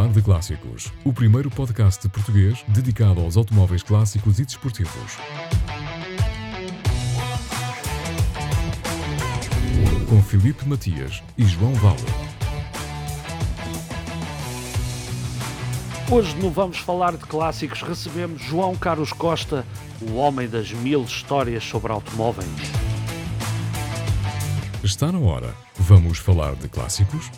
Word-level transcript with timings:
falar 0.00 0.12
de 0.12 0.22
clássicos, 0.22 0.92
o 1.04 1.12
primeiro 1.12 1.50
podcast 1.50 2.00
de 2.00 2.08
português 2.08 2.64
dedicado 2.68 3.20
aos 3.20 3.36
automóveis 3.36 3.82
clássicos 3.82 4.38
e 4.38 4.46
desportivos. 4.46 5.18
Com 10.08 10.22
Filipe 10.22 10.66
Matias 10.66 11.22
e 11.36 11.44
João 11.44 11.74
Vale. 11.74 12.00
Hoje 16.10 16.34
não 16.36 16.50
vamos 16.50 16.78
falar 16.78 17.12
de 17.12 17.24
clássicos, 17.26 17.82
recebemos 17.82 18.40
João 18.42 18.74
Carlos 18.74 19.12
Costa, 19.12 19.66
o 20.00 20.14
homem 20.14 20.48
das 20.48 20.72
mil 20.72 21.02
histórias 21.02 21.62
sobre 21.62 21.92
automóveis. 21.92 22.48
Está 24.82 25.12
na 25.12 25.18
hora. 25.18 25.54
Vamos 25.76 26.16
falar 26.18 26.54
de 26.54 26.68
clássicos? 26.68 27.30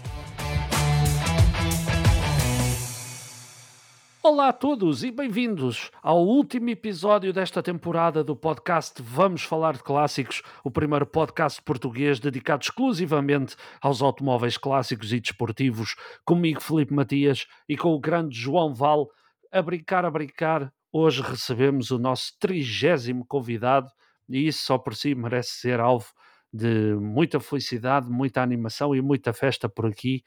Olá 4.24 4.50
a 4.50 4.52
todos 4.52 5.02
e 5.02 5.10
bem-vindos 5.10 5.90
ao 6.00 6.24
último 6.24 6.70
episódio 6.70 7.32
desta 7.32 7.60
temporada 7.60 8.22
do 8.22 8.36
podcast 8.36 9.02
Vamos 9.02 9.42
Falar 9.42 9.72
de 9.72 9.82
Clássicos, 9.82 10.44
o 10.62 10.70
primeiro 10.70 11.04
podcast 11.04 11.60
português 11.60 12.20
dedicado 12.20 12.62
exclusivamente 12.62 13.56
aos 13.80 14.00
automóveis 14.00 14.56
clássicos 14.56 15.12
e 15.12 15.18
desportivos, 15.18 15.96
comigo 16.24 16.60
Felipe 16.60 16.94
Matias 16.94 17.48
e 17.68 17.76
com 17.76 17.88
o 17.88 17.98
grande 17.98 18.38
João 18.38 18.72
Val. 18.72 19.10
A 19.50 19.60
brincar, 19.60 20.04
a 20.04 20.10
brincar, 20.10 20.72
hoje 20.92 21.20
recebemos 21.20 21.90
o 21.90 21.98
nosso 21.98 22.38
trigésimo 22.38 23.26
convidado 23.26 23.90
e 24.28 24.46
isso 24.46 24.64
só 24.64 24.78
por 24.78 24.94
si 24.94 25.16
merece 25.16 25.50
ser 25.50 25.80
alvo 25.80 26.06
de 26.52 26.94
muita 26.94 27.40
felicidade, 27.40 28.08
muita 28.08 28.40
animação 28.40 28.94
e 28.94 29.02
muita 29.02 29.32
festa 29.32 29.68
por 29.68 29.84
aqui. 29.84 30.22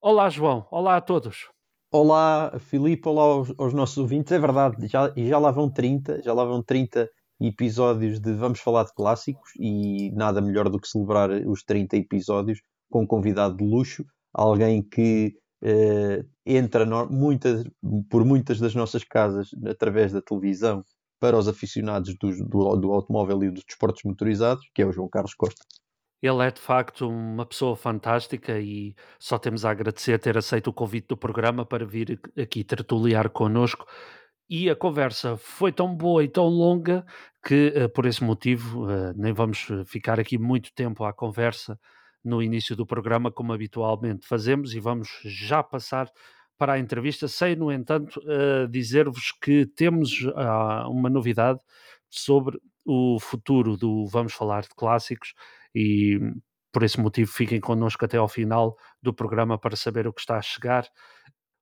Olá 0.00 0.28
João, 0.28 0.66
olá 0.72 0.96
a 0.96 1.00
todos. 1.00 1.48
Olá, 1.90 2.52
Filipe, 2.58 3.08
olá 3.08 3.22
aos, 3.22 3.54
aos, 3.56 3.72
nossos 3.72 3.96
ouvintes. 3.96 4.30
É 4.32 4.38
verdade, 4.38 4.86
já, 4.88 5.10
já 5.16 5.38
lá 5.38 5.50
vão 5.50 5.70
30, 5.70 6.22
já 6.22 6.34
lá 6.34 6.44
vão 6.44 6.62
30 6.62 7.08
episódios 7.40 8.20
de 8.20 8.34
Vamos 8.34 8.60
Falar 8.60 8.84
de 8.84 8.92
Clássicos 8.92 9.52
e 9.58 10.10
nada 10.12 10.42
melhor 10.42 10.68
do 10.68 10.78
que 10.78 10.86
celebrar 10.86 11.30
os 11.46 11.62
30 11.62 11.96
episódios 11.96 12.60
com 12.90 13.04
um 13.04 13.06
convidado 13.06 13.56
de 13.56 13.64
luxo, 13.64 14.04
alguém 14.34 14.82
que 14.82 15.34
eh, 15.62 16.26
entra 16.44 16.84
no, 16.84 17.08
muitas, 17.08 17.64
por 18.10 18.22
muitas 18.22 18.60
das 18.60 18.74
nossas 18.74 19.02
casas 19.02 19.48
através 19.66 20.12
da 20.12 20.20
televisão 20.20 20.84
para 21.18 21.38
os 21.38 21.48
aficionados 21.48 22.14
do, 22.18 22.30
do, 22.44 22.76
do 22.76 22.92
automóvel 22.92 23.44
e 23.44 23.50
dos 23.50 23.64
desportos 23.64 24.02
motorizados, 24.04 24.68
que 24.74 24.82
é 24.82 24.86
o 24.86 24.92
João 24.92 25.08
Carlos 25.08 25.34
Costa. 25.34 25.64
Ele 26.20 26.44
é 26.44 26.50
de 26.50 26.60
facto 26.60 27.08
uma 27.08 27.46
pessoa 27.46 27.76
fantástica 27.76 28.58
e 28.58 28.94
só 29.18 29.38
temos 29.38 29.64
a 29.64 29.70
agradecer 29.70 30.18
ter 30.18 30.36
aceito 30.36 30.68
o 30.68 30.72
convite 30.72 31.06
do 31.08 31.16
programa 31.16 31.64
para 31.64 31.86
vir 31.86 32.20
aqui 32.36 32.64
tertuliar 32.64 33.30
connosco. 33.30 33.86
E 34.50 34.70
a 34.70 34.74
conversa 34.74 35.36
foi 35.36 35.70
tão 35.70 35.94
boa 35.94 36.24
e 36.24 36.28
tão 36.28 36.46
longa 36.46 37.04
que, 37.46 37.72
uh, 37.76 37.88
por 37.90 38.06
esse 38.06 38.24
motivo, 38.24 38.86
uh, 38.86 39.12
nem 39.14 39.32
vamos 39.32 39.68
ficar 39.86 40.18
aqui 40.18 40.38
muito 40.38 40.72
tempo 40.74 41.04
à 41.04 41.12
conversa 41.12 41.78
no 42.24 42.42
início 42.42 42.74
do 42.74 42.86
programa, 42.86 43.30
como 43.30 43.52
habitualmente 43.52 44.26
fazemos, 44.26 44.74
e 44.74 44.80
vamos 44.80 45.20
já 45.24 45.62
passar 45.62 46.10
para 46.56 46.72
a 46.72 46.78
entrevista, 46.78 47.28
sem, 47.28 47.54
no 47.54 47.70
entanto, 47.70 48.20
dizer-vos 48.68 49.30
que 49.40 49.64
temos 49.64 50.20
uma 50.88 51.08
novidade 51.08 51.60
sobre 52.10 52.58
o 52.84 53.20
futuro 53.20 53.76
do 53.76 54.06
Vamos 54.08 54.32
Falar 54.32 54.62
de 54.62 54.74
Clássicos 54.76 55.34
e 55.74 56.18
por 56.72 56.82
esse 56.82 57.00
motivo 57.00 57.30
fiquem 57.30 57.60
connosco 57.60 58.04
até 58.04 58.16
ao 58.16 58.28
final 58.28 58.76
do 59.02 59.12
programa 59.12 59.58
para 59.58 59.76
saber 59.76 60.06
o 60.06 60.12
que 60.12 60.20
está 60.20 60.36
a 60.36 60.42
chegar. 60.42 60.86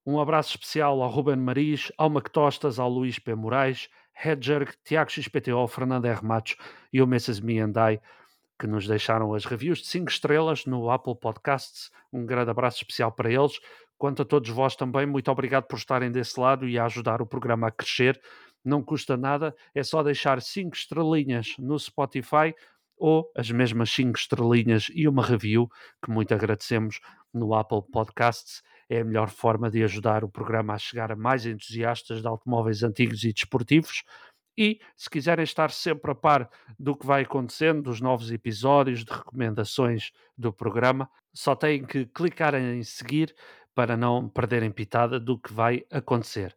Um 0.05 0.19
abraço 0.19 0.51
especial 0.51 1.01
ao 1.01 1.09
Ruben 1.09 1.37
Maris, 1.37 1.91
ao 1.97 2.09
Mactostas, 2.09 2.79
ao 2.79 2.89
Luís 2.89 3.19
P. 3.19 3.35
Moraes, 3.35 3.89
Hedgerg, 4.23 4.73
Tiago 4.83 5.11
XPTO, 5.11 5.67
Fernando 5.67 6.05
R. 6.05 6.23
Matos 6.23 6.55
e 6.91 7.01
o 7.01 7.05
Mrs. 7.05 7.43
Me 7.43 7.59
and 7.59 7.73
I, 7.75 7.99
que 8.59 8.65
nos 8.65 8.87
deixaram 8.87 9.33
as 9.33 9.45
reviews 9.45 9.79
de 9.79 9.87
5 9.87 10.09
estrelas 10.09 10.65
no 10.65 10.89
Apple 10.89 11.15
Podcasts. 11.19 11.91
Um 12.11 12.25
grande 12.25 12.49
abraço 12.49 12.77
especial 12.77 13.11
para 13.11 13.31
eles. 13.31 13.59
Quanto 13.97 14.21
a 14.21 14.25
todos 14.25 14.49
vós 14.49 14.75
também, 14.75 15.05
muito 15.05 15.29
obrigado 15.31 15.65
por 15.65 15.77
estarem 15.77 16.11
desse 16.11 16.39
lado 16.39 16.67
e 16.67 16.77
a 16.77 16.85
ajudar 16.85 17.21
o 17.21 17.25
programa 17.25 17.67
a 17.67 17.71
crescer. 17.71 18.19
Não 18.63 18.81
custa 18.83 19.15
nada, 19.15 19.55
é 19.73 19.83
só 19.83 20.01
deixar 20.03 20.41
5 20.41 20.75
estrelinhas 20.75 21.55
no 21.57 21.77
Spotify 21.77 22.53
ou 22.97 23.31
as 23.35 23.49
mesmas 23.51 23.91
5 23.91 24.17
estrelinhas 24.17 24.87
e 24.93 25.07
uma 25.07 25.25
review, 25.25 25.69
que 26.03 26.11
muito 26.11 26.33
agradecemos 26.33 26.99
no 27.33 27.53
Apple 27.53 27.81
Podcasts. 27.91 28.61
É 28.89 29.01
a 29.01 29.05
melhor 29.05 29.29
forma 29.29 29.69
de 29.69 29.83
ajudar 29.83 30.23
o 30.23 30.29
programa 30.29 30.73
a 30.73 30.77
chegar 30.77 31.11
a 31.11 31.15
mais 31.15 31.45
entusiastas 31.45 32.21
de 32.21 32.27
automóveis 32.27 32.83
antigos 32.83 33.23
e 33.23 33.33
desportivos. 33.33 34.03
E 34.57 34.79
se 34.95 35.09
quiserem 35.09 35.43
estar 35.43 35.69
sempre 35.69 36.11
a 36.11 36.15
par 36.15 36.49
do 36.79 36.95
que 36.95 37.05
vai 37.05 37.21
acontecendo, 37.21 37.83
dos 37.83 38.01
novos 38.01 38.31
episódios, 38.31 39.05
de 39.05 39.11
recomendações 39.11 40.11
do 40.35 40.51
programa, 40.51 41.07
só 41.31 41.55
têm 41.55 41.85
que 41.85 42.07
clicar 42.07 42.55
em 42.55 42.81
seguir 42.81 43.35
para 43.75 43.95
não 43.95 44.27
perderem 44.27 44.71
pitada 44.71 45.19
do 45.19 45.37
que 45.37 45.53
vai 45.53 45.85
acontecer. 45.91 46.55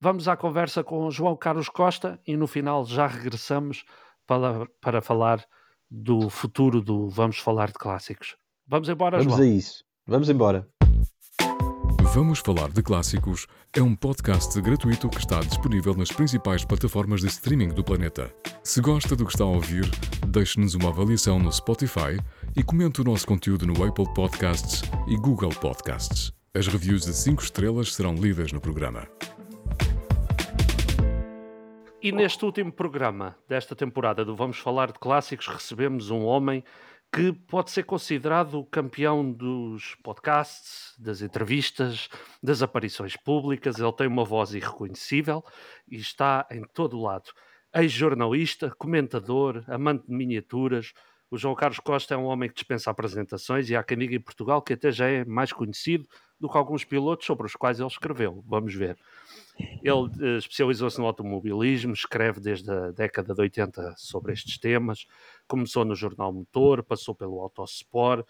Vamos 0.00 0.28
à 0.28 0.36
conversa 0.36 0.84
com 0.84 1.10
João 1.10 1.36
Carlos 1.36 1.68
Costa 1.68 2.20
e 2.24 2.36
no 2.36 2.46
final 2.46 2.84
já 2.84 3.08
regressamos 3.08 3.84
para, 4.26 4.66
para 4.80 5.00
falar 5.00 5.44
do 5.92 6.30
futuro 6.30 6.80
do 6.80 7.10
Vamos 7.10 7.38
Falar 7.38 7.66
de 7.66 7.74
Clássicos. 7.74 8.34
Vamos 8.66 8.88
embora, 8.88 9.18
Vamos 9.18 9.34
João. 9.34 9.38
Vamos 9.38 9.52
a 9.52 9.58
isso. 9.58 9.84
Vamos 10.06 10.28
embora. 10.30 10.66
Vamos 12.14 12.38
Falar 12.38 12.70
de 12.70 12.82
Clássicos 12.82 13.46
é 13.74 13.82
um 13.82 13.94
podcast 13.94 14.58
gratuito 14.60 15.08
que 15.10 15.18
está 15.18 15.40
disponível 15.40 15.94
nas 15.94 16.10
principais 16.10 16.64
plataformas 16.64 17.20
de 17.20 17.26
streaming 17.26 17.68
do 17.68 17.84
planeta. 17.84 18.34
Se 18.62 18.80
gosta 18.80 19.14
do 19.14 19.26
que 19.26 19.32
está 19.32 19.44
a 19.44 19.48
ouvir, 19.48 19.84
deixe-nos 20.26 20.74
uma 20.74 20.88
avaliação 20.88 21.38
no 21.38 21.52
Spotify 21.52 22.18
e 22.56 22.62
comente 22.62 23.02
o 23.02 23.04
nosso 23.04 23.26
conteúdo 23.26 23.66
no 23.66 23.84
Apple 23.84 24.12
Podcasts 24.14 24.82
e 25.06 25.16
Google 25.16 25.50
Podcasts. 25.50 26.32
As 26.54 26.66
reviews 26.66 27.04
de 27.04 27.14
5 27.14 27.42
estrelas 27.42 27.94
serão 27.94 28.14
lidas 28.14 28.52
no 28.52 28.60
programa. 28.60 29.06
E 32.04 32.10
neste 32.10 32.44
último 32.44 32.72
programa 32.72 33.38
desta 33.48 33.76
temporada 33.76 34.24
do 34.24 34.34
Vamos 34.34 34.58
Falar 34.58 34.90
de 34.90 34.98
Clássicos, 34.98 35.46
recebemos 35.46 36.10
um 36.10 36.24
homem 36.24 36.64
que 37.12 37.32
pode 37.32 37.70
ser 37.70 37.84
considerado 37.84 38.58
o 38.58 38.66
campeão 38.66 39.32
dos 39.32 39.94
podcasts, 40.02 40.98
das 40.98 41.22
entrevistas, 41.22 42.08
das 42.42 42.60
aparições 42.60 43.16
públicas. 43.16 43.78
Ele 43.78 43.92
tem 43.92 44.08
uma 44.08 44.24
voz 44.24 44.52
irreconhecível 44.52 45.44
e 45.88 45.94
está 45.94 46.44
em 46.50 46.64
todo 46.74 46.98
o 46.98 47.02
lado. 47.02 47.30
Ex-jornalista, 47.72 48.74
comentador, 48.76 49.62
amante 49.68 50.04
de 50.08 50.12
miniaturas. 50.12 50.92
O 51.32 51.38
João 51.38 51.54
Carlos 51.54 51.78
Costa 51.78 52.12
é 52.12 52.16
um 52.18 52.24
homem 52.24 52.46
que 52.46 52.56
dispensa 52.56 52.90
apresentações 52.90 53.70
e 53.70 53.74
há 53.74 53.82
quem 53.82 53.96
diga 53.96 54.14
em 54.14 54.20
Portugal 54.20 54.60
que 54.60 54.74
até 54.74 54.92
já 54.92 55.08
é 55.08 55.24
mais 55.24 55.50
conhecido 55.50 56.06
do 56.38 56.46
que 56.46 56.58
alguns 56.58 56.84
pilotos 56.84 57.24
sobre 57.24 57.46
os 57.46 57.56
quais 57.56 57.80
ele 57.80 57.88
escreveu. 57.88 58.44
Vamos 58.46 58.74
ver. 58.74 58.98
Ele 59.82 59.92
uh, 59.92 60.36
especializou-se 60.36 60.98
no 60.98 61.06
automobilismo, 61.06 61.94
escreve 61.94 62.38
desde 62.38 62.70
a 62.70 62.90
década 62.90 63.32
de 63.32 63.40
80 63.40 63.94
sobre 63.96 64.34
estes 64.34 64.58
temas, 64.58 65.06
começou 65.48 65.86
no 65.86 65.94
Jornal 65.94 66.34
Motor, 66.34 66.82
passou 66.82 67.14
pelo 67.14 67.40
Autosport, 67.40 68.26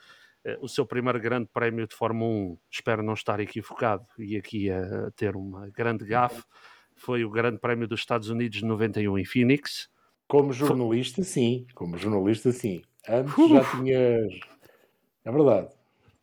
uh, 0.46 0.64
o 0.64 0.68
seu 0.68 0.86
primeiro 0.86 1.18
grande 1.18 1.48
prémio 1.52 1.88
de 1.88 1.96
Fórmula 1.96 2.30
1, 2.30 2.58
espero 2.70 3.02
não 3.02 3.14
estar 3.14 3.41
equivocado 3.41 4.06
e 4.16 4.36
aqui 4.36 4.70
a 4.70 5.10
ter 5.16 5.34
uma 5.34 5.68
grande 5.70 6.04
gafe, 6.04 6.44
foi 6.94 7.24
o 7.24 7.30
Grande 7.30 7.58
Prémio 7.58 7.88
dos 7.88 7.98
Estados 7.98 8.28
Unidos 8.28 8.60
de 8.60 8.64
91 8.64 9.18
em 9.18 9.24
Phoenix. 9.24 9.91
Como 10.28 10.53
jornalista, 10.53 11.24
sim. 11.24 11.66
Como 11.74 11.98
jornalista, 11.98 12.53
sim. 12.53 12.80
Antes 13.09 13.37
Uf. 13.37 13.54
já 13.54 13.65
tinhas... 13.65 14.41
É 15.25 15.31
verdade. 15.31 15.69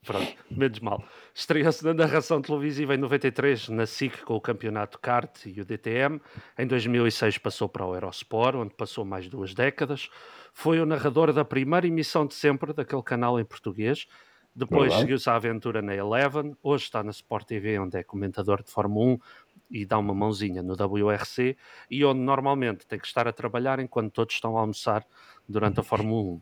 Pronto, 0.05 0.33
menos 0.49 0.79
mal. 0.79 1.03
Estreou-se 1.35 1.83
na 1.83 1.93
narração 1.93 2.41
televisiva 2.41 2.95
em 2.95 2.97
93 2.97 3.69
na 3.69 3.85
SIC 3.85 4.23
com 4.23 4.35
o 4.35 4.41
campeonato 4.41 4.97
kart 4.97 5.45
e 5.45 5.59
o 5.59 5.65
DTM. 5.65 6.21
Em 6.57 6.65
2006 6.65 7.37
passou 7.37 7.67
para 7.67 7.85
o 7.85 7.93
Eurosport, 7.93 8.55
onde 8.55 8.73
passou 8.73 9.03
mais 9.03 9.27
duas 9.27 9.53
décadas. 9.53 10.09
Foi 10.53 10.79
o 10.79 10.85
narrador 10.85 11.33
da 11.33 11.43
primeira 11.43 11.85
emissão 11.85 12.25
de 12.25 12.33
sempre 12.33 12.73
daquele 12.73 13.03
canal 13.03 13.39
em 13.39 13.45
português. 13.45 14.07
Depois 14.55 14.93
seguiu-se 14.93 15.29
a 15.29 15.35
aventura 15.35 15.81
na 15.81 15.95
Eleven. 15.95 16.55
Hoje 16.63 16.85
está 16.85 17.03
na 17.03 17.11
Sport 17.11 17.45
TV, 17.47 17.79
onde 17.79 17.97
é 17.97 18.03
comentador 18.03 18.63
de 18.63 18.71
Fórmula 18.71 19.13
1 19.13 19.19
e 19.69 19.85
dá 19.85 19.97
uma 19.97 20.13
mãozinha 20.13 20.61
no 20.63 20.73
WRC. 20.73 21.57
E 21.89 22.03
onde 22.03 22.19
normalmente 22.19 22.87
tem 22.87 22.99
que 22.99 23.07
estar 23.07 23.27
a 23.27 23.33
trabalhar 23.33 23.79
enquanto 23.79 24.13
todos 24.13 24.35
estão 24.35 24.57
a 24.57 24.61
almoçar 24.61 25.05
durante 25.47 25.79
a 25.79 25.83
Fórmula 25.83 26.21
1. 26.21 26.41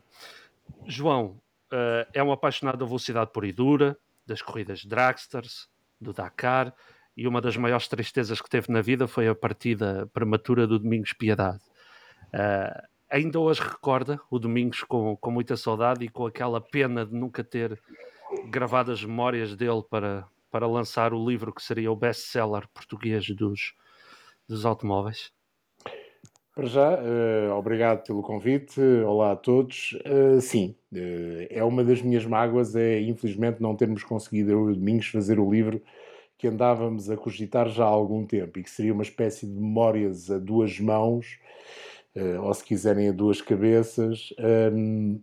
João, 0.86 1.40
uh, 1.72 2.08
é 2.12 2.22
um 2.22 2.32
apaixonado 2.32 2.78
da 2.78 2.86
velocidade 2.86 3.30
pura 3.32 3.46
e 3.46 3.52
dura, 3.52 3.98
das 4.26 4.42
corridas 4.42 4.84
dragsters, 4.84 5.68
do 6.00 6.12
Dakar, 6.12 6.74
e 7.16 7.26
uma 7.26 7.40
das 7.40 7.56
maiores 7.56 7.88
tristezas 7.88 8.40
que 8.40 8.48
teve 8.48 8.72
na 8.72 8.80
vida 8.80 9.08
foi 9.08 9.26
a 9.26 9.34
partida 9.34 10.08
prematura 10.12 10.66
do 10.66 10.78
Domingos 10.78 11.12
Piedade. 11.12 11.60
Uh, 12.28 12.86
ainda 13.10 13.40
hoje 13.40 13.60
recorda 13.60 14.20
o 14.30 14.38
Domingos 14.38 14.82
com, 14.84 15.16
com 15.16 15.30
muita 15.30 15.56
saudade 15.56 16.04
e 16.04 16.08
com 16.08 16.26
aquela 16.26 16.60
pena 16.60 17.04
de 17.04 17.14
nunca 17.14 17.42
ter 17.42 17.80
gravado 18.48 18.92
as 18.92 19.02
memórias 19.02 19.56
dele 19.56 19.82
para, 19.88 20.26
para 20.50 20.66
lançar 20.66 21.12
o 21.12 21.28
livro 21.28 21.52
que 21.52 21.62
seria 21.62 21.90
o 21.90 21.96
best-seller 21.96 22.68
português 22.72 23.28
dos, 23.30 23.74
dos 24.48 24.64
automóveis? 24.64 25.32
Para 26.58 26.66
já, 26.66 26.94
uh, 26.94 27.52
obrigado 27.56 28.02
pelo 28.04 28.20
convite. 28.20 28.80
Olá 29.06 29.30
a 29.30 29.36
todos. 29.36 29.96
Uh, 30.04 30.40
sim, 30.40 30.74
uh, 30.92 31.46
é 31.48 31.62
uma 31.62 31.84
das 31.84 32.02
minhas 32.02 32.26
mágoas, 32.26 32.74
é 32.74 33.00
infelizmente 33.00 33.62
não 33.62 33.76
termos 33.76 34.02
conseguido, 34.02 34.50
eu 34.50 34.68
e 34.68 34.72
o 34.72 34.74
Domingos, 34.74 35.06
fazer 35.06 35.38
o 35.38 35.48
livro 35.48 35.80
que 36.36 36.48
andávamos 36.48 37.08
a 37.10 37.16
cogitar 37.16 37.68
já 37.68 37.84
há 37.84 37.88
algum 37.88 38.26
tempo 38.26 38.58
e 38.58 38.64
que 38.64 38.70
seria 38.70 38.92
uma 38.92 39.04
espécie 39.04 39.46
de 39.46 39.52
memórias 39.52 40.32
a 40.32 40.38
duas 40.38 40.80
mãos, 40.80 41.38
ou 42.42 42.54
se 42.54 42.64
quiserem 42.64 43.08
a 43.08 43.12
duas 43.12 43.40
cabeças, 43.40 44.32
ehm, 44.38 45.18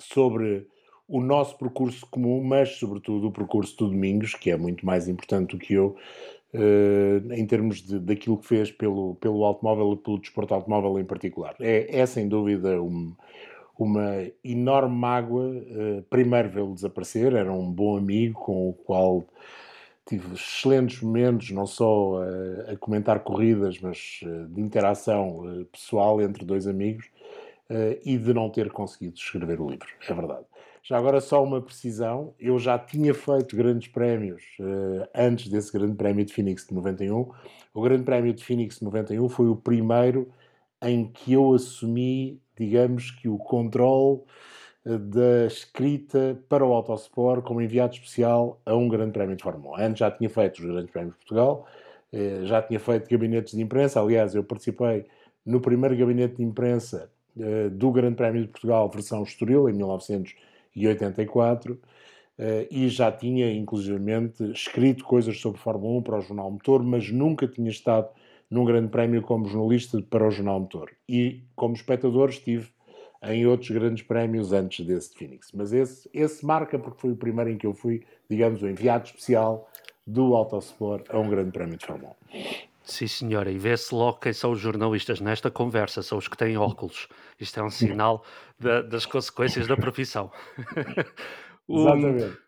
sobre 0.00 0.66
o 1.08 1.20
nosso 1.20 1.56
percurso 1.56 2.06
comum, 2.06 2.42
mas 2.42 2.70
sobretudo 2.78 3.28
o 3.28 3.32
percurso 3.32 3.76
do 3.76 3.88
Domingos, 3.90 4.34
que 4.34 4.50
é 4.50 4.56
muito 4.56 4.84
mais 4.84 5.06
importante 5.08 5.56
do 5.56 5.58
que 5.58 5.74
eu, 5.74 5.96
uh, 6.52 7.32
em 7.32 7.46
termos 7.46 7.82
de, 7.82 7.98
daquilo 8.00 8.38
que 8.38 8.46
fez 8.46 8.72
pelo, 8.72 9.14
pelo 9.16 9.44
automóvel 9.44 9.92
e 9.92 9.96
pelo 9.96 10.18
desporto 10.18 10.54
automóvel 10.54 10.98
em 10.98 11.04
particular. 11.04 11.54
É, 11.60 12.00
é 12.00 12.06
sem 12.06 12.28
dúvida 12.28 12.82
um, 12.82 13.14
uma 13.78 14.26
enorme 14.42 14.96
mágoa, 14.96 15.48
uh, 15.48 16.02
primeiro 16.10 16.50
vê-lo 16.50 16.74
desaparecer, 16.74 17.34
era 17.34 17.52
um 17.52 17.70
bom 17.70 17.96
amigo 17.96 18.40
com 18.40 18.68
o 18.70 18.72
qual 18.72 19.24
tive 20.08 20.34
excelentes 20.34 21.02
momentos, 21.02 21.50
não 21.52 21.66
só 21.66 22.16
uh, 22.16 22.72
a 22.72 22.76
comentar 22.76 23.20
corridas, 23.20 23.80
mas 23.80 24.20
de 24.50 24.60
interação 24.60 25.66
pessoal 25.70 26.20
entre 26.20 26.44
dois 26.44 26.66
amigos, 26.66 27.06
e 28.04 28.16
de 28.16 28.32
não 28.32 28.48
ter 28.48 28.70
conseguido 28.70 29.16
escrever 29.16 29.60
o 29.60 29.68
livro, 29.68 29.88
é 30.08 30.14
verdade. 30.14 30.44
Já 30.88 30.98
agora, 30.98 31.20
só 31.20 31.42
uma 31.42 31.60
precisão: 31.60 32.32
eu 32.38 32.60
já 32.60 32.78
tinha 32.78 33.12
feito 33.12 33.56
grandes 33.56 33.88
prémios 33.88 34.44
uh, 34.60 35.08
antes 35.12 35.48
desse 35.48 35.72
Grande 35.72 35.96
Prémio 35.96 36.24
de 36.24 36.32
Phoenix 36.32 36.64
de 36.64 36.72
91. 36.74 37.28
O 37.74 37.82
Grande 37.82 38.04
Prémio 38.04 38.32
de 38.32 38.44
Phoenix 38.44 38.78
de 38.78 38.84
91 38.84 39.28
foi 39.28 39.48
o 39.48 39.56
primeiro 39.56 40.30
em 40.80 41.08
que 41.08 41.32
eu 41.32 41.52
assumi, 41.54 42.40
digamos 42.56 43.10
que, 43.10 43.28
o 43.28 43.36
controle 43.36 44.20
uh, 44.84 44.96
da 44.96 45.46
escrita 45.46 46.40
para 46.48 46.64
o 46.64 46.72
Autosport 46.72 47.42
como 47.42 47.60
enviado 47.60 47.94
especial 47.94 48.60
a 48.64 48.76
um 48.76 48.88
Grande 48.88 49.10
Prémio 49.10 49.34
de 49.34 49.42
Fórmula 49.42 49.80
1. 49.80 49.86
Antes 49.86 49.98
já 49.98 50.10
tinha 50.12 50.30
feito 50.30 50.60
os 50.60 50.66
Grandes 50.66 50.92
Prémios 50.92 51.14
de 51.14 51.18
Portugal, 51.18 51.66
uh, 52.12 52.46
já 52.46 52.62
tinha 52.62 52.78
feito 52.78 53.10
gabinetes 53.10 53.56
de 53.56 53.60
imprensa. 53.60 54.00
Aliás, 54.00 54.36
eu 54.36 54.44
participei 54.44 55.04
no 55.44 55.60
primeiro 55.60 55.96
gabinete 55.96 56.36
de 56.36 56.44
imprensa 56.44 57.10
do 57.72 57.92
Grande 57.92 58.16
Prémio 58.16 58.40
de 58.40 58.48
Portugal, 58.48 58.88
versão 58.88 59.22
Estoril, 59.22 59.68
em 59.68 59.72
1900 59.74 60.34
e 60.76 60.86
84, 60.86 61.80
Uh, 62.38 62.68
e 62.70 62.86
já 62.90 63.10
tinha, 63.10 63.50
inclusivamente, 63.50 64.44
escrito 64.52 65.04
coisas 65.04 65.40
sobre 65.40 65.58
Fórmula 65.58 66.00
1 66.00 66.02
para 66.02 66.18
o 66.18 66.20
Jornal 66.20 66.50
Motor, 66.50 66.82
mas 66.82 67.10
nunca 67.10 67.48
tinha 67.48 67.70
estado 67.70 68.10
num 68.50 68.62
grande 68.62 68.88
prémio 68.88 69.22
como 69.22 69.48
jornalista 69.48 70.02
para 70.02 70.28
o 70.28 70.30
Jornal 70.30 70.60
Motor. 70.60 70.90
E, 71.08 71.40
como 71.54 71.74
espectador, 71.74 72.28
estive 72.28 72.68
em 73.22 73.46
outros 73.46 73.70
grandes 73.70 74.02
prémios 74.02 74.52
antes 74.52 74.84
desse 74.84 75.12
de 75.12 75.18
Phoenix. 75.18 75.50
Mas 75.52 75.72
esse, 75.72 76.10
esse 76.12 76.44
marca 76.44 76.78
porque 76.78 77.00
foi 77.00 77.12
o 77.12 77.16
primeiro 77.16 77.50
em 77.50 77.56
que 77.56 77.66
eu 77.66 77.72
fui, 77.72 78.02
digamos, 78.28 78.62
o 78.62 78.68
enviado 78.68 79.06
especial 79.06 79.66
do 80.06 80.34
Autosport 80.34 81.06
a 81.08 81.18
um 81.18 81.30
grande 81.30 81.52
prémio 81.52 81.78
de 81.78 81.86
Fórmula 81.86 82.14
1. 82.34 82.65
Sim, 82.86 83.08
senhora, 83.08 83.50
e 83.50 83.58
vê-se 83.58 83.92
logo 83.92 84.20
quem 84.20 84.32
são 84.32 84.52
os 84.52 84.60
jornalistas 84.60 85.20
nesta 85.20 85.50
conversa, 85.50 86.04
são 86.04 86.18
os 86.18 86.28
que 86.28 86.36
têm 86.36 86.56
óculos. 86.56 87.08
Isto 87.38 87.58
é 87.58 87.62
um 87.64 87.68
sinal 87.68 88.24
da, 88.60 88.80
das 88.80 89.04
consequências 89.04 89.66
da 89.66 89.76
profissão. 89.76 90.30
o, 91.66 91.80
Exatamente. 91.80 92.38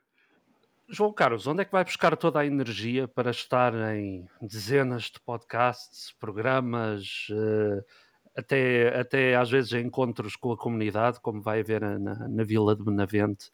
João 0.88 1.12
Carlos, 1.12 1.44
onde 1.48 1.62
é 1.62 1.64
que 1.64 1.72
vai 1.72 1.82
buscar 1.82 2.16
toda 2.16 2.38
a 2.38 2.46
energia 2.46 3.08
para 3.08 3.32
estar 3.32 3.74
em 3.96 4.28
dezenas 4.40 5.04
de 5.04 5.18
podcasts, 5.20 6.14
programas, 6.20 7.26
uh, 7.30 7.84
até, 8.36 8.96
até 8.96 9.34
às 9.34 9.50
vezes 9.50 9.72
encontros 9.72 10.36
com 10.36 10.52
a 10.52 10.56
comunidade, 10.56 11.18
como 11.20 11.42
vai 11.42 11.60
haver 11.60 11.80
na, 11.80 12.28
na 12.28 12.44
Vila 12.44 12.76
de 12.76 12.84
Benavente, 12.84 13.50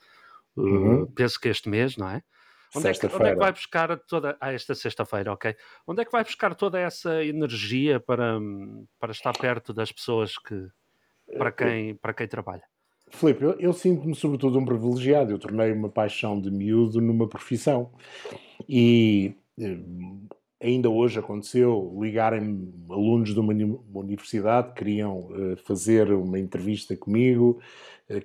uh, 0.54 0.60
uhum. 0.60 1.06
penso 1.06 1.40
que 1.40 1.48
este 1.48 1.66
mês, 1.66 1.96
não 1.96 2.10
é? 2.10 2.22
Onde 2.76 2.88
é, 2.88 2.92
que, 2.92 3.06
onde 3.06 3.26
é, 3.26 3.32
que, 3.32 3.38
vai 3.38 3.52
buscar 3.52 3.98
toda. 4.00 4.36
Ah, 4.40 4.52
esta 4.52 4.74
sexta-feira, 4.74 5.32
ok. 5.32 5.54
Onde 5.86 6.02
é 6.02 6.04
que 6.04 6.10
vai 6.10 6.24
buscar 6.24 6.54
toda 6.54 6.78
essa 6.78 7.24
energia 7.24 8.00
para, 8.00 8.38
para 8.98 9.12
estar 9.12 9.32
perto 9.32 9.72
das 9.72 9.92
pessoas 9.92 10.36
que. 10.38 10.68
para 11.38 11.52
quem, 11.52 11.94
para 11.94 12.12
quem 12.12 12.26
trabalha? 12.26 12.64
Filipe, 13.10 13.44
eu, 13.44 13.52
eu 13.60 13.72
sinto-me 13.72 14.14
sobretudo 14.14 14.58
um 14.58 14.64
privilegiado. 14.64 15.32
Eu 15.32 15.38
tornei 15.38 15.72
uma 15.72 15.88
paixão 15.88 16.40
de 16.40 16.50
miúdo 16.50 17.00
numa 17.00 17.28
profissão. 17.28 17.92
E 18.68 19.36
eh, 19.60 19.78
ainda 20.60 20.90
hoje 20.90 21.18
aconteceu 21.18 21.96
ligarem 22.00 22.72
alunos 22.90 23.32
de 23.32 23.38
uma, 23.38 23.52
universidade, 23.94 24.72
queriam 24.74 25.28
uh, 25.30 25.56
fazer 25.58 26.10
uma 26.12 26.38
entrevista 26.38 26.96
comigo, 26.96 27.60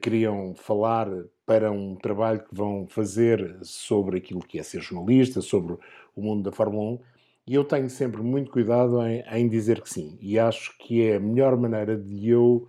queriam 0.01 0.56
falar 0.56 1.07
para 1.50 1.72
um 1.72 1.96
trabalho 1.96 2.42
que 2.42 2.54
vão 2.54 2.86
fazer 2.88 3.57
sobre 3.63 4.19
aquilo 4.19 4.40
que 4.40 4.60
é 4.60 4.62
ser 4.62 4.81
jornalista, 4.81 5.42
sobre 5.42 5.75
o 6.16 6.22
mundo 6.22 6.44
da 6.44 6.51
Fórmula 6.51 6.92
1, 6.92 7.00
e 7.48 7.56
eu 7.56 7.63
tenho 7.63 7.90
sempre 7.90 8.22
muito 8.22 8.51
cuidado 8.51 9.01
em, 9.01 9.24
em 9.31 9.50
dizer 9.50 9.81
que 9.81 9.90
sim. 9.90 10.16
E 10.22 10.38
acho 10.38 10.78
que 10.78 11.04
é 11.07 11.16
a 11.16 11.19
melhor 11.19 11.57
maneira 11.57 11.98
de 11.98 12.30
eu, 12.30 12.68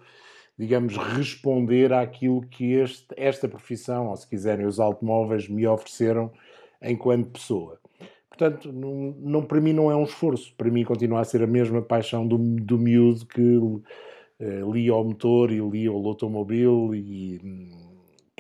digamos, 0.59 0.97
responder 0.97 1.93
àquilo 1.93 2.41
que 2.41 2.73
este, 2.73 3.09
esta 3.19 3.47
profissão, 3.47 4.09
ou 4.09 4.17
se 4.17 4.27
quiserem, 4.27 4.65
os 4.65 4.81
automóveis, 4.81 5.47
me 5.47 5.67
ofereceram 5.67 6.33
enquanto 6.81 7.33
pessoa. 7.33 7.79
Portanto, 8.31 8.73
não, 8.73 9.15
não, 9.19 9.43
para 9.43 9.61
mim 9.61 9.75
não 9.75 9.91
é 9.91 9.95
um 9.95 10.05
esforço. 10.05 10.55
Para 10.57 10.71
mim 10.71 10.85
continua 10.85 11.21
a 11.21 11.25
ser 11.25 11.43
a 11.43 11.47
mesma 11.47 11.83
paixão 11.83 12.27
do, 12.27 12.39
do 12.39 12.79
miúdo 12.79 13.27
que 13.27 13.43
uh, 13.43 14.73
lia 14.73 14.95
o 14.95 15.05
motor 15.05 15.53
e 15.53 15.61
lia 15.61 15.93
o 15.93 16.09
automóvel 16.09 16.95
e 16.95 17.90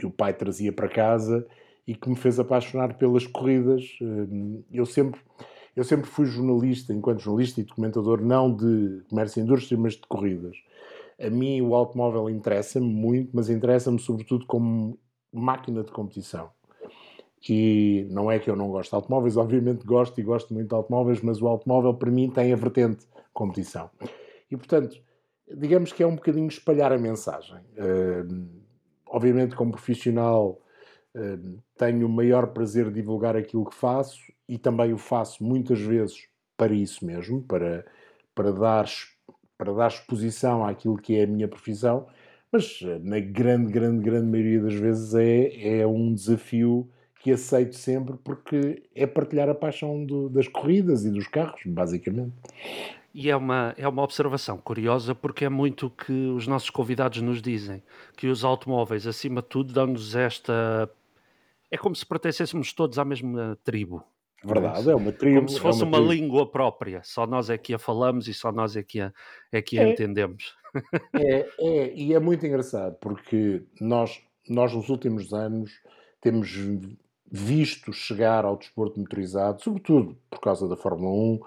que 0.00 0.06
o 0.06 0.10
pai 0.10 0.32
trazia 0.32 0.72
para 0.72 0.88
casa 0.88 1.46
e 1.86 1.94
que 1.94 2.08
me 2.08 2.16
fez 2.16 2.40
apaixonar 2.40 2.96
pelas 2.96 3.26
corridas. 3.26 3.84
Hum, 4.00 4.64
eu 4.72 4.86
sempre, 4.86 5.20
eu 5.76 5.84
sempre 5.84 6.06
fui 6.08 6.24
jornalista, 6.24 6.94
enquanto 6.94 7.20
jornalista 7.20 7.60
e 7.60 7.64
documentador, 7.64 8.22
não 8.22 8.54
de 8.54 9.02
comércio 9.10 9.40
e 9.40 9.42
indústria, 9.42 9.78
mas 9.78 9.92
de 9.94 10.02
corridas. 10.08 10.56
A 11.20 11.28
mim 11.28 11.60
o 11.60 11.74
automóvel 11.74 12.30
interessa-me 12.30 12.86
muito, 12.86 13.30
mas 13.34 13.50
interessa-me 13.50 13.98
sobretudo 13.98 14.46
como 14.46 14.98
máquina 15.30 15.84
de 15.84 15.92
competição. 15.92 16.48
E 17.46 18.06
não 18.10 18.30
é 18.30 18.38
que 18.38 18.48
eu 18.48 18.56
não 18.56 18.70
gosto 18.70 18.90
de 18.90 18.96
automóveis, 18.96 19.36
obviamente 19.36 19.84
gosto 19.84 20.18
e 20.18 20.22
gosto 20.22 20.54
muito 20.54 20.68
de 20.68 20.74
automóveis, 20.74 21.20
mas 21.20 21.42
o 21.42 21.46
automóvel 21.46 21.92
para 21.92 22.10
mim 22.10 22.30
tem 22.30 22.54
a 22.54 22.56
vertente 22.56 23.06
competição. 23.34 23.90
E 24.50 24.56
portanto, 24.56 24.96
digamos 25.54 25.92
que 25.92 26.02
é 26.02 26.06
um 26.06 26.14
bocadinho 26.14 26.48
espalhar 26.48 26.90
a 26.90 26.98
mensagem. 26.98 27.58
Uh, 27.76 28.59
obviamente, 29.10 29.56
como 29.56 29.72
profissional, 29.72 30.60
eh, 31.14 31.38
tenho 31.76 32.06
o 32.06 32.10
maior 32.10 32.48
prazer 32.48 32.86
de 32.86 32.94
divulgar 32.94 33.36
aquilo 33.36 33.68
que 33.68 33.74
faço 33.74 34.20
e 34.48 34.56
também 34.56 34.92
o 34.92 34.98
faço 34.98 35.42
muitas 35.44 35.80
vezes 35.80 36.28
para 36.56 36.72
isso 36.72 37.04
mesmo, 37.04 37.42
para, 37.42 37.84
para, 38.34 38.52
dar, 38.52 38.86
para 39.58 39.72
dar 39.72 39.88
exposição 39.88 40.64
àquilo 40.64 40.96
que 40.96 41.16
é 41.16 41.24
a 41.24 41.26
minha 41.26 41.48
profissão, 41.48 42.06
mas 42.52 42.80
eh, 42.82 42.98
na 43.00 43.18
grande, 43.20 43.72
grande, 43.72 44.02
grande 44.02 44.26
maioria 44.26 44.62
das 44.62 44.74
vezes 44.74 45.14
é, 45.14 45.80
é 45.80 45.86
um 45.86 46.14
desafio 46.14 46.88
que 47.22 47.32
aceito 47.32 47.76
sempre 47.76 48.16
porque 48.24 48.84
é 48.94 49.06
partilhar 49.06 49.48
a 49.48 49.54
paixão 49.54 50.04
do, 50.04 50.28
das 50.30 50.48
corridas 50.48 51.04
e 51.04 51.10
dos 51.10 51.26
carros, 51.26 51.60
basicamente. 51.66 52.32
E 53.12 53.28
é 53.28 53.36
uma, 53.36 53.74
é 53.76 53.88
uma 53.88 54.02
observação 54.02 54.56
curiosa 54.58 55.14
porque 55.14 55.44
é 55.44 55.48
muito 55.48 55.86
o 55.86 55.90
que 55.90 56.12
os 56.12 56.46
nossos 56.46 56.70
convidados 56.70 57.20
nos 57.20 57.42
dizem, 57.42 57.82
que 58.16 58.28
os 58.28 58.44
automóveis, 58.44 59.06
acima 59.06 59.42
de 59.42 59.48
tudo, 59.48 59.72
dão-nos 59.72 60.14
esta... 60.14 60.88
É 61.70 61.76
como 61.76 61.94
se 61.94 62.06
pertencêssemos 62.06 62.72
todos 62.72 62.98
à 62.98 63.04
mesma 63.04 63.58
tribo. 63.64 64.04
Verdade, 64.42 64.90
é 64.90 64.94
uma 64.94 65.12
tribo. 65.12 65.36
Como 65.36 65.48
se 65.48 65.60
fosse 65.60 65.82
é 65.82 65.86
uma, 65.86 65.98
uma 65.98 66.14
língua 66.14 66.50
própria, 66.50 67.02
só 67.04 67.26
nós 67.26 67.50
é 67.50 67.58
que 67.58 67.74
a 67.74 67.78
falamos 67.78 68.26
e 68.26 68.34
só 68.34 68.50
nós 68.50 68.76
é 68.76 68.82
que 68.82 69.00
a, 69.00 69.12
é 69.52 69.60
que 69.60 69.78
a 69.78 69.82
é, 69.82 69.92
entendemos. 69.92 70.56
É, 71.12 71.48
é, 71.58 71.94
e 71.94 72.14
é 72.14 72.20
muito 72.20 72.46
engraçado 72.46 72.96
porque 73.00 73.62
nós, 73.80 74.20
nós 74.48 74.72
nos 74.72 74.88
últimos 74.88 75.32
anos 75.32 75.72
temos 76.20 76.56
visto 77.30 77.92
chegar 77.92 78.44
ao 78.44 78.56
desporto 78.56 78.98
motorizado, 78.98 79.62
sobretudo 79.62 80.16
por 80.30 80.40
causa 80.40 80.68
da 80.68 80.76
Fórmula 80.76 81.12
1, 81.12 81.40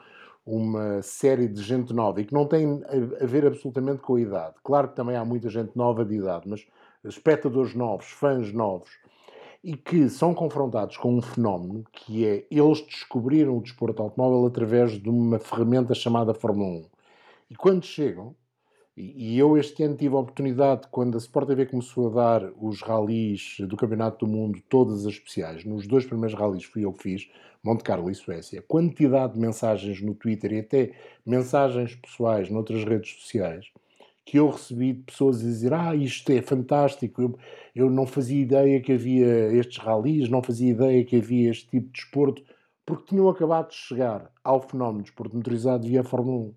uma 0.45 1.01
série 1.01 1.47
de 1.47 1.61
gente 1.61 1.93
nova 1.93 2.19
e 2.21 2.25
que 2.25 2.33
não 2.33 2.45
tem 2.45 2.81
a 3.21 3.25
ver 3.25 3.45
absolutamente 3.45 4.01
com 4.01 4.15
a 4.15 4.21
idade. 4.21 4.55
Claro 4.63 4.89
que 4.89 4.95
também 4.95 5.15
há 5.15 5.23
muita 5.23 5.49
gente 5.49 5.75
nova 5.75 6.03
de 6.03 6.15
idade, 6.15 6.47
mas 6.47 6.65
espectadores 7.03 7.73
novos, 7.73 8.07
fãs 8.07 8.51
novos, 8.51 8.89
e 9.63 9.77
que 9.77 10.09
são 10.09 10.33
confrontados 10.33 10.97
com 10.97 11.15
um 11.15 11.21
fenómeno 11.21 11.85
que 11.91 12.25
é 12.25 12.45
eles 12.51 12.81
descobriram 12.81 13.57
o 13.57 13.61
desporto 13.61 14.01
automóvel 14.01 14.45
através 14.45 14.91
de 14.91 15.09
uma 15.09 15.39
ferramenta 15.39 15.93
chamada 15.93 16.33
Fórmula 16.33 16.81
1. 16.81 16.85
E 17.51 17.55
quando 17.55 17.85
chegam, 17.85 18.35
E, 18.95 19.39
eu 19.39 19.57
este 19.57 19.81
ano 19.83 19.97
tive 19.97 20.15
a 20.15 20.19
oportunidade, 20.19 20.87
quando 20.91 21.15
a 21.15 21.17
Sport 21.17 21.47
TV 21.47 21.65
começou 21.65 22.11
a 22.11 22.39
dar 22.39 22.51
os 22.61 22.81
ralis 22.81 23.57
do 23.61 23.75
Campeonato 23.75 24.25
do 24.25 24.31
Mundo, 24.31 24.61
todas 24.69 25.05
as 25.07 25.13
especiais, 25.13 25.65
nos 25.65 25.87
dois 25.87 26.05
primeiros 26.05 26.37
ralis 26.37 26.63
fui 26.63 26.85
eu 26.85 26.93
que 26.93 27.01
fiz, 27.01 27.29
Monte 27.63 27.83
Carlo 27.83 28.11
e 28.11 28.15
Suécia, 28.15 28.61
quantidade 28.61 29.33
de 29.33 29.39
mensagens 29.39 29.99
no 29.99 30.13
Twitter 30.13 30.53
e 30.53 30.59
até 30.59 30.91
mensagens 31.25 31.95
pessoais 31.95 32.49
noutras 32.51 32.83
redes 32.83 33.19
sociais 33.19 33.71
que 34.25 34.37
eu 34.39 34.49
recebi 34.49 34.93
de 34.93 35.03
pessoas 35.03 35.41
a 35.41 35.43
dizer 35.43 35.73
ah, 35.73 35.95
isto 35.95 36.31
é 36.31 36.41
fantástico, 36.41 37.21
eu, 37.21 37.37
eu 37.75 37.89
não 37.89 38.05
fazia 38.05 38.41
ideia 38.41 38.81
que 38.81 38.93
havia 38.93 39.51
estes 39.53 39.77
ralis, 39.77 40.29
não 40.29 40.41
fazia 40.41 40.71
ideia 40.71 41.03
que 41.03 41.17
havia 41.17 41.51
este 41.51 41.67
tipo 41.67 41.87
de 41.87 41.93
desporto, 41.93 42.43
porque 42.85 43.07
tinham 43.07 43.27
acabado 43.27 43.69
de 43.69 43.75
chegar 43.75 44.31
ao 44.43 44.61
fenómeno 44.61 44.99
de 44.99 45.09
desporto 45.09 45.35
motorizado 45.35 45.87
via 45.87 46.03
Fórmula 46.03 46.37
1. 46.37 46.53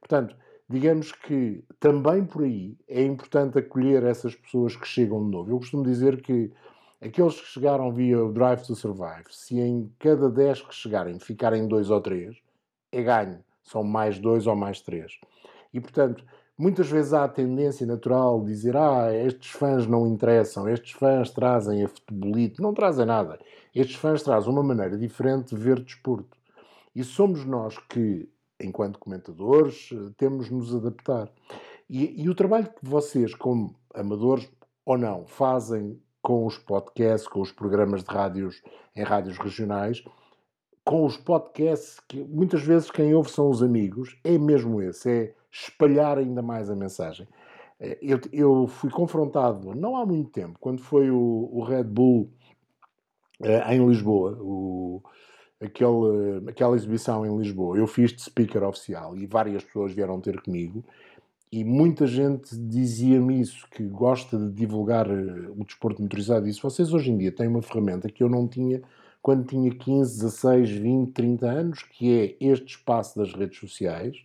Portanto, 0.00 0.36
digamos 0.68 1.12
que 1.12 1.64
também 1.80 2.24
por 2.24 2.42
aí 2.42 2.76
é 2.86 3.02
importante 3.02 3.58
acolher 3.58 4.04
essas 4.04 4.34
pessoas 4.34 4.76
que 4.76 4.86
chegam 4.86 5.24
de 5.24 5.30
novo. 5.30 5.50
Eu 5.50 5.58
costumo 5.58 5.82
dizer 5.82 6.20
que 6.20 6.52
aqueles 7.00 7.40
que 7.40 7.46
chegaram 7.46 7.92
via 7.92 8.22
o 8.22 8.32
Drive 8.32 8.66
to 8.66 8.74
Survive, 8.74 9.24
se 9.30 9.58
em 9.58 9.90
cada 9.98 10.28
10 10.28 10.62
que 10.62 10.74
chegarem 10.74 11.18
ficarem 11.18 11.66
dois 11.66 11.90
ou 11.90 12.00
três, 12.00 12.36
é 12.92 13.02
ganho. 13.02 13.38
São 13.62 13.82
mais 13.82 14.18
dois 14.18 14.46
ou 14.46 14.54
mais 14.54 14.80
três. 14.80 15.18
E, 15.72 15.80
portanto, 15.80 16.24
muitas 16.56 16.90
vezes 16.90 17.12
há 17.12 17.24
a 17.24 17.28
tendência 17.28 17.86
natural 17.86 18.40
de 18.40 18.46
dizer 18.46 18.76
ah, 18.76 19.14
estes 19.14 19.50
fãs 19.50 19.86
não 19.86 20.06
interessam, 20.06 20.68
estes 20.68 20.92
fãs 20.92 21.30
trazem 21.30 21.84
a 21.84 21.88
futebolite. 21.88 22.60
Não 22.60 22.74
trazem 22.74 23.06
nada. 23.06 23.38
Estes 23.74 23.96
fãs 23.96 24.22
trazem 24.22 24.50
uma 24.50 24.62
maneira 24.62 24.96
diferente 24.98 25.54
de 25.54 25.60
ver 25.60 25.80
desporto. 25.80 26.36
E 26.94 27.04
somos 27.04 27.44
nós 27.44 27.78
que 27.78 28.28
enquanto 28.60 28.98
comentadores, 28.98 29.90
eh, 29.92 30.12
temos 30.16 30.46
de 30.46 30.54
nos 30.54 30.74
adaptar. 30.74 31.30
E, 31.88 32.22
e, 32.22 32.28
o 32.28 32.34
trabalho 32.34 32.66
que 32.66 32.84
vocês, 32.84 33.34
como 33.34 33.74
amadores 33.94 34.50
ou 34.84 34.98
não, 34.98 35.26
fazem 35.26 36.00
com 36.20 36.44
os 36.44 36.58
podcasts, 36.58 37.28
com 37.28 37.40
os 37.40 37.52
programas 37.52 38.02
de 38.02 38.10
rádios 38.10 38.62
em 38.94 39.02
rádios 39.02 39.38
regionais, 39.38 40.04
com 40.84 41.04
os 41.04 41.16
podcasts, 41.16 42.00
que 42.00 42.22
muitas 42.24 42.62
vezes 42.62 42.90
quem 42.90 43.14
ouve 43.14 43.30
são 43.30 43.48
os 43.50 43.62
amigos, 43.62 44.18
é 44.24 44.36
mesmo 44.36 44.82
esse, 44.82 45.10
é 45.10 45.34
espalhar 45.50 46.18
ainda 46.18 46.42
mais 46.42 46.70
a 46.70 46.76
mensagem. 46.76 47.28
Eh, 47.80 47.98
eu, 48.02 48.20
eu 48.32 48.66
fui 48.66 48.90
confrontado, 48.90 49.74
não 49.74 49.96
há 49.96 50.04
muito 50.04 50.30
tempo, 50.30 50.58
quando 50.58 50.80
foi 50.82 51.10
o, 51.10 51.48
o 51.52 51.62
Red 51.62 51.84
Bull 51.84 52.30
eh, 53.42 53.74
em 53.74 53.86
Lisboa, 53.86 54.36
o, 54.40 55.02
aquele, 55.60 56.48
aquela 56.48 56.76
exibição 56.76 57.26
em 57.26 57.36
Lisboa, 57.36 57.76
eu 57.76 57.86
fiz 57.86 58.12
de 58.12 58.22
speaker 58.22 58.62
oficial 58.62 59.16
e 59.16 59.26
várias 59.26 59.64
pessoas 59.64 59.92
vieram 59.92 60.20
ter 60.20 60.40
comigo 60.40 60.84
e 61.50 61.64
muita 61.64 62.06
gente 62.06 62.56
dizia-me 62.56 63.40
isso, 63.40 63.66
que 63.70 63.82
gosta 63.82 64.38
de 64.38 64.50
divulgar 64.50 65.08
eh, 65.08 65.48
o 65.56 65.64
desporto 65.64 66.02
motorizado. 66.02 66.46
E 66.46 66.52
se 66.52 66.62
vocês 66.62 66.92
hoje 66.92 67.10
em 67.10 67.16
dia 67.16 67.32
têm 67.32 67.48
uma 67.48 67.62
ferramenta 67.62 68.10
que 68.10 68.22
eu 68.22 68.28
não 68.28 68.46
tinha 68.46 68.82
quando 69.22 69.46
tinha 69.46 69.70
15, 69.70 70.20
16, 70.20 70.70
20, 70.70 71.12
30 71.12 71.46
anos, 71.46 71.82
que 71.82 72.18
é 72.18 72.36
este 72.40 72.76
espaço 72.76 73.18
das 73.18 73.32
redes 73.34 73.58
sociais, 73.58 74.16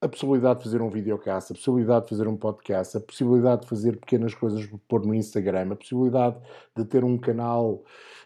a 0.00 0.08
possibilidade 0.08 0.58
de 0.58 0.64
fazer 0.64 0.80
um 0.82 0.90
videocast, 0.90 1.52
a 1.52 1.54
possibilidade 1.54 2.04
de 2.04 2.10
fazer 2.10 2.28
um 2.28 2.36
podcast, 2.36 2.96
a 2.96 3.00
possibilidade 3.00 3.62
de 3.62 3.68
fazer 3.68 3.96
pequenas 3.98 4.34
coisas 4.34 4.66
pôr 4.88 5.04
no 5.04 5.14
Instagram, 5.14 5.72
a 5.72 5.76
possibilidade 5.76 6.36
de 6.76 6.84
ter 6.84 7.04
um 7.04 7.18
canal 7.18 7.82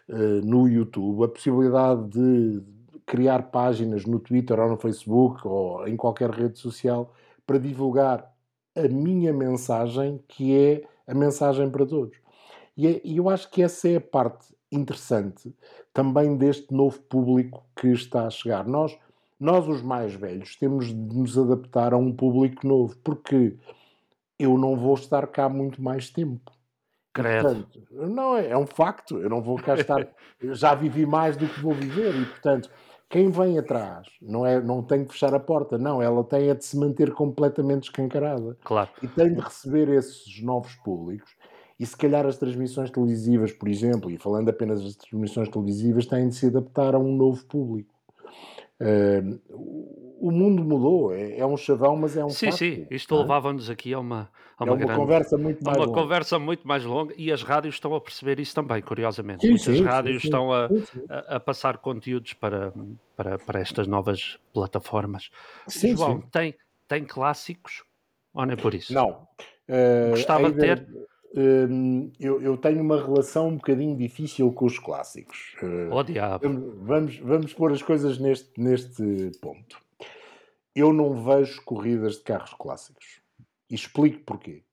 no 0.07 0.67
YouTube, 0.67 1.23
a 1.23 1.27
possibilidade 1.27 2.09
de 2.09 2.61
criar 3.05 3.51
páginas 3.51 4.05
no 4.05 4.19
Twitter 4.19 4.59
ou 4.59 4.69
no 4.69 4.77
Facebook 4.77 5.47
ou 5.47 5.87
em 5.87 5.95
qualquer 5.95 6.29
rede 6.29 6.59
social 6.59 7.13
para 7.45 7.59
divulgar 7.59 8.31
a 8.75 8.87
minha 8.87 9.31
mensagem, 9.31 10.19
que 10.27 10.55
é 10.55 10.83
a 11.07 11.13
mensagem 11.13 11.69
para 11.69 11.85
todos. 11.85 12.17
E, 12.75 12.87
é, 12.87 13.01
e 13.03 13.17
eu 13.17 13.29
acho 13.29 13.49
que 13.49 13.61
essa 13.61 13.87
é 13.87 13.95
a 13.97 14.01
parte 14.01 14.53
interessante 14.71 15.55
também 15.93 16.35
deste 16.35 16.73
novo 16.73 16.99
público 17.03 17.63
que 17.75 17.87
está 17.87 18.25
a 18.25 18.29
chegar. 18.29 18.67
Nós 18.67 18.97
nós, 19.39 19.67
os 19.67 19.81
mais 19.81 20.13
velhos, 20.13 20.55
temos 20.55 20.87
de 20.87 20.95
nos 20.95 21.37
adaptar 21.37 21.93
a 21.93 21.97
um 21.97 22.13
público 22.13 22.65
novo, 22.65 22.95
porque 23.03 23.57
eu 24.39 24.57
não 24.57 24.77
vou 24.77 24.93
estar 24.93 25.27
cá 25.27 25.49
muito 25.49 25.81
mais 25.81 26.09
tempo. 26.09 26.51
Credo. 27.15 27.43
Portanto, 27.43 27.81
não, 27.91 28.35
é, 28.35 28.49
é 28.49 28.57
um 28.57 28.67
facto, 28.67 29.17
eu 29.19 29.29
não 29.29 29.41
vou 29.41 29.55
cá 29.55 29.75
estar, 29.75 30.05
eu 30.41 30.53
já 30.53 30.75
vivi 30.75 31.05
mais 31.05 31.37
do 31.37 31.47
que 31.47 31.61
vou 31.61 31.73
viver 31.73 32.13
e, 32.13 32.25
portanto, 32.25 32.69
quem 33.09 33.29
vem 33.31 33.57
atrás 33.57 34.05
não, 34.21 34.45
é, 34.45 34.61
não 34.61 34.83
tem 34.83 35.05
que 35.05 35.13
fechar 35.13 35.33
a 35.33 35.39
porta, 35.39 35.77
não, 35.77 36.01
ela 36.01 36.25
tem 36.25 36.49
é 36.49 36.53
de 36.53 36.65
se 36.65 36.77
manter 36.77 37.13
completamente 37.13 37.83
escancarada. 37.83 38.57
Claro. 38.65 38.89
E 39.01 39.07
tem 39.07 39.33
de 39.33 39.39
receber 39.39 39.87
esses 39.87 40.41
novos 40.41 40.75
públicos. 40.75 41.33
E 41.79 41.85
se 41.85 41.95
calhar 41.95 42.25
as 42.25 42.37
transmissões 42.37 42.91
televisivas, 42.91 43.53
por 43.53 43.69
exemplo, 43.69 44.11
e 44.11 44.17
falando 44.17 44.49
apenas 44.49 44.83
das 44.83 44.95
transmissões 44.97 45.47
televisivas, 45.47 46.05
têm 46.05 46.27
de 46.27 46.35
se 46.35 46.47
adaptar 46.47 46.95
a 46.95 46.99
um 46.99 47.15
novo 47.15 47.45
público. 47.45 47.93
Uh, 48.81 50.04
o 50.19 50.31
mundo 50.31 50.63
mudou, 50.63 51.13
é, 51.13 51.37
é, 51.37 51.45
um 51.45 51.57
chavão, 51.57 51.95
mas 51.95 52.15
é 52.17 52.23
um 52.23 52.29
Sim, 52.29 52.47
facto, 52.47 52.57
sim, 52.57 52.87
isto 52.89 53.15
é? 53.15 53.17
levava-nos 53.19 53.69
aqui 53.69 53.93
a 53.93 53.99
uma, 53.99 54.29
a 54.57 54.63
uma, 54.63 54.69
é 54.69 54.75
uma 54.75 54.85
grande, 54.85 54.99
conversa 54.99 55.37
muito 55.37 55.63
mais 55.63 55.77
uma 55.77 55.85
longa. 55.85 56.01
conversa 56.01 56.39
muito 56.39 56.67
mais 56.67 56.85
longa 56.85 57.13
e 57.17 57.31
as 57.31 57.43
rádios 57.43 57.75
estão 57.75 57.93
a 57.95 58.01
perceber 58.01 58.39
isso 58.39 58.55
também, 58.55 58.81
curiosamente. 58.81 59.41
Sim, 59.41 59.49
Muitas 59.49 59.77
sim, 59.77 59.83
rádios 59.83 60.21
sim, 60.21 60.27
estão 60.27 60.51
a, 60.51 60.69
a, 61.09 61.35
a, 61.35 61.39
passar 61.39 61.77
conteúdos 61.77 62.33
para, 62.33 62.73
para, 63.15 63.37
para 63.37 63.59
estas 63.59 63.87
novas 63.87 64.39
plataformas. 64.53 65.29
Sim, 65.67 65.95
João, 65.95 66.21
sim. 66.21 66.27
Tem, 66.31 66.55
tem 66.87 67.03
clássicos 67.03 67.83
ou 68.33 68.45
não 68.45 68.53
é 68.53 68.55
por 68.55 68.73
isso? 68.73 68.93
Não. 68.93 69.27
Uh, 69.67 70.11
Gostava 70.11 70.51
de 70.51 70.57
ter 70.57 70.87
Hum, 71.37 72.13
eu, 72.17 72.41
eu, 72.41 72.55
tenho 72.55 72.81
uma 72.81 72.95
relação 72.95 73.49
um 73.49 73.57
bocadinho 73.57 73.97
difícil 73.97 74.53
com 74.53 74.65
os 74.65 74.79
clássicos. 74.79 75.53
Oh, 75.91 76.01
diabo. 76.01 76.47
Vamos, 76.81 77.17
vamos 77.17 77.53
pôr 77.53 77.73
as 77.73 77.81
coisas 77.81 78.17
neste, 78.17 78.57
neste 78.57 79.31
ponto. 79.41 79.84
Eu 80.75 80.91
não 80.91 81.23
vejo 81.23 81.63
corridas 81.63 82.17
de 82.17 82.23
carros 82.23 82.53
clássicos. 82.53 83.21
E 83.69 83.75
explico 83.75 84.23
porquê. 84.23 84.63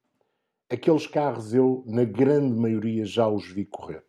Aqueles 0.68 1.06
carros 1.06 1.54
eu, 1.54 1.84
na 1.86 2.04
grande 2.04 2.54
maioria, 2.54 3.04
já 3.04 3.28
os 3.28 3.46
vi 3.46 3.64
correr. 3.64 4.04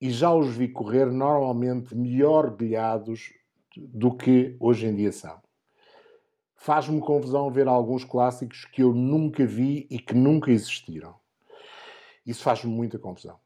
E 0.00 0.10
já 0.10 0.34
os 0.34 0.48
vi 0.56 0.68
correr 0.68 1.06
normalmente 1.06 1.94
melhor 1.94 2.50
bilhados 2.50 3.32
do 3.76 4.16
que 4.16 4.56
hoje 4.58 4.86
em 4.86 4.96
dia 4.96 5.12
são 5.12 5.40
faz-me 6.60 7.00
confusão 7.00 7.50
ver 7.50 7.66
alguns 7.66 8.04
clássicos 8.04 8.66
que 8.66 8.82
eu 8.82 8.92
nunca 8.92 9.46
vi 9.46 9.86
e 9.90 9.98
que 9.98 10.14
nunca 10.14 10.50
existiram. 10.50 11.14
Isso 12.24 12.42
faz-me 12.42 12.70
muita 12.70 12.98
confusão. 12.98 13.38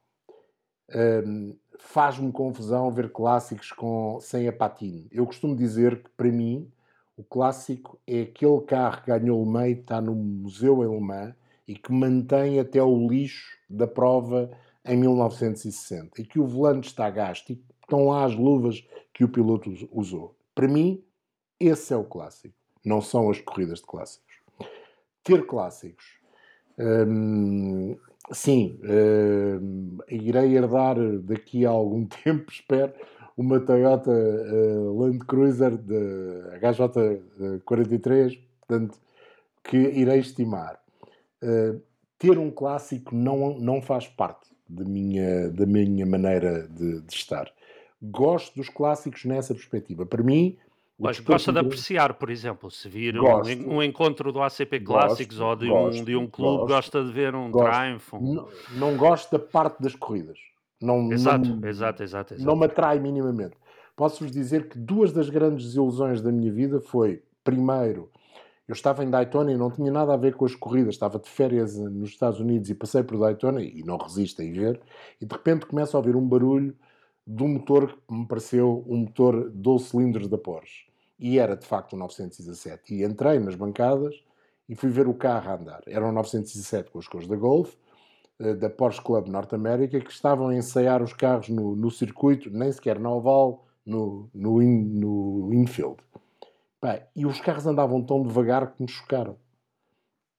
Faz-me 1.79 2.33
confusão 2.33 2.91
ver 2.91 3.13
clássicos 3.13 3.71
com, 3.71 4.19
sem 4.21 4.49
a 4.49 4.53
patina. 4.53 5.07
Eu 5.13 5.25
costumo 5.27 5.55
dizer 5.55 6.03
que, 6.03 6.11
para 6.11 6.31
mim, 6.31 6.69
o 7.17 7.23
clássico 7.25 7.99
é 8.07 8.23
aquele 8.23 8.61
carro 8.63 9.03
que 9.03 9.07
ganhou 9.07 9.43
o 9.43 9.51
meio, 9.51 9.81
está 9.81 10.01
no 10.01 10.15
museu 10.15 10.83
em 10.85 11.35
e 11.67 11.75
que 11.75 11.93
mantém 11.93 12.61
até 12.61 12.83
o 12.83 13.09
lixo 13.09 13.57
da 13.71 13.87
prova 13.87 14.51
em 14.85 14.97
1960 14.97 16.21
e 16.21 16.25
que 16.25 16.39
o 16.39 16.47
volante 16.47 16.89
está 16.89 17.09
gasto 17.09 17.51
e 17.51 17.65
estão 17.81 18.09
lá 18.09 18.25
as 18.25 18.35
luvas 18.35 18.87
que 19.13 19.25
o 19.25 19.29
piloto 19.29 19.73
usou. 19.91 20.37
Para 20.55 20.69
mim, 20.69 21.03
esse 21.59 21.93
é 21.95 21.97
o 21.97 22.05
clássico 22.05 22.55
não 22.85 23.01
são 23.01 23.31
as 23.31 23.41
corridas 23.41 23.81
de 23.81 23.87
clássicos. 23.87 24.35
Ter 25.23 25.47
clássicos. 25.47 26.19
Hum, 26.79 27.97
sim, 28.31 28.79
hum, 28.83 29.99
irei 30.09 30.55
herdar 30.57 30.97
daqui 31.21 31.65
a 31.65 31.71
algum 31.71 32.05
tempo, 32.25 32.51
espero, 32.51 32.93
uma 33.37 33.61
Toyota 33.61 34.11
uh, 34.11 35.01
Land 35.01 35.19
Cruiser 35.21 35.77
de 35.77 35.95
HJ43, 36.61 38.39
portanto, 38.61 38.99
que 39.63 39.77
irei 39.77 40.21
estimar. 40.21 40.81
Uh, 41.43 41.81
ter 42.19 42.39
um 42.39 42.51
clássico 42.51 43.15
não, 43.15 43.59
não 43.59 43.83
faz 43.83 44.07
parte 44.07 44.49
da 44.69 44.85
minha, 44.85 45.51
da 45.51 45.67
minha 45.67 46.07
maneira 46.07 46.69
de, 46.69 47.01
de 47.01 47.15
estar. 47.15 47.51
Gosto 48.01 48.57
dos 48.57 48.69
clássicos 48.69 49.25
nessa 49.25 49.55
perspectiva. 49.55 50.07
Para 50.07 50.23
mim, 50.23 50.57
mas 50.99 51.19
gosta 51.19 51.53
de 51.53 51.59
apreciar, 51.59 52.15
por 52.15 52.31
exemplo, 52.31 52.71
se 52.71 52.89
vir 52.89 53.17
gosto, 53.19 53.53
um, 53.53 53.77
um, 53.77 53.83
encontro 53.83 54.33
do 54.33 54.41
ACP 54.41 54.81
Clássicos 54.81 55.41
ou 55.41 55.57
de, 55.57 55.67
gosto, 55.67 56.01
um, 56.01 56.05
de 56.05 56.17
um 56.17 56.27
clube, 56.27 56.59
gosto, 56.59 56.69
gosta 56.69 57.05
de 57.05 57.13
ver 57.13 57.35
um 57.35 57.51
Triumph. 57.51 58.15
Um... 58.15 58.35
Não, 58.35 58.49
não 58.77 58.97
gosto 58.97 59.33
da 59.33 59.39
parte 59.39 59.83
das 59.83 59.95
corridas. 59.97 60.39
Não, 60.85 61.13
exato, 61.13 61.49
não, 61.49 61.69
exato, 61.69 62.03
exato, 62.03 62.35
exato. 62.35 62.47
Não 62.47 62.57
me 62.57 62.67
atrai 62.67 62.99
minimamente. 63.01 63.57
Posso-vos 63.97 64.33
dizer 64.33 64.69
que 64.69 64.79
duas 64.79 65.13
das 65.13 65.29
grandes 65.31 65.67
desilusões 65.67 66.21
da 66.21 66.33
minha 66.33 66.53
vida 66.53 66.81
foi, 66.81 67.23
primeiro, 67.43 68.11
eu 68.67 68.73
estava 68.73 69.05
em 69.05 69.11
Daytona 69.11 69.53
e 69.53 69.57
não 69.57 69.71
tinha 69.71 69.93
nada 69.93 70.15
a 70.15 70.17
ver 70.17 70.35
com 70.35 70.45
as 70.45 70.55
corridas, 70.55 70.95
estava 70.95 71.19
de 71.19 71.29
férias 71.29 71.77
nos 71.79 72.11
Estados 72.11 72.41
Unidos 72.41 72.71
e 72.71 72.75
passei 72.75 73.03
por 73.03 73.19
Daytona 73.19 73.63
e 73.63 73.83
não 73.85 73.97
resisto 73.97 74.43
a 74.43 74.45
ir 74.45 74.53
ver, 74.53 74.81
e 75.21 75.27
de 75.27 75.33
repente 75.33 75.67
começo 75.67 75.97
a 75.97 76.01
ouvir 76.01 76.17
um 76.17 76.27
barulho 76.27 76.75
de 77.27 77.43
um 77.43 77.49
motor 77.49 77.99
que 78.07 78.15
me 78.15 78.27
pareceu 78.27 78.85
um 78.87 78.99
motor 78.99 79.51
12 79.51 79.85
cilindros 79.85 80.29
da 80.29 80.39
Porsche. 80.39 80.87
E 81.19 81.39
era 81.39 81.57
de 81.57 81.67
facto 81.67 81.95
o 81.95 81.97
917. 81.97 82.95
E 82.95 83.05
entrei 83.05 83.39
nas 83.39 83.55
bancadas 83.55 84.15
e 84.69 84.75
fui 84.75 84.91
ver 84.91 85.07
o 85.07 85.15
carro 85.15 85.51
a 85.51 85.55
andar. 85.55 85.83
Era 85.87 86.07
um 86.07 86.13
907 86.13 86.91
com 86.91 86.99
as 86.99 87.09
cores 87.09 87.27
da 87.27 87.37
Golf, 87.37 87.75
eh, 87.75 87.77
da 88.39 88.69
Porsche 88.69 89.01
Club 89.01 89.29
Norte 89.29 89.55
América, 89.55 90.01
que 90.01 90.11
estavam 90.11 90.49
a 90.49 90.55
ensaiar 90.55 91.03
os 91.03 91.13
carros 91.13 91.49
no, 91.49 91.77
no 91.77 91.91
circuito, 91.91 92.51
nem 92.51 92.71
sequer 92.73 92.99
na 92.99 93.11
oval, 93.11 93.65
no, 93.87 94.29
no, 94.35 94.63
in, 94.63 94.83
no 94.83 95.53
infield. 95.55 96.03
E 97.17 97.25
os 97.25 97.41
carros 97.41 97.67
andavam 97.67 98.03
tão 98.03 98.23
devagar 98.23 98.73
que 98.73 98.83
me 98.83 98.89
chocaram. 98.89 99.39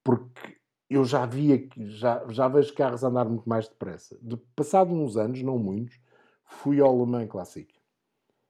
Porque 0.04 0.56
eu 0.88 1.04
já 1.04 1.26
via, 1.26 1.68
já, 1.76 2.24
já 2.28 2.46
vejo 2.46 2.74
carros 2.74 3.02
andar 3.02 3.24
muito 3.24 3.48
mais 3.48 3.68
depressa. 3.68 4.16
De, 4.22 4.36
passado 4.54 4.92
uns 4.92 5.16
anos, 5.16 5.42
não 5.42 5.58
muitos, 5.58 5.98
fui 6.44 6.80
ao 6.80 6.96
Le 6.96 7.10
Mans 7.10 7.28
Classic. 7.28 7.74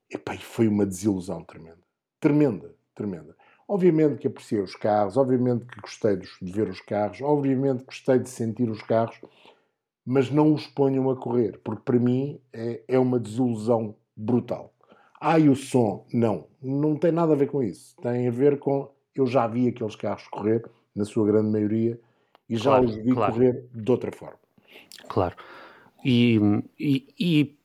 E 0.09 0.37
foi 0.37 0.67
uma 0.67 0.85
desilusão 0.85 1.43
tremenda. 1.43 1.81
Tremenda, 2.19 2.75
tremenda. 2.93 3.36
Obviamente 3.67 4.19
que 4.19 4.27
apreciei 4.27 4.61
os 4.61 4.75
carros, 4.75 5.17
obviamente 5.17 5.65
que 5.65 5.81
gostei 5.81 6.15
de 6.15 6.27
ver 6.41 6.69
os 6.69 6.79
carros, 6.79 7.21
obviamente 7.21 7.83
gostei 7.83 8.17
de 8.17 8.29
sentir 8.29 8.69
os 8.69 8.81
carros, 8.81 9.19
mas 10.05 10.31
não 10.31 10.53
os 10.53 10.65
ponham 10.67 11.09
a 11.09 11.15
correr, 11.17 11.59
porque 11.63 11.81
para 11.83 11.99
mim 11.99 12.39
é, 12.53 12.81
é 12.87 12.97
uma 12.97 13.19
desilusão 13.19 13.95
brutal. 14.15 14.73
E 15.39 15.49
o 15.49 15.55
som? 15.55 16.05
Não, 16.13 16.47
não 16.61 16.95
tem 16.95 17.11
nada 17.11 17.33
a 17.33 17.35
ver 17.35 17.47
com 17.47 17.61
isso. 17.61 17.95
Tem 18.01 18.27
a 18.27 18.31
ver 18.31 18.59
com. 18.59 18.89
Eu 19.15 19.25
já 19.25 19.47
vi 19.47 19.67
aqueles 19.67 19.95
carros 19.95 20.27
correr, 20.27 20.63
na 20.95 21.05
sua 21.05 21.25
grande 21.25 21.49
maioria, 21.49 21.99
e 22.47 22.55
já 22.55 22.71
claro, 22.71 22.85
os 22.85 22.95
vi 22.95 23.11
claro. 23.11 23.33
correr 23.33 23.67
de 23.73 23.91
outra 23.91 24.11
forma. 24.11 24.39
Claro. 25.07 25.35
E, 26.05 26.39
e, 26.79 27.13
e, 27.19 27.57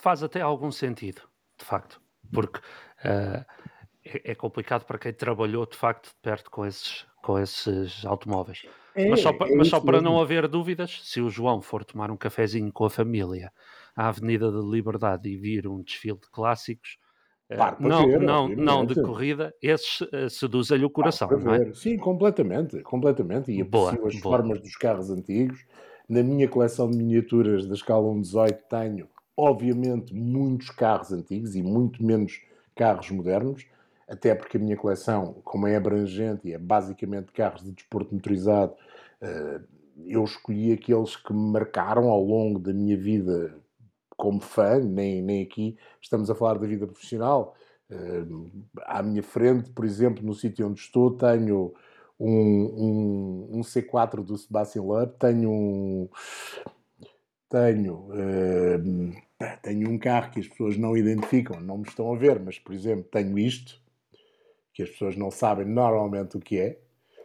faz 0.00 0.22
até 0.22 0.40
algum 0.40 0.70
sentido, 0.70 1.22
de 1.58 1.64
facto, 1.64 2.00
porque 2.32 2.58
uh, 2.58 3.44
é, 4.14 4.32
é, 4.32 4.34
complicado 4.34 4.84
para 4.84 4.98
quem 4.98 5.12
trabalhou 5.12 5.66
de 5.66 5.76
facto 5.76 6.08
de 6.08 6.14
perto 6.22 6.50
com 6.50 6.64
esses, 6.64 7.06
com 7.22 7.38
esses 7.38 8.04
automóveis. 8.04 8.62
É, 8.94 9.08
mas 9.08 9.20
só, 9.20 9.30
é 9.30 9.54
mas 9.54 9.68
só 9.68 9.80
para 9.80 10.00
não 10.00 10.20
haver 10.20 10.48
dúvidas, 10.48 11.00
se 11.04 11.20
o 11.20 11.28
João 11.28 11.60
for 11.60 11.84
tomar 11.84 12.10
um 12.10 12.16
cafezinho 12.16 12.72
com 12.72 12.84
a 12.84 12.90
família 12.90 13.52
à 13.94 14.08
Avenida 14.08 14.50
da 14.50 14.60
Liberdade 14.60 15.28
e 15.28 15.36
vir 15.36 15.68
um 15.68 15.82
desfile 15.82 16.18
de 16.18 16.30
clássicos, 16.30 16.98
eh, 17.50 17.56
não, 17.80 18.06
ver, 18.06 18.20
não, 18.20 18.48
não 18.48 18.84
de 18.84 18.94
corrida, 19.02 19.54
esses 19.62 20.00
uh, 20.00 20.28
seduzem-lhe 20.28 20.84
o 20.84 20.90
coração, 20.90 21.28
não 21.30 21.54
é? 21.54 21.72
Sim, 21.72 21.96
completamente, 21.96 22.80
completamente. 22.82 23.50
E 23.50 23.62
boa, 23.62 23.92
as 23.92 23.98
boa. 23.98 24.20
formas 24.20 24.60
dos 24.60 24.76
carros 24.76 25.10
antigos. 25.10 25.64
Na 26.08 26.22
minha 26.22 26.48
coleção 26.48 26.90
de 26.90 26.96
miniaturas 26.96 27.66
da 27.66 27.74
escala 27.74 28.06
118 28.06 28.64
tenho, 28.68 29.08
obviamente, 29.36 30.14
muitos 30.14 30.70
carros 30.70 31.12
antigos 31.12 31.54
e 31.54 31.62
muito 31.62 32.02
menos 32.02 32.40
carros 32.74 33.10
modernos 33.10 33.66
até 34.08 34.34
porque 34.34 34.56
a 34.56 34.60
minha 34.60 34.76
coleção, 34.76 35.36
como 35.44 35.66
é 35.66 35.76
abrangente 35.76 36.48
e 36.48 36.54
é 36.54 36.58
basicamente 36.58 37.32
carros 37.32 37.62
de 37.62 37.72
desporto 37.72 38.14
motorizado, 38.14 38.74
eh, 39.20 39.60
eu 40.06 40.24
escolhi 40.24 40.72
aqueles 40.72 41.16
que 41.16 41.32
me 41.32 41.50
marcaram 41.52 42.08
ao 42.08 42.22
longo 42.22 42.58
da 42.58 42.72
minha 42.72 42.96
vida 42.96 43.54
como 44.16 44.40
fã, 44.40 44.78
nem, 44.78 45.22
nem 45.22 45.42
aqui 45.42 45.76
estamos 46.00 46.30
a 46.30 46.34
falar 46.34 46.58
da 46.58 46.66
vida 46.66 46.86
profissional. 46.86 47.54
Eh, 47.90 48.24
à 48.86 49.02
minha 49.02 49.22
frente, 49.22 49.70
por 49.70 49.84
exemplo, 49.84 50.24
no 50.24 50.34
sítio 50.34 50.68
onde 50.68 50.80
estou, 50.80 51.16
tenho 51.16 51.74
um, 52.18 53.48
um, 53.50 53.58
um 53.58 53.60
C4 53.60 54.24
do 54.24 54.36
Sebastian 54.36 54.82
Loeb, 54.82 55.12
tenho 55.18 55.50
um. 55.50 56.08
Tenho. 57.48 58.08
Uh, 58.10 59.28
tenho 59.62 59.88
um 59.90 59.98
carro 59.98 60.30
que 60.32 60.40
as 60.40 60.48
pessoas 60.48 60.76
não 60.76 60.96
identificam, 60.96 61.60
não 61.60 61.78
me 61.78 61.84
estão 61.84 62.12
a 62.12 62.16
ver, 62.16 62.40
mas, 62.40 62.58
por 62.58 62.74
exemplo, 62.74 63.04
tenho 63.04 63.38
isto, 63.38 63.80
que 64.78 64.84
as 64.84 64.90
pessoas 64.90 65.16
não 65.16 65.28
sabem 65.28 65.66
normalmente 65.66 66.36
o 66.36 66.40
que 66.40 66.56
é. 66.56 66.78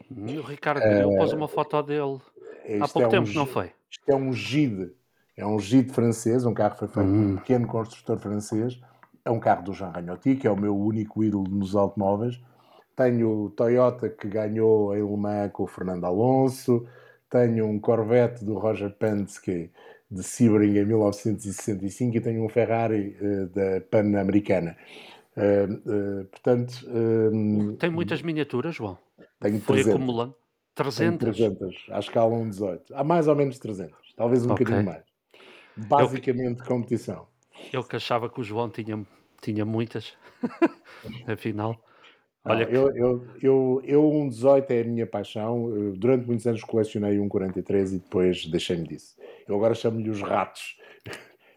o 0.10 0.42
Ricardo 0.42 0.82
uh, 0.82 1.18
pôs 1.18 1.34
uma 1.34 1.48
foto 1.48 1.84
dele 1.84 2.18
há 2.82 2.88
pouco 2.88 3.04
é 3.04 3.12
tempo, 3.12 3.30
um, 3.30 3.34
não 3.34 3.46
foi? 3.46 3.72
Isto 3.92 4.10
é 4.10 4.16
um 4.16 4.34
Gide, 4.34 4.92
é 5.38 5.46
um 5.46 5.60
Gide 5.60 5.94
francês, 5.94 6.48
um 6.48 6.54
carro 6.56 6.76
foi 6.76 6.88
feito 6.88 7.06
por 7.08 7.16
um 7.16 7.34
hum. 7.34 7.36
pequeno 7.36 7.68
construtor 7.68 8.18
francês. 8.18 8.82
É 9.24 9.30
um 9.30 9.40
carro 9.40 9.66
do 9.66 9.72
Jean 9.72 9.90
Ragnotti, 9.90 10.36
que 10.36 10.48
é 10.48 10.52
o 10.52 10.58
meu 10.58 10.76
único 10.76 11.24
ídolo 11.24 11.48
nos 11.48 11.76
automóveis. 11.76 12.42
Tenho 12.96 13.44
o 13.44 13.50
Toyota 13.52 14.10
que 14.10 14.28
ganhou 14.28 14.92
a 14.92 14.96
Le 14.96 15.16
Mans 15.16 15.52
com 15.54 15.64
o 15.64 15.68
Fernando 15.68 16.06
Alonso. 16.06 16.88
Tenho 17.30 17.68
um 17.68 17.80
Corvette 17.80 18.44
do 18.44 18.58
Roger 18.58 18.90
Penske 18.90 19.70
de 20.10 20.24
Sebring 20.24 20.80
em 20.80 20.86
1965 20.86 22.18
e 22.18 22.20
tenho 22.20 22.44
um 22.44 22.50
Ferrari 22.50 23.16
uh, 23.22 23.46
da 23.50 23.80
Pan-Americana. 23.92 24.76
Uh, 25.36 26.22
uh, 26.22 26.26
portanto, 26.26 26.86
uh, 26.88 27.76
tem 27.78 27.90
muitas 27.90 28.22
miniaturas, 28.22 28.76
João. 28.76 28.98
Tenho 29.40 29.60
Foi 29.62 29.78
300. 29.78 29.96
acumulando 29.96 30.36
300. 30.76 31.36
Tenho 31.36 31.56
300, 31.56 31.86
à 31.90 32.00
escala 32.00 32.36
1.18. 32.36 32.82
Há 32.94 33.04
mais 33.04 33.28
ou 33.28 33.36
menos 33.36 33.58
300, 33.58 33.96
talvez 34.16 34.46
um 34.46 34.52
okay. 34.52 34.66
bocadinho 34.66 34.92
mais. 34.92 35.04
Basicamente, 35.76 36.60
eu, 36.60 36.66
competição. 36.66 37.28
Eu 37.72 37.84
que 37.84 37.96
achava 37.96 38.30
que 38.30 38.40
o 38.40 38.44
João 38.44 38.70
tinha, 38.70 39.04
tinha 39.42 39.66
muitas, 39.66 40.14
afinal. 41.26 41.84
Olha, 42.46 42.66
Não, 42.66 42.72
eu, 42.72 42.96
eu, 42.96 43.28
eu, 43.42 43.82
eu 43.86 44.12
um 44.12 44.28
18 44.28 44.70
é 44.72 44.82
a 44.82 44.84
minha 44.84 45.08
paixão. 45.08 45.94
Durante 45.96 46.28
muitos 46.28 46.46
anos 46.46 46.62
colecionei 46.64 47.18
um 47.18 47.30
43 47.30 47.94
e 47.94 48.00
depois 48.00 48.46
deixei-me 48.46 48.86
disso. 48.86 49.16
Eu 49.48 49.56
agora 49.56 49.74
chamo-lhe 49.74 50.10
os 50.10 50.22
ratos. 50.22 50.78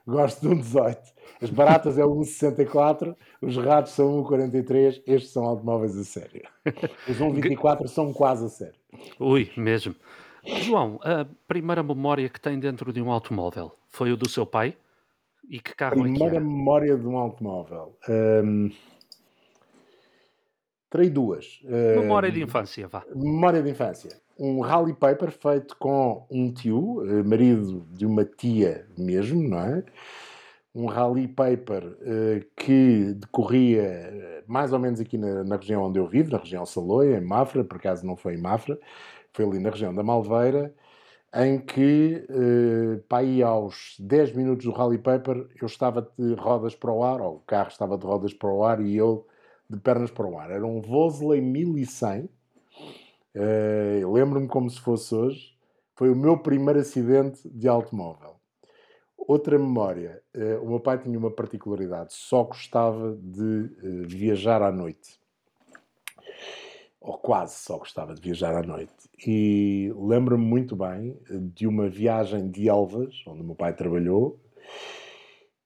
Gosto 0.07 0.43
de 0.43 0.55
um 0.55 0.59
18. 0.59 1.17
As 1.43 1.51
baratas 1.51 1.99
é 1.99 2.05
o 2.05 2.15
1,64, 2.15 3.15
os 3.43 3.57
ratos 3.57 3.93
são 3.93 4.23
1,43, 4.23 5.03
estes 5.07 5.33
são 5.33 5.45
automóveis 5.45 5.97
a 5.99 6.05
sério. 6.05 6.43
Os 7.09 7.19
1,24 7.19 7.89
são 7.89 8.13
quase 8.13 8.47
a 8.47 8.49
sério. 8.49 8.79
Ui, 9.19 9.51
mesmo. 9.57 9.95
João, 10.63 11.01
a 11.03 11.27
primeira 11.49 11.83
memória 11.83 12.29
que 12.29 12.41
tem 12.41 12.59
dentro 12.59 12.93
de 12.93 13.03
um 13.03 13.11
automóvel 13.11 13.73
foi 13.89 14.13
o 14.13 14.17
do 14.17 14.29
seu 14.29 14.47
pai? 14.47 14.77
E 15.49 15.61
que 15.61 15.75
carro 15.75 16.01
primeira 16.01 16.15
é 16.15 16.15
que 16.15 16.25
Primeira 16.25 16.41
memória 16.41 16.97
de 16.97 17.07
um 17.07 17.17
automóvel. 17.17 17.99
Um... 18.09 18.71
Terei 20.89 21.11
duas. 21.11 21.61
Memória 21.65 22.31
de 22.31 22.43
infância, 22.43 22.87
vá. 22.87 23.05
Memória 23.15 23.63
de 23.63 23.71
infância. 23.71 24.26
Um 24.39 24.61
rally 24.61 24.95
paper 24.95 25.31
feito 25.31 25.77
com 25.79 26.27
um 26.31 26.53
tio, 26.53 27.03
eh, 27.07 27.23
marido 27.23 27.87
de 27.91 28.05
uma 28.05 28.25
tia 28.25 28.87
mesmo, 28.97 29.43
não 29.49 29.59
é? 29.59 29.85
um 30.77 30.87
rally 30.87 31.27
paper 31.27 31.85
uh, 31.87 32.47
que 32.55 33.15
decorria 33.15 33.83
eh, 33.83 34.45
mais 34.47 34.75
ou 34.75 34.79
menos 34.79 35.01
aqui 35.01 35.17
na, 35.17 35.43
na, 35.43 35.57
região 35.57 35.83
onde 35.83 35.99
eu 35.99 36.07
vivo, 36.07 36.31
na 36.31 36.37
região 36.37 36.67
Saloia, 36.67 37.17
em 37.17 37.23
Mafra, 37.23 37.65
por 37.65 37.79
acaso 37.79 38.05
não 38.07 38.15
foi 38.15 38.35
em 38.35 38.37
Mafra, 38.37 38.79
foi 39.33 39.47
ali 39.47 39.59
na 39.59 39.71
região 39.71 39.95
da 39.95 40.03
Malveira, 40.03 40.75
em 41.35 41.59
que, 41.59 42.27
uh, 42.31 43.03
para 43.09 43.23
ir 43.23 43.43
aos 43.43 43.97
10 43.99 44.33
minutos 44.37 44.67
do 44.67 44.73
rally 44.73 44.99
paper, 44.99 45.49
eu 45.61 45.67
estava 45.67 46.03
de 46.19 46.35
rodas 46.35 46.75
para 46.75 46.93
o 46.93 47.03
ar, 47.03 47.23
ou 47.23 47.37
o 47.37 47.41
carro 47.41 47.69
estava 47.69 47.97
de 47.97 48.07
rodas 48.07 48.35
para 48.35 48.51
o 48.51 48.63
ar 48.63 48.81
e 48.81 48.95
eu 48.97 49.27
de 49.71 49.79
pernas 49.81 50.11
para 50.11 50.27
o 50.27 50.39
ar. 50.39 50.51
Era 50.51 50.67
um 50.67 50.83
Vosley 50.83 51.41
1100, 51.41 52.29
uh, 53.37 54.13
lembro-me 54.13 54.49
como 54.49 54.69
se 54.71 54.81
fosse 54.81 55.15
hoje, 55.15 55.57
foi 55.95 56.11
o 56.11 56.17
meu 56.17 56.39
primeiro 56.39 56.81
acidente 56.81 57.49
de 57.49 57.69
automóvel. 57.69 58.37
Outra 59.17 59.59
memória, 59.59 60.23
uh, 60.35 60.65
o 60.65 60.69
meu 60.69 60.81
pai 60.81 60.99
tinha 60.99 61.19
uma 61.19 61.31
particularidade, 61.31 62.13
só 62.15 62.45
gostava 62.45 63.17
de 63.21 63.43
uh, 63.43 64.07
viajar 64.07 64.63
à 64.63 64.71
noite. 64.71 65.19
Ou 67.01 67.17
quase 67.19 67.55
só 67.57 67.79
gostava 67.79 68.15
de 68.15 68.21
viajar 68.21 68.55
à 68.57 68.63
noite. 68.63 68.93
E 69.27 69.93
lembro-me 69.97 70.45
muito 70.45 70.75
bem 70.75 71.19
de 71.55 71.67
uma 71.67 71.89
viagem 71.89 72.51
de 72.51 72.69
Elvas, 72.69 73.23
onde 73.27 73.43
o 73.43 73.45
meu 73.45 73.55
pai 73.55 73.73
trabalhou, 73.75 74.41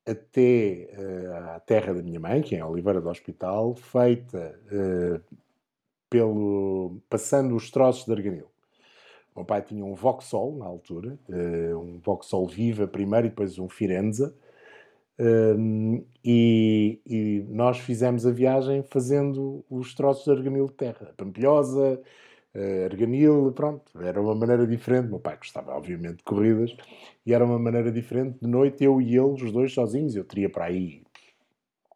até 0.06 0.90
uh, 0.96 1.54
à 1.54 1.61
terra 1.61 1.94
da 1.94 2.02
minha 2.02 2.20
mãe, 2.20 2.42
que 2.42 2.54
é 2.54 2.59
em 2.59 2.62
Oliveira 2.62 3.00
do 3.00 3.09
Hospital, 3.09 3.74
feita 3.74 4.59
pelo 6.11 6.96
passando 7.09 7.55
os 7.55 7.70
troços 7.70 8.05
de 8.05 8.12
Arganil. 8.12 8.51
O 9.35 9.40
meu 9.40 9.46
pai 9.46 9.62
tinha 9.62 9.85
um 9.85 9.94
Vauxhall 9.94 10.57
na 10.57 10.66
altura, 10.66 11.16
uh, 11.29 11.79
um 11.79 12.01
Vauxhall 12.05 12.46
Viva 12.49 12.87
primeiro 12.88 13.29
e 13.29 13.31
depois 13.31 13.59
um 13.59 13.68
Firenze. 13.68 14.33
Um, 15.18 16.03
e, 16.25 16.99
e, 17.07 17.44
nós 17.49 17.79
fizemos 17.79 18.27
a 18.27 18.31
viagem 18.31 18.83
fazendo 18.83 19.62
os 19.70 19.94
troços 19.94 20.25
de 20.25 20.31
arganil 20.31 20.66
de 20.66 20.73
terra. 20.73 21.12
Pampilhosa, 21.16 22.01
uh, 22.55 22.85
arganil, 22.85 23.53
pronto. 23.53 24.03
Era 24.03 24.20
uma 24.20 24.35
maneira 24.35 24.66
diferente. 24.66 25.09
Meu 25.09 25.20
pai 25.20 25.37
gostava, 25.37 25.73
obviamente, 25.75 26.16
de 26.16 26.25
corridas. 26.25 26.75
E 27.25 27.33
era 27.33 27.44
uma 27.44 27.59
maneira 27.59 27.92
diferente. 27.92 28.38
De 28.40 28.49
noite, 28.49 28.83
eu 28.83 29.01
e 29.01 29.14
ele, 29.14 29.44
os 29.44 29.53
dois 29.53 29.73
sozinhos. 29.73 30.16
Eu 30.16 30.25
teria 30.25 30.49
para 30.51 30.64
aí 30.64 31.03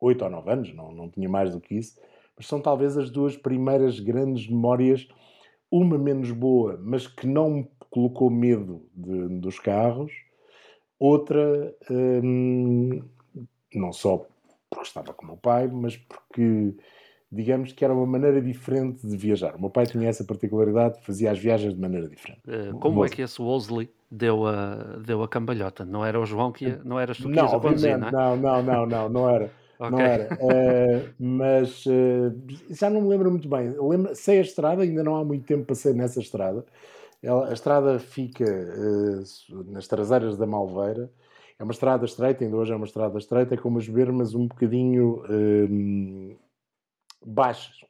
oito 0.00 0.22
ou 0.22 0.30
nove 0.30 0.52
anos, 0.52 0.74
não, 0.74 0.92
não 0.92 1.08
tinha 1.08 1.28
mais 1.28 1.52
do 1.52 1.60
que 1.60 1.74
isso. 1.76 1.98
Mas 2.36 2.46
são 2.46 2.60
talvez 2.60 2.96
as 2.96 3.10
duas 3.10 3.36
primeiras 3.36 4.00
grandes 4.00 4.48
memórias 4.48 5.06
uma 5.70 5.98
menos 5.98 6.30
boa, 6.30 6.78
mas 6.82 7.06
que 7.06 7.26
não 7.26 7.50
me 7.50 7.70
colocou 7.90 8.30
medo 8.30 8.86
de, 8.94 9.28
dos 9.40 9.58
carros, 9.58 10.12
outra 10.98 11.74
hum, 11.90 13.02
não 13.74 13.92
só 13.92 14.26
porque 14.70 14.88
estava 14.88 15.12
com 15.12 15.24
o 15.24 15.28
meu 15.28 15.36
pai, 15.36 15.68
mas 15.68 15.96
porque 15.96 16.74
digamos 17.30 17.72
que 17.72 17.84
era 17.84 17.92
uma 17.92 18.06
maneira 18.06 18.40
diferente 18.40 19.06
de 19.06 19.16
viajar. 19.16 19.56
O 19.56 19.60
meu 19.60 19.70
pai 19.70 19.86
tinha 19.86 20.08
essa 20.08 20.24
particularidade, 20.24 21.00
fazia 21.02 21.30
as 21.30 21.38
viagens 21.38 21.74
de 21.74 21.80
maneira 21.80 22.08
diferente. 22.08 22.40
Uh, 22.46 22.78
como 22.78 23.04
é 23.04 23.08
que 23.08 23.22
esse 23.22 23.40
Wolseley 23.40 23.90
deu 24.10 24.46
a, 24.46 24.96
deu 25.04 25.22
a 25.22 25.28
cambalhota? 25.28 25.84
Não 25.84 26.04
era 26.04 26.20
o 26.20 26.24
João 26.24 26.52
que 26.52 26.66
ia, 26.66 26.80
não 26.84 26.98
eras 26.98 27.16
tu 27.16 27.28
que 27.28 27.34
não, 27.34 27.44
ias 27.44 27.54
a 27.54 27.60
conduzir, 27.60 27.98
não 27.98 28.08
é? 28.08 28.12
Não, 28.12 28.36
não, 28.36 28.62
não, 28.62 28.86
não, 28.86 29.08
não 29.08 29.28
era. 29.28 29.50
Okay. 29.78 29.90
Não 29.90 30.00
era. 30.00 30.34
Uh, 30.34 31.14
mas 31.18 31.84
uh, 31.86 32.34
já 32.70 32.88
não 32.90 33.02
me 33.02 33.08
lembro 33.08 33.30
muito 33.30 33.48
bem. 33.48 33.74
Lembro, 33.80 34.14
sei 34.14 34.38
a 34.38 34.42
estrada, 34.42 34.82
ainda 34.82 35.02
não 35.02 35.16
há 35.16 35.24
muito 35.24 35.44
tempo 35.46 35.64
passei 35.64 35.92
nessa 35.92 36.20
estrada. 36.20 36.64
Ela, 37.22 37.48
a 37.48 37.52
estrada 37.52 37.98
fica 37.98 38.44
nas 39.66 39.88
traseiras 39.88 40.36
da 40.36 40.46
Malveira. 40.46 41.10
É 41.58 41.64
uma 41.64 41.72
estrada 41.72 42.04
estreita, 42.04 42.44
ainda 42.44 42.56
hoje 42.56 42.72
é 42.72 42.76
uma 42.76 42.84
estrada 42.84 43.16
estreita, 43.18 43.56
com 43.56 43.68
umas 43.68 43.88
bermas 43.88 44.34
um 44.34 44.46
bocadinho 44.46 45.22
baixas. 47.24 47.84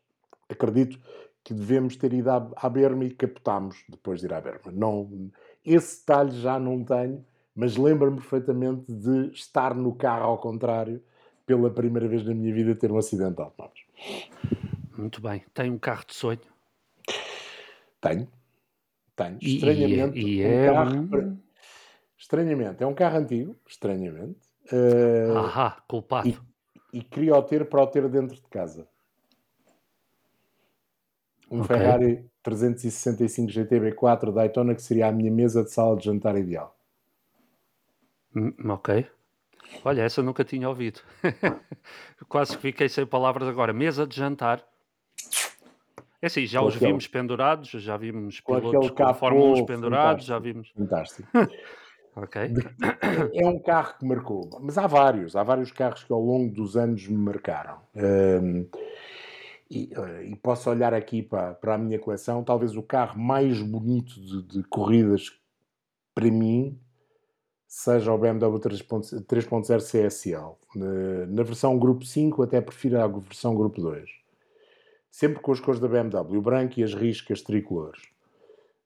Acredito 0.48 1.00
que 1.42 1.52
devemos 1.52 1.96
ter 1.96 2.12
ido 2.12 2.30
à, 2.30 2.50
à 2.56 2.68
Berma 2.68 3.04
e 3.04 3.10
capotámos 3.10 3.76
depois 3.88 4.20
de 4.20 4.26
ir 4.26 4.32
à 4.32 4.40
Berma. 4.40 4.72
Não, 4.72 5.30
esse 5.64 6.00
detalhe 6.00 6.30
já 6.40 6.58
não 6.58 6.82
tenho, 6.84 7.24
mas 7.54 7.76
lembro-me 7.76 8.16
perfeitamente 8.16 8.90
de 8.92 9.30
estar 9.32 9.74
no 9.74 9.94
carro 9.94 10.24
ao 10.24 10.38
contrário 10.38 11.02
pela 11.46 11.70
primeira 11.70 12.08
vez 12.08 12.24
na 12.24 12.34
minha 12.34 12.52
vida 12.52 12.74
ter 12.74 12.90
um 12.90 12.98
acidente 12.98 13.34
de 13.34 13.42
automóveis. 13.42 13.84
Muito 14.96 15.20
bem. 15.20 15.44
Tem 15.52 15.70
um 15.70 15.78
carro 15.78 16.04
de 16.06 16.14
sonho? 16.14 16.40
Tenho. 18.00 18.28
Tenho. 19.16 19.38
Estranhamente. 19.40 20.18
E, 20.18 20.36
e 20.38 20.42
é 20.42 20.70
um 20.70 21.08
carro... 21.08 21.38
Estranhamente. 22.16 22.82
É 22.82 22.86
um 22.86 22.94
carro 22.94 23.18
antigo. 23.18 23.56
Estranhamente. 23.66 24.38
Uh... 24.72 25.36
Ahá, 25.36 25.82
culpado. 25.86 26.28
E, 26.28 26.38
e 26.98 27.02
queria 27.02 27.36
o 27.36 27.42
ter 27.42 27.68
para 27.68 27.82
o 27.82 27.86
ter 27.86 28.08
dentro 28.08 28.36
de 28.36 28.48
casa 28.48 28.86
um 31.50 31.62
okay. 31.62 31.76
Ferrari 31.76 32.30
365 32.42 33.50
GT 33.50 33.80
B4 33.80 34.32
Daytona 34.32 34.74
que 34.74 34.82
seria 34.82 35.08
a 35.08 35.12
minha 35.12 35.30
mesa 35.30 35.62
de 35.62 35.70
sala 35.70 35.96
de 35.96 36.04
jantar 36.04 36.36
ideal. 36.36 36.76
Hum, 38.34 38.52
ok. 38.68 39.06
Olha, 39.84 40.02
essa 40.02 40.20
eu 40.20 40.24
nunca 40.24 40.44
tinha 40.44 40.68
ouvido. 40.68 41.00
Quase 42.28 42.56
que 42.56 42.62
fiquei 42.62 42.88
sem 42.88 43.06
palavras 43.06 43.48
agora. 43.48 43.72
Mesa 43.72 44.06
de 44.06 44.16
jantar. 44.16 44.62
É 46.20 46.26
assim, 46.26 46.46
já 46.46 46.60
com 46.60 46.66
os 46.66 46.76
aquele... 46.76 46.92
vimos 46.92 47.06
pendurados, 47.06 47.68
já 47.68 47.96
vimos 47.96 48.40
pilotos 48.40 48.90
com, 48.90 49.04
com 49.04 49.14
Fórmula 49.14 49.62
1 49.62 49.66
pendurados, 49.66 50.24
já 50.24 50.38
vimos. 50.38 50.70
Fantástico. 50.70 51.28
ok. 52.16 52.50
É 53.34 53.46
um 53.46 53.58
carro 53.58 53.98
que 53.98 54.06
marcou, 54.06 54.48
mas 54.62 54.78
há 54.78 54.86
vários, 54.86 55.36
há 55.36 55.42
vários 55.42 55.70
carros 55.70 56.02
que 56.02 56.12
ao 56.12 56.20
longo 56.20 56.50
dos 56.50 56.78
anos 56.78 57.06
me 57.06 57.18
marcaram. 57.18 57.78
Um, 57.94 58.66
e, 59.70 59.90
eh, 59.94 60.24
e, 60.30 60.36
posso 60.36 60.70
olhar 60.70 60.94
aqui 60.94 61.22
para, 61.22 61.54
para 61.54 61.74
a 61.74 61.78
minha 61.78 61.98
coleção, 61.98 62.42
talvez 62.42 62.76
o 62.76 62.82
carro 62.82 63.20
mais 63.20 63.60
bonito 63.60 64.20
de, 64.20 64.42
de 64.42 64.62
corridas 64.64 65.38
para 66.14 66.30
mim 66.30 66.78
seja 67.74 68.12
o 68.12 68.18
BMW 68.18 68.60
3.0 68.60 69.80
CSL. 69.80 70.54
Na, 71.28 71.42
versão 71.42 71.76
Grupo 71.76 72.04
5 72.04 72.44
até 72.44 72.60
prefiro 72.60 73.00
a 73.00 73.06
versão 73.08 73.52
Grupo 73.52 73.80
2. 73.80 74.08
Sempre 75.10 75.40
com 75.40 75.50
as 75.50 75.58
cores 75.58 75.80
da 75.80 75.88
BMW, 75.88 76.38
o 76.38 76.40
branco 76.40 76.78
e 76.78 76.84
as 76.84 76.94
riscas 76.94 77.42
tricolores. 77.42 78.00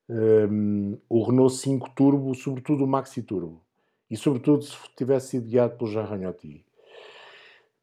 Um, 0.09 0.98
o 1.07 1.22
Renault 1.22 1.55
5 1.55 1.90
Turbo, 1.90 2.35
sobretudo 2.35 2.85
o 2.85 2.88
Maxi 2.88 3.22
Turbo. 3.22 3.61
E 4.11 4.16
sobretudo 4.16 4.64
se 4.64 4.74
tivesse 4.96 5.29
sido 5.29 5.48
guiado 5.48 5.77
pelo 5.77 5.90
Jean 5.90 6.05
Ragnotti. 6.05 6.64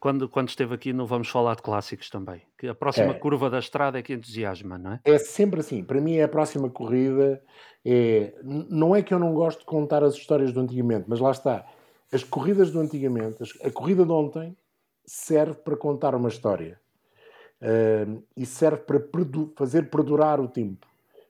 quando, 0.00 0.28
quando 0.28 0.48
esteve 0.48 0.74
aqui 0.74 0.92
no 0.92 1.06
Vamos 1.06 1.28
Falar 1.28 1.54
de 1.54 1.62
Clássicos 1.62 2.10
também. 2.10 2.42
Que 2.58 2.66
a 2.66 2.74
próxima 2.74 3.12
é. 3.12 3.14
curva 3.14 3.48
da 3.48 3.60
estrada 3.60 3.96
é 3.96 4.02
que 4.02 4.12
entusiasma, 4.12 4.76
não 4.76 4.94
é? 4.94 5.00
É 5.04 5.18
sempre 5.18 5.60
assim. 5.60 5.84
Para 5.84 6.00
mim, 6.00 6.16
é 6.16 6.24
a 6.24 6.28
próxima 6.28 6.68
corrida. 6.68 7.40
É... 7.84 8.34
Não 8.42 8.96
é 8.96 9.02
que 9.02 9.14
eu 9.14 9.20
não 9.20 9.32
gosto 9.32 9.60
de 9.60 9.66
contar 9.66 10.02
as 10.02 10.14
histórias 10.14 10.52
do 10.52 10.58
antigamente, 10.58 11.04
mas 11.06 11.20
lá 11.20 11.30
está 11.30 11.64
as 12.12 12.24
corridas 12.24 12.70
do 12.70 12.80
antigamente, 12.80 13.36
a 13.62 13.70
corrida 13.70 14.04
de 14.04 14.10
ontem, 14.10 14.56
serve 15.08 15.54
para 15.54 15.74
contar 15.74 16.14
uma 16.14 16.28
história 16.28 16.78
uh, 17.62 18.22
e 18.36 18.44
serve 18.44 18.82
para 18.82 19.00
perdu 19.00 19.50
fazer 19.56 19.90
perdurar 19.90 20.38
o 20.38 20.46
tempo. 20.46 20.86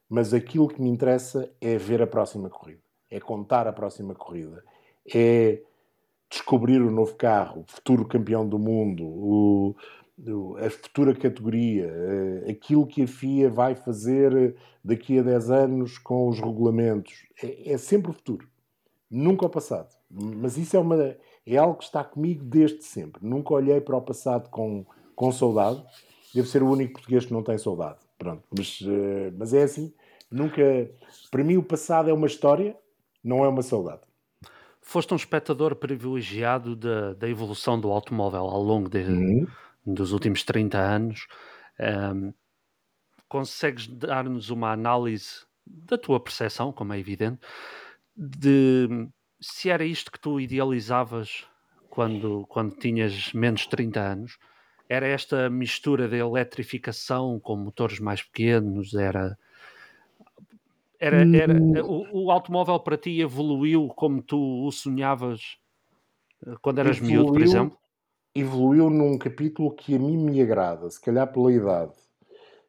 Mas 0.09 0.35
aquilo 0.35 0.69
que 0.69 0.83
me 0.83 0.91
interessa 0.91 1.49
é 1.61 1.79
ver 1.79 2.03
a 2.03 2.07
próxima 2.07 2.51
corrida, 2.51 2.81
é 3.09 3.21
contar 3.21 3.69
a 3.69 3.73
próxima 3.73 4.15
corrida, 4.15 4.65
é 5.15 5.61
descobrir 6.29 6.83
o 6.83 6.91
novo 6.91 7.15
carro, 7.15 7.61
o 7.61 7.73
futuro 7.73 8.05
campeão 8.05 8.47
do 8.47 8.59
mundo, 8.59 9.05
o, 9.07 9.77
a 10.57 10.69
futura 10.71 11.15
categoria, 11.15 11.87
uh, 11.87 12.51
aquilo 12.51 12.87
que 12.87 13.03
a 13.03 13.07
FIA 13.07 13.49
vai 13.49 13.77
fazer 13.77 14.57
daqui 14.83 15.21
a 15.21 15.23
10 15.23 15.51
anos 15.51 15.99
com 15.99 16.29
os 16.29 16.41
regulamentos. 16.41 17.27
É, 17.41 17.75
é 17.75 17.79
sempre 17.79 18.11
o 18.11 18.15
futuro, 18.15 18.49
nunca 19.09 19.47
o 19.47 19.51
passado. 19.51 19.95
Mas 20.11 20.57
isso 20.57 20.77
é, 20.77 20.81
uma, 20.81 21.17
é 21.55 21.59
algo 21.59 21.77
que 21.77 21.85
está 21.85 22.05
comigo 22.05 22.45
desde 22.45 22.83
sempre. 22.83 23.25
Nunca 23.25 23.55
olhei 23.55 23.81
para 23.81 23.97
o 23.97 24.03
passado 24.03 24.49
com, 24.51 24.85
com 25.15 25.33
saudade. 25.33 25.83
Devo 26.35 26.47
ser 26.47 26.63
o 26.63 26.71
único 26.71 26.95
português 26.95 27.25
que 27.25 27.33
não 27.33 27.43
tem 27.43 27.57
saudade. 27.59 27.99
Pronto. 28.19 28.43
Mas, 28.57 28.81
uh, 28.81 29.35
mas 29.37 29.55
é 29.55 29.63
assim. 29.63 29.93
Nunca. 30.31 30.63
Para 31.31 31.45
mim, 31.45 31.57
o 31.57 31.63
passado 31.63 32.11
é 32.11 32.13
uma 32.13 32.27
história, 32.27 32.77
não 33.23 33.45
é 33.45 33.49
uma 33.49 33.63
saudade. 33.63 34.03
Foste 34.83 35.13
um 35.13 35.17
espectador 35.17 35.77
privilegiado 35.77 36.75
da, 36.75 37.13
da 37.15 37.29
evolução 37.29 37.79
do 37.79 37.91
automóvel 37.91 38.41
ao 38.41 38.63
longo 38.63 38.89
de, 38.89 39.03
uhum. 39.03 39.47
dos 39.87 40.13
últimos 40.13 40.43
30 40.43 40.79
anos. 40.79 41.27
Um, 42.15 42.33
consegues 43.29 43.87
dar-nos 43.87 44.51
uma 44.51 44.73
análise 44.73 45.47
da 45.67 45.99
tua 45.99 46.19
percepção, 46.19 46.73
como 46.73 46.95
é 46.95 46.99
evidente, 46.99 47.41
de 48.17 49.09
se 49.41 49.71
era 49.71 49.85
isto 49.85 50.11
que 50.11 50.21
tu 50.21 50.41
idealizavas 50.41 51.47
quando, 51.89 52.47
quando 52.49 52.77
tinhas 52.77 53.33
menos 53.33 53.63
de 53.63 53.71
30 53.71 54.01
anos, 54.01 54.39
era 54.89 55.07
esta 55.07 55.51
mistura 55.51 56.09
de 56.09 56.17
eletrificação 56.17 57.39
com 57.41 57.57
motores 57.57 57.99
mais 58.01 58.23
pequenos, 58.23 58.95
era... 58.95 59.39
Era, 61.01 61.19
era, 61.37 61.55
hum. 61.55 61.75
o, 61.85 62.25
o 62.25 62.31
automóvel 62.33 62.81
para 62.81 62.97
ti 62.97 63.21
evoluiu 63.21 63.87
como 63.89 64.21
tu 64.21 64.67
o 64.67 64.73
sonhavas 64.73 65.57
eh, 66.45 66.57
quando 66.61 66.81
eras 66.81 66.97
evoluiu, 66.97 67.21
miúdo, 67.21 67.33
por 67.35 67.43
exemplo? 67.43 67.79
Evoluiu 68.35 68.91
num 68.91 69.17
capítulo 69.17 69.71
que 69.77 69.95
a 69.95 69.99
mim 69.99 70.17
me 70.17 70.43
agrada, 70.43 70.91
se 70.91 71.01
calhar 71.01 71.33
pela 71.33 71.53
idade, 71.53 71.93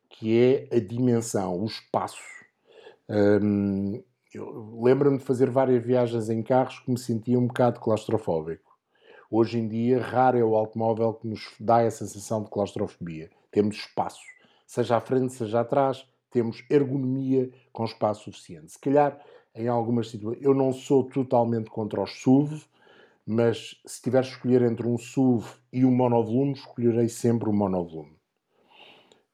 que 0.10 0.38
é 0.38 0.77
a 0.77 0.79
dimensão, 0.79 1.60
o 1.60 1.65
espaço. 1.65 2.21
Eu 3.08 4.03
lembro-me 4.37 5.17
de 5.17 5.23
fazer 5.23 5.49
várias 5.49 5.83
viagens 5.83 6.29
em 6.29 6.43
carros 6.43 6.79
que 6.79 6.91
me 6.91 6.99
sentia 6.99 7.39
um 7.39 7.47
bocado 7.47 7.79
claustrofóbico. 7.79 8.69
Hoje 9.31 9.59
em 9.59 9.67
dia, 9.67 10.01
raro 10.01 10.37
é 10.37 10.43
o 10.43 10.55
automóvel 10.55 11.13
que 11.13 11.27
nos 11.27 11.53
dá 11.59 11.81
essa 11.81 12.05
sensação 12.05 12.43
de 12.43 12.49
claustrofobia. 12.49 13.29
Temos 13.51 13.75
espaço, 13.77 14.21
seja 14.65 14.97
à 14.97 15.01
frente, 15.01 15.33
seja 15.33 15.61
atrás, 15.61 16.07
temos 16.31 16.63
ergonomia 16.69 17.49
com 17.71 17.85
espaço 17.85 18.25
suficiente. 18.25 18.71
Se 18.71 18.79
calhar, 18.79 19.19
em 19.55 19.67
algumas 19.67 20.09
situações, 20.09 20.43
eu 20.43 20.53
não 20.53 20.71
sou 20.71 21.03
totalmente 21.03 21.69
contra 21.69 22.01
os 22.01 22.21
SUV, 22.21 22.63
mas 23.25 23.79
se 23.85 24.01
tiver 24.01 24.21
de 24.21 24.29
escolher 24.29 24.61
entre 24.63 24.87
um 24.87 24.97
SUV 24.97 25.47
e 25.71 25.85
um 25.85 25.91
monovolume, 25.91 26.53
escolherei 26.53 27.09
sempre 27.09 27.49
o 27.49 27.53
monovolume. 27.53 28.15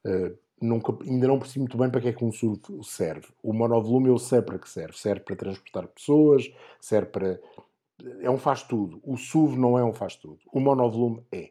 Uh, 0.04 0.36
nunca, 0.60 0.96
ainda 1.04 1.28
não 1.28 1.38
percebi 1.38 1.60
muito 1.60 1.76
bem 1.76 1.90
para 1.90 2.00
que 2.00 2.08
é 2.08 2.12
que 2.12 2.24
um 2.24 2.32
SUV 2.32 2.60
serve. 2.82 3.28
O 3.42 3.52
monovolume 3.52 4.08
eu 4.08 4.18
sei 4.18 4.42
para 4.42 4.58
que 4.58 4.68
serve. 4.68 4.96
Serve 4.98 5.20
para 5.20 5.36
transportar 5.36 5.86
pessoas, 5.88 6.50
serve 6.80 7.06
para 7.06 7.40
é 8.20 8.30
um 8.30 8.38
faz 8.38 8.62
tudo. 8.62 9.00
O 9.02 9.16
SUV 9.16 9.56
não 9.56 9.78
é 9.78 9.84
um 9.84 9.92
faz 9.92 10.16
tudo. 10.16 10.38
O 10.52 10.60
monovolume 10.60 11.24
é. 11.32 11.50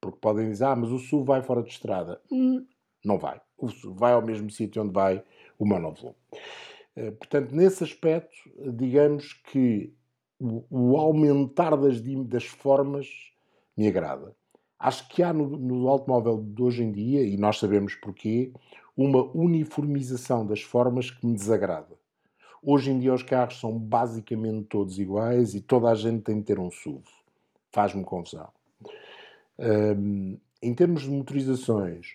Porque 0.00 0.18
podem 0.20 0.50
dizer, 0.50 0.64
ah, 0.64 0.76
mas 0.76 0.90
o 0.90 0.98
SUV 0.98 1.24
vai 1.24 1.42
fora 1.42 1.62
de 1.62 1.70
estrada. 1.70 2.20
Hum, 2.30 2.66
não 3.04 3.18
vai. 3.18 3.40
O 3.56 3.68
SUV 3.68 3.98
vai 3.98 4.12
ao 4.12 4.22
mesmo 4.22 4.50
sítio 4.50 4.82
onde 4.82 4.92
vai 4.92 5.22
o 5.58 5.64
monovolume. 5.64 6.16
Eh, 6.96 7.10
portanto, 7.12 7.54
nesse 7.54 7.84
aspecto, 7.84 8.36
digamos 8.76 9.32
que 9.32 9.94
o, 10.38 10.96
aumentar 10.96 11.76
das, 11.76 12.00
das 12.00 12.44
formas 12.44 13.08
me 13.76 13.88
agrada. 13.88 14.34
Acho 14.78 15.08
que 15.08 15.22
há 15.22 15.32
no, 15.32 15.46
no 15.48 15.88
automóvel 15.88 16.42
de 16.42 16.62
hoje 16.62 16.82
em 16.82 16.92
dia, 16.92 17.22
e 17.22 17.36
nós 17.36 17.58
sabemos 17.58 17.94
porquê, 17.94 18.52
uma 18.96 19.24
uniformização 19.34 20.46
das 20.46 20.62
formas 20.62 21.10
que 21.10 21.26
me 21.26 21.34
desagrada. 21.34 21.94
Hoje 22.62 22.90
em 22.90 22.98
dia 22.98 23.12
os 23.12 23.22
carros 23.22 23.60
são 23.60 23.76
basicamente 23.78 24.66
todos 24.68 24.98
iguais 24.98 25.54
e 25.54 25.60
toda 25.60 25.90
a 25.90 25.94
gente 25.94 26.22
tem 26.22 26.38
de 26.38 26.44
ter 26.44 26.58
um 26.58 26.70
SUV. 26.70 27.02
Faz-me 27.70 28.04
confusão. 28.04 28.48
Um, 29.58 30.38
em 30.62 30.74
termos 30.74 31.02
de 31.02 31.10
motorizações, 31.10 32.14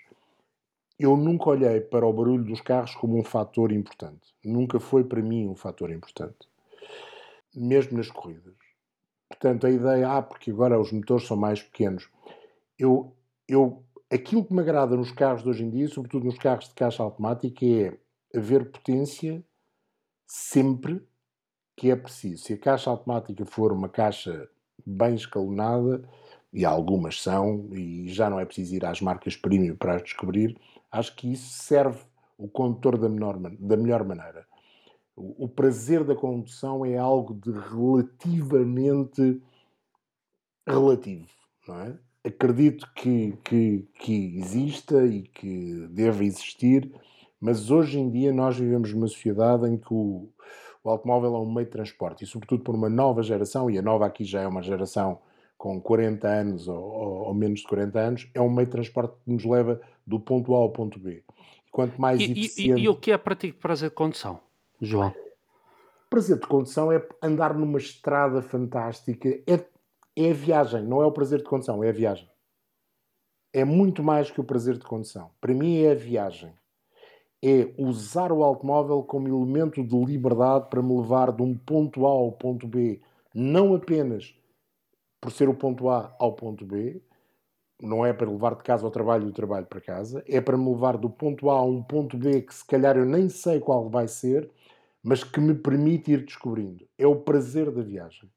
eu 0.98 1.16
nunca 1.16 1.50
olhei 1.50 1.80
para 1.80 2.06
o 2.06 2.12
barulho 2.12 2.44
dos 2.44 2.62
carros 2.62 2.96
como 2.96 3.18
um 3.18 3.24
fator 3.24 3.72
importante. 3.72 4.34
Nunca 4.44 4.80
foi 4.80 5.04
para 5.04 5.22
mim 5.22 5.48
um 5.48 5.56
fator 5.56 5.92
importante. 5.92 6.50
Mesmo 7.56 7.98
nas 7.98 8.10
corridas. 8.10 8.56
Portanto, 9.30 9.68
a 9.68 9.70
ideia, 9.70 10.10
ah, 10.10 10.22
porque 10.22 10.50
agora 10.50 10.80
os 10.80 10.92
motores 10.92 11.28
são 11.28 11.38
mais 11.38 11.62
pequenos. 11.62 12.10
Eu, 12.80 13.16
eu, 13.48 13.84
aquilo 14.10 14.46
que 14.46 14.54
me 14.54 14.62
agrada 14.62 14.96
nos 14.96 15.12
carros 15.12 15.44
de 15.44 15.50
hoje 15.50 15.64
em 15.64 15.70
dia, 15.70 15.88
sobretudo 15.90 16.26
nos 16.26 16.38
carros 16.38 16.70
de 16.70 16.74
caixa 16.74 17.04
automática, 17.04 17.66
é 17.66 18.00
haver 18.34 18.72
potência 18.72 19.44
sempre 20.26 21.06
que 21.76 21.92
é 21.92 21.96
preciso. 21.96 22.44
Se 22.44 22.54
a 22.54 22.58
caixa 22.58 22.90
automática 22.90 23.46
for 23.46 23.74
uma 23.74 23.90
caixa 23.90 24.50
bem 24.86 25.16
escalonada, 25.16 26.08
e 26.52 26.66
algumas 26.66 27.22
são, 27.22 27.70
e 27.74 28.08
já 28.10 28.30
não 28.30 28.40
é 28.40 28.46
preciso 28.46 28.76
ir 28.76 28.86
às 28.86 29.02
marcas 29.02 29.36
premium 29.36 29.76
para 29.76 29.96
as 29.96 30.04
descobrir, 30.04 30.60
acho 30.92 31.16
que 31.16 31.32
isso 31.32 31.50
serve 31.64 32.00
o 32.38 32.48
condutor 32.48 32.98
da, 32.98 33.08
menor, 33.08 33.38
da 33.38 33.78
melhor 33.78 34.04
maneira. 34.04 34.48
O, 35.16 35.46
o 35.46 35.50
prazer 35.50 36.04
da 36.04 36.16
condução 36.16 36.86
é 36.86 36.98
algo 36.98 37.34
de 37.34 37.52
relativamente 37.52 39.42
relativo, 40.68 41.30
não 41.68 41.80
é? 41.82 42.00
Acredito 42.26 42.88
que, 42.96 43.38
que, 43.44 43.88
que 43.98 44.38
exista 44.38 45.06
e 45.06 45.24
que 45.24 45.88
deva 45.90 46.24
existir, 46.24 46.92
mas 47.40 47.72
hoje 47.72 47.98
em 47.98 48.10
dia 48.10 48.34
nós 48.34 48.58
vivemos 48.58 48.94
numa 48.94 49.08
sociedade 49.08 49.68
em 49.68 49.78
que 49.78 49.94
o, 49.94 50.30
o 50.84 50.90
automóvel 50.90 51.36
é 51.36 51.40
um 51.40 51.52
meio 51.52 51.66
de 51.66 51.72
transporte 51.72 52.24
e, 52.24 52.28
sobretudo, 52.28 52.64
por 52.64 52.76
uma 52.76 52.90
nova 52.90 53.24
geração, 53.24 53.70
e 53.70 53.78
a 53.78 53.82
nova 53.82 54.06
aqui 54.06 54.24
já 54.24 54.42
é 54.42 54.48
uma 54.48 54.62
geração 54.62 55.20
com 55.58 55.80
40 55.82 56.28
anos 56.28 56.68
ou, 56.68 56.82
ou, 56.82 57.28
ou, 57.28 57.34
menos 57.34 57.60
de 57.60 57.68
40 57.68 58.00
anos, 58.00 58.30
é 58.34 58.42
um 58.42 58.50
meio 58.50 58.66
de 58.66 58.72
transporte 58.72 59.16
que 59.24 59.32
nos 59.32 59.44
leva 59.44 59.80
do 60.08 60.20
ponto 60.20 60.56
A 60.56 60.58
ao 60.58 60.72
ponto 60.72 60.98
B. 60.98 61.22
E 61.68 61.72
quanto 61.72 62.00
mais 62.00 62.20
e, 62.20 62.32
eficiente... 62.32 62.82
E, 62.82 62.86
e, 62.86 62.90
o 62.90 62.96
que 62.96 63.12
é 63.12 63.18
para 63.18 63.36
ti 63.36 63.52
prazer 63.52 63.90
de 63.90 63.96
condução, 63.96 64.40
João? 64.82 65.14
Prazer 66.10 66.40
de 66.40 66.48
condução 66.48 66.92
é 66.92 67.06
andar 67.22 67.54
numa 67.54 67.78
estrada 67.78 68.42
fantástica. 68.42 69.30
É, 69.46 69.64
é 70.26 70.32
a 70.32 70.34
viagem, 70.34 70.84
não 70.84 71.02
é 71.02 71.06
o 71.06 71.12
prazer 71.12 71.40
de 71.40 71.46
condução, 71.46 71.84
é 71.84 71.90
a 71.90 71.94
viagem. 71.94 72.30
É 73.52 73.66
muito 73.66 74.04
mais 74.04 74.30
que 74.30 74.40
o 74.40 74.44
prazer 74.44 74.78
de 74.78 74.86
condução. 74.86 75.32
Para 75.42 75.54
mim 75.54 75.82
é 75.82 75.92
a 75.92 75.96
viagem 75.96 76.54
é 77.42 77.74
usar 77.78 78.32
o 78.32 78.44
automóvel 78.44 79.02
como 79.04 79.28
elemento 79.28 79.84
de 79.84 79.96
liberdade 79.98 80.70
para 80.70 80.82
me 80.82 80.96
levar 80.98 81.32
de 81.32 81.42
um 81.42 81.56
ponto 81.56 82.06
A 82.06 82.10
ao 82.10 82.32
ponto 82.32 82.68
B, 82.68 83.02
não 83.34 83.74
apenas 83.74 84.36
por 85.22 85.32
ser 85.32 85.50
o 85.50 85.54
ponto 85.54 85.90
A 85.90 86.14
ao 86.20 86.34
ponto 86.34 86.66
B, 86.66 87.02
não 87.82 88.06
é 88.06 88.12
para 88.12 88.30
levar 88.30 88.56
de 88.56 88.64
casa 88.64 88.86
ao 88.86 88.92
trabalho 88.92 89.24
e 89.24 89.26
do 89.28 89.32
trabalho 89.32 89.66
para 89.66 89.80
casa, 89.80 90.24
é 90.28 90.42
para 90.42 90.58
me 90.58 90.70
levar 90.70 90.98
do 90.98 91.10
ponto 91.10 91.50
A 91.50 91.60
a 91.60 91.64
um 91.64 91.82
ponto 91.82 92.18
B 92.18 92.42
que 92.42 92.54
se 92.54 92.66
calhar 92.66 92.98
eu 92.98 93.06
nem 93.06 93.30
sei 93.30 93.60
qual 93.60 93.90
vai 93.90 94.08
ser, 94.08 94.50
mas 95.02 95.24
que 95.24 95.40
me 95.40 95.56
permite 95.56 96.12
ir 96.12 96.26
descobrindo. 96.26 96.86
É 96.98 97.08
o 97.08 97.16
prazer 97.16 97.72
da 97.72 97.82
viagem. 97.82 98.30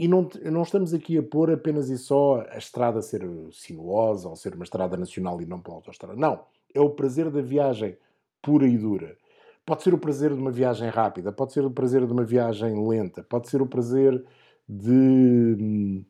E 0.00 0.08
não, 0.08 0.26
não 0.50 0.62
estamos 0.62 0.94
aqui 0.94 1.18
a 1.18 1.22
pôr 1.22 1.50
apenas 1.50 1.90
e 1.90 1.98
só 1.98 2.42
a 2.48 2.56
estrada 2.56 3.02
ser 3.02 3.22
sinuosa 3.52 4.30
ou 4.30 4.34
ser 4.34 4.54
uma 4.54 4.64
estrada 4.64 4.96
nacional 4.96 5.42
e 5.42 5.44
não 5.44 5.60
pela 5.60 5.76
autoestrada. 5.76 6.16
Não. 6.16 6.40
É 6.74 6.80
o 6.80 6.88
prazer 6.88 7.28
da 7.28 7.42
viagem 7.42 7.98
pura 8.40 8.66
e 8.66 8.78
dura. 8.78 9.14
Pode 9.66 9.82
ser 9.82 9.92
o 9.92 9.98
prazer 9.98 10.32
de 10.32 10.40
uma 10.40 10.50
viagem 10.50 10.88
rápida, 10.88 11.30
pode 11.30 11.52
ser 11.52 11.66
o 11.66 11.70
prazer 11.70 12.06
de 12.06 12.12
uma 12.14 12.24
viagem 12.24 12.88
lenta, 12.88 13.22
pode 13.22 13.50
ser 13.50 13.60
o 13.60 13.66
prazer 13.66 14.24
de, 14.66 16.02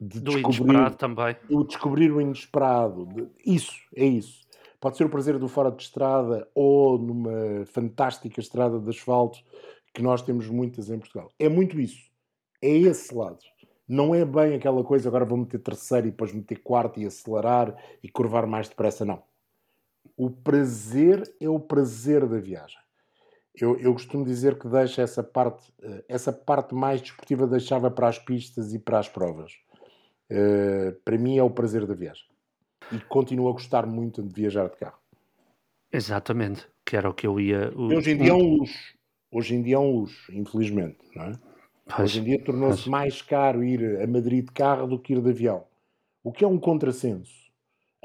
de 0.00 0.20
do 0.20 0.32
descobrir 0.32 0.92
também. 0.96 1.36
O 1.48 1.62
descobrir 1.62 2.10
o 2.10 2.20
inesperado. 2.20 3.30
Isso, 3.46 3.80
é 3.94 4.06
isso. 4.06 4.40
Pode 4.80 4.96
ser 4.96 5.04
o 5.04 5.08
prazer 5.08 5.38
do 5.38 5.46
fora 5.46 5.70
de 5.70 5.84
estrada 5.84 6.48
ou 6.52 6.98
numa 6.98 7.64
fantástica 7.66 8.40
estrada 8.40 8.80
de 8.80 8.90
asfalto 8.90 9.38
que 9.94 10.02
nós 10.02 10.20
temos 10.20 10.48
muitas 10.48 10.90
em 10.90 10.98
Portugal. 10.98 11.30
É 11.38 11.48
muito 11.48 11.78
isso. 11.78 12.15
É 12.62 12.68
esse 12.68 13.14
lado. 13.14 13.38
Não 13.88 14.14
é 14.14 14.24
bem 14.24 14.54
aquela 14.54 14.82
coisa, 14.82 15.08
agora 15.08 15.24
vou 15.24 15.38
meter 15.38 15.60
terceiro 15.60 16.08
e 16.08 16.10
depois 16.10 16.32
meter 16.32 16.56
quarto 16.62 17.00
e 17.00 17.06
acelerar 17.06 17.76
e 18.02 18.08
curvar 18.08 18.46
mais 18.46 18.68
depressa, 18.68 19.04
não. 19.04 19.22
O 20.16 20.30
prazer 20.30 21.22
é 21.40 21.48
o 21.48 21.60
prazer 21.60 22.26
da 22.26 22.38
viagem. 22.38 22.78
Eu, 23.54 23.78
eu 23.78 23.92
costumo 23.92 24.24
dizer 24.24 24.58
que 24.58 24.68
deixa 24.68 25.02
essa 25.02 25.22
parte, 25.22 25.72
eh, 25.82 26.04
essa 26.08 26.32
parte 26.32 26.74
mais 26.74 27.00
desportiva 27.00 27.46
deixava 27.46 27.90
para 27.90 28.08
as 28.08 28.18
pistas 28.18 28.74
e 28.74 28.78
para 28.78 28.98
as 28.98 29.08
provas. 29.08 29.52
Uh, 30.30 30.92
para 31.04 31.16
mim 31.16 31.38
é 31.38 31.42
o 31.42 31.50
prazer 31.50 31.86
da 31.86 31.94
viagem. 31.94 32.24
E 32.92 32.98
continuo 32.98 33.48
a 33.48 33.52
gostar 33.52 33.86
muito 33.86 34.22
de 34.22 34.34
viajar 34.34 34.68
de 34.68 34.76
carro. 34.76 34.98
Exatamente, 35.92 36.66
que 36.84 36.96
era 36.96 37.08
o 37.08 37.14
que 37.14 37.26
eu 37.26 37.40
ia. 37.40 37.72
O... 37.74 37.94
Hoje 37.94 38.10
em 38.10 38.18
dia 38.18 38.30
é 38.30 38.34
um 38.34 38.56
luxo. 38.56 38.96
Hoje 39.30 39.54
em 39.54 39.62
dia 39.62 39.76
é 39.76 39.78
um 39.78 40.00
luxo, 40.00 40.32
infelizmente, 40.32 40.98
não 41.14 41.24
é? 41.24 41.32
Pois, 41.86 42.10
Hoje 42.10 42.20
em 42.20 42.24
dia 42.24 42.44
tornou-se 42.44 42.88
mais 42.88 43.22
caro 43.22 43.62
ir 43.62 44.00
a 44.00 44.06
Madrid 44.06 44.44
de 44.44 44.52
carro 44.52 44.86
do 44.86 44.98
que 44.98 45.12
ir 45.12 45.20
de 45.20 45.30
avião. 45.30 45.64
O 46.22 46.32
que 46.32 46.44
é 46.44 46.48
um 46.48 46.58
contrassenso 46.58 47.46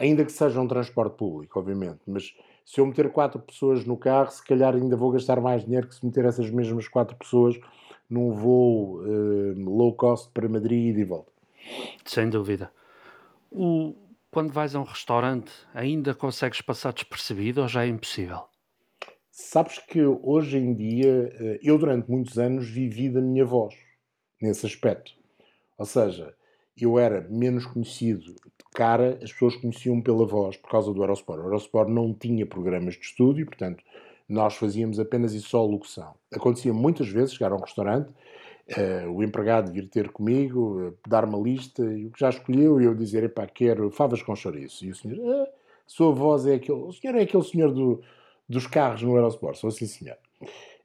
ainda 0.02 0.26
que 0.26 0.32
seja 0.32 0.60
um 0.60 0.68
transporte 0.68 1.16
público, 1.16 1.60
obviamente, 1.60 2.00
mas 2.08 2.34
se 2.66 2.82
eu 2.82 2.86
meter 2.86 3.12
quatro 3.12 3.40
pessoas 3.40 3.86
no 3.86 3.96
carro, 3.96 4.32
se 4.32 4.44
calhar 4.44 4.74
ainda 4.74 4.98
vou 4.98 5.12
gastar 5.12 5.40
mais 5.40 5.64
dinheiro 5.64 5.88
que 5.88 5.96
se 5.96 6.06
meter 6.06 6.26
essas 6.26 6.50
mesmas 6.50 6.88
quatro 6.88 7.16
pessoas 7.16 7.60
num 8.10 8.32
voo 8.32 9.02
uh, 9.02 9.54
low 9.58 9.94
cost 9.94 10.32
para 10.34 10.50
Madrid 10.50 10.90
e 10.90 10.94
de 10.94 11.04
volta. 11.04 11.32
Sem 12.04 12.30
dúvida. 12.30 12.72
O, 13.52 13.94
quando 14.32 14.52
vais 14.52 14.76
a 14.76 14.80
um 14.80 14.84
restaurante, 14.84 15.52
ainda 15.74 16.16
consegues 16.16 16.62
passar 16.62 16.94
despercebido 16.94 17.62
ou 17.62 17.68
já 17.68 17.86
é 17.86 17.88
impossível? 17.88 18.46
Sabes 19.42 19.80
que 19.80 20.02
hoje 20.04 20.58
em 20.58 20.74
dia, 20.74 21.34
eh, 21.40 21.60
eu 21.64 21.78
durante 21.78 22.10
muitos 22.10 22.38
anos 22.38 22.70
vivi 22.70 23.10
da 23.10 23.22
minha 23.22 23.46
voz, 23.46 23.76
nesse 24.42 24.66
aspecto. 24.66 25.12
Ou 25.78 25.86
seja, 25.86 26.34
eu 26.78 26.98
era 26.98 27.22
menos 27.30 27.66
conhecido 27.66 28.36
cara, 28.74 29.20
as 29.22 29.32
pessoas 29.32 29.56
conheciam 29.58 30.02
pela 30.02 30.26
voz 30.26 30.58
por 30.58 30.70
causa 30.70 30.94
do 30.94 31.02
Eurosport. 31.02 31.40
O 31.40 31.46
Eurosport 31.46 31.90
não 31.90 32.14
tinha 32.14 32.46
programas 32.46 32.96
de 32.96 33.02
estúdio, 33.02 33.46
portanto, 33.46 33.84
nós 34.28 34.56
fazíamos 34.56 35.00
apenas 35.00 35.34
e 35.34 35.42
só 35.42 35.64
locução. 35.66 36.14
Acontecia 36.34 36.74
muitas 36.74 37.10
vezes 37.10 37.34
chegar 37.34 37.52
a 37.52 37.56
um 37.56 37.60
restaurante, 37.60 38.10
uh, 38.10 39.12
o 39.12 39.24
empregado 39.24 39.72
vir 39.72 39.90
ter 39.90 40.10
comigo, 40.10 40.88
uh, 40.88 40.98
dar 41.08 41.26
uma 41.26 41.38
lista, 41.38 41.84
e 41.84 42.06
o 42.06 42.12
que 42.12 42.20
já 42.20 42.30
escolheu, 42.30 42.80
e 42.80 42.86
eu 42.86 42.96
dizer, 42.96 43.24
epá, 43.24 43.46
quero 43.46 43.92
favas 43.92 44.22
com 44.24 44.36
chouriço. 44.36 44.86
E 44.86 44.92
o 44.92 44.96
senhor, 44.96 45.20
ah, 45.20 45.50
sua 45.86 46.14
voz 46.14 46.46
é 46.48 46.56
aquele, 46.56 46.80
o 46.80 46.94
senhor 46.94 47.16
é 47.18 47.24
aquele 47.24 47.44
senhor 47.44 47.74
do, 47.74 48.02
dos 48.52 48.68
carros 48.68 49.02
no 49.02 49.16
Eurosport, 49.16 49.58
sou 49.58 49.70
assim 49.70 49.88
senhor. 49.88 50.18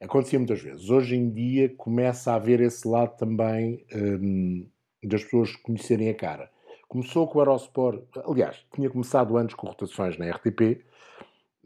Acontecia 0.00 0.38
muitas 0.38 0.62
vezes. 0.62 0.88
Hoje 0.88 1.16
em 1.16 1.29
dia 1.31 1.68
começa 1.76 2.33
a 2.33 2.37
haver 2.37 2.61
esse 2.61 2.87
lado 2.87 3.16
também 3.16 3.85
um, 3.92 4.66
das 5.02 5.24
pessoas 5.24 5.57
conhecerem 5.57 6.09
a 6.09 6.14
cara. 6.14 6.50
Começou 6.88 7.26
com 7.26 7.38
o 7.38 7.42
Eurosport, 7.42 8.02
aliás, 8.24 8.64
tinha 8.72 8.88
começado 8.88 9.37
antes 9.37 9.57
com 9.57 9.66
rotações 9.66 10.16
na 10.16 10.31
RTP, 10.31 10.85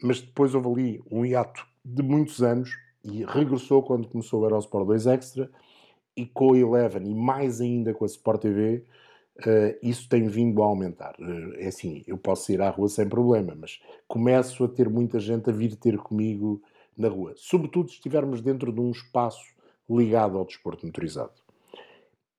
mas 0.03 0.23
depois 0.23 0.55
houve 0.55 0.69
ali 0.69 1.03
um 1.11 1.25
hiato 1.27 1.67
de 1.85 2.03
muitos 2.03 2.43
anos 2.43 2.71
e 3.05 3.25
regressou 3.25 3.83
quando 3.83 4.09
começou 4.09 4.41
o 4.41 4.45
Eurosport 4.47 4.87
2 4.87 5.07
Extra 5.07 5.51
e 6.17 6.25
com 6.25 6.55
a 6.55 6.59
Eleven 6.59 7.07
e 7.07 7.15
mais 7.15 7.61
ainda 7.61 7.93
com 7.93 8.05
a 8.05 8.07
Sport 8.07 8.41
TV, 8.41 8.85
uh, 9.49 9.79
isso 9.83 10.09
tem 10.09 10.27
vindo 10.27 10.63
a 10.63 10.67
aumentar. 10.67 11.15
Uh, 11.19 11.55
é 11.57 11.69
assim, 11.69 12.03
eu 12.07 12.19
posso 12.19 12.51
ir 12.53 12.61
à 12.61 12.71
rua 12.71 12.89
sem 12.89 13.09
problema, 13.09 13.55
mas 13.59 13.81
começo 14.07 14.65
a 14.65 14.69
ter 14.69 14.89
muita 14.89 15.19
gente 15.21 15.49
a 15.49 15.53
vir 15.53 15.77
ter 15.77 15.97
comigo 15.99 16.63
na 16.97 17.09
rua, 17.09 17.33
sobretudo 17.37 17.89
se 17.89 17.95
estivermos 17.97 18.41
dentro 18.41 18.73
de 18.73 18.81
um 18.81 18.91
espaço 18.91 19.45
ligado 19.89 20.37
ao 20.37 20.45
desporto 20.45 20.87
motorizado. 20.87 21.33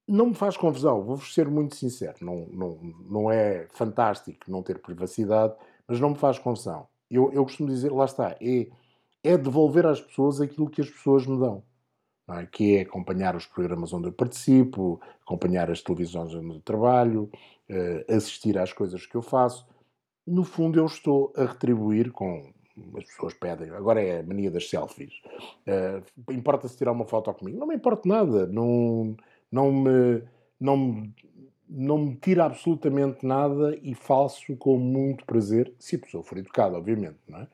Não 0.07 0.27
me 0.27 0.33
faz 0.35 0.57
confusão, 0.57 1.03
vou-vos 1.03 1.33
ser 1.33 1.47
muito 1.47 1.75
sincero, 1.75 2.17
não, 2.21 2.47
não, 2.51 2.79
não 3.09 3.31
é 3.31 3.67
fantástico 3.71 4.51
não 4.51 4.61
ter 4.61 4.79
privacidade, 4.79 5.55
mas 5.87 5.99
não 5.99 6.11
me 6.11 6.17
faz 6.17 6.37
confusão. 6.37 6.87
Eu, 7.09 7.31
eu 7.33 7.43
costumo 7.43 7.69
dizer, 7.69 7.91
lá 7.91 8.05
está, 8.05 8.35
é, 8.41 8.67
é 9.23 9.37
devolver 9.37 9.85
às 9.85 10.01
pessoas 10.01 10.41
aquilo 10.41 10.69
que 10.69 10.81
as 10.81 10.89
pessoas 10.89 11.25
me 11.25 11.39
dão 11.39 11.63
é? 12.29 12.45
que 12.45 12.77
é 12.77 12.81
acompanhar 12.81 13.35
os 13.35 13.45
programas 13.45 13.93
onde 13.93 14.07
eu 14.07 14.13
participo, 14.13 15.01
acompanhar 15.21 15.69
as 15.69 15.81
televisões 15.81 16.33
onde 16.33 16.55
eu 16.55 16.61
trabalho, 16.61 17.29
uh, 17.69 18.15
assistir 18.15 18.57
às 18.57 18.71
coisas 18.73 19.05
que 19.05 19.15
eu 19.15 19.21
faço. 19.21 19.67
No 20.25 20.43
fundo, 20.43 20.79
eu 20.79 20.85
estou 20.85 21.33
a 21.35 21.45
retribuir 21.45 22.11
com. 22.11 22.53
As 22.97 23.03
pessoas 23.03 23.33
pedem, 23.33 23.69
agora 23.71 24.01
é 24.01 24.21
a 24.21 24.23
mania 24.23 24.49
das 24.49 24.69
selfies. 24.69 25.13
Uh, 25.67 26.31
Importa-se 26.31 26.77
tirar 26.77 26.93
uma 26.93 27.05
foto 27.05 27.33
comigo? 27.33 27.59
Não 27.59 27.67
me 27.67 27.75
importa 27.75 28.07
nada. 28.07 28.47
Não, 28.47 29.15
não, 29.51 29.71
me, 29.71 30.23
não, 30.59 31.11
não 31.73 31.97
me 31.97 32.15
tira 32.15 32.43
absolutamente 32.43 33.25
nada 33.25 33.79
e 33.81 33.95
faço 33.95 34.57
com 34.57 34.77
muito 34.77 35.25
prazer, 35.25 35.73
se 35.79 35.95
a 35.95 35.99
pessoa 35.99 36.21
for 36.21 36.37
educada, 36.37 36.77
obviamente, 36.77 37.15
não 37.29 37.39
é? 37.39 37.47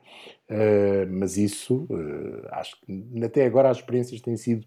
Uh, 0.50 1.12
mas 1.12 1.36
isso, 1.36 1.86
uh, 1.88 2.48
acho 2.50 2.80
que 2.80 3.24
até 3.24 3.46
agora 3.46 3.70
as 3.70 3.76
experiências 3.76 4.20
têm 4.20 4.36
sido 4.36 4.66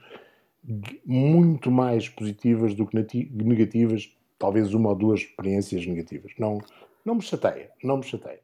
muito 1.06 1.70
mais 1.70 2.08
positivas 2.08 2.74
do 2.74 2.88
que 2.88 2.96
negativas, 3.34 4.16
talvez 4.40 4.74
uma 4.74 4.90
ou 4.90 4.96
duas 4.96 5.22
experiências 5.22 5.86
negativas. 5.86 6.32
Não, 6.40 6.60
não 7.04 7.16
me 7.16 7.22
chateia, 7.22 7.72
não 7.84 7.98
me 7.98 8.04
chateia. 8.04 8.40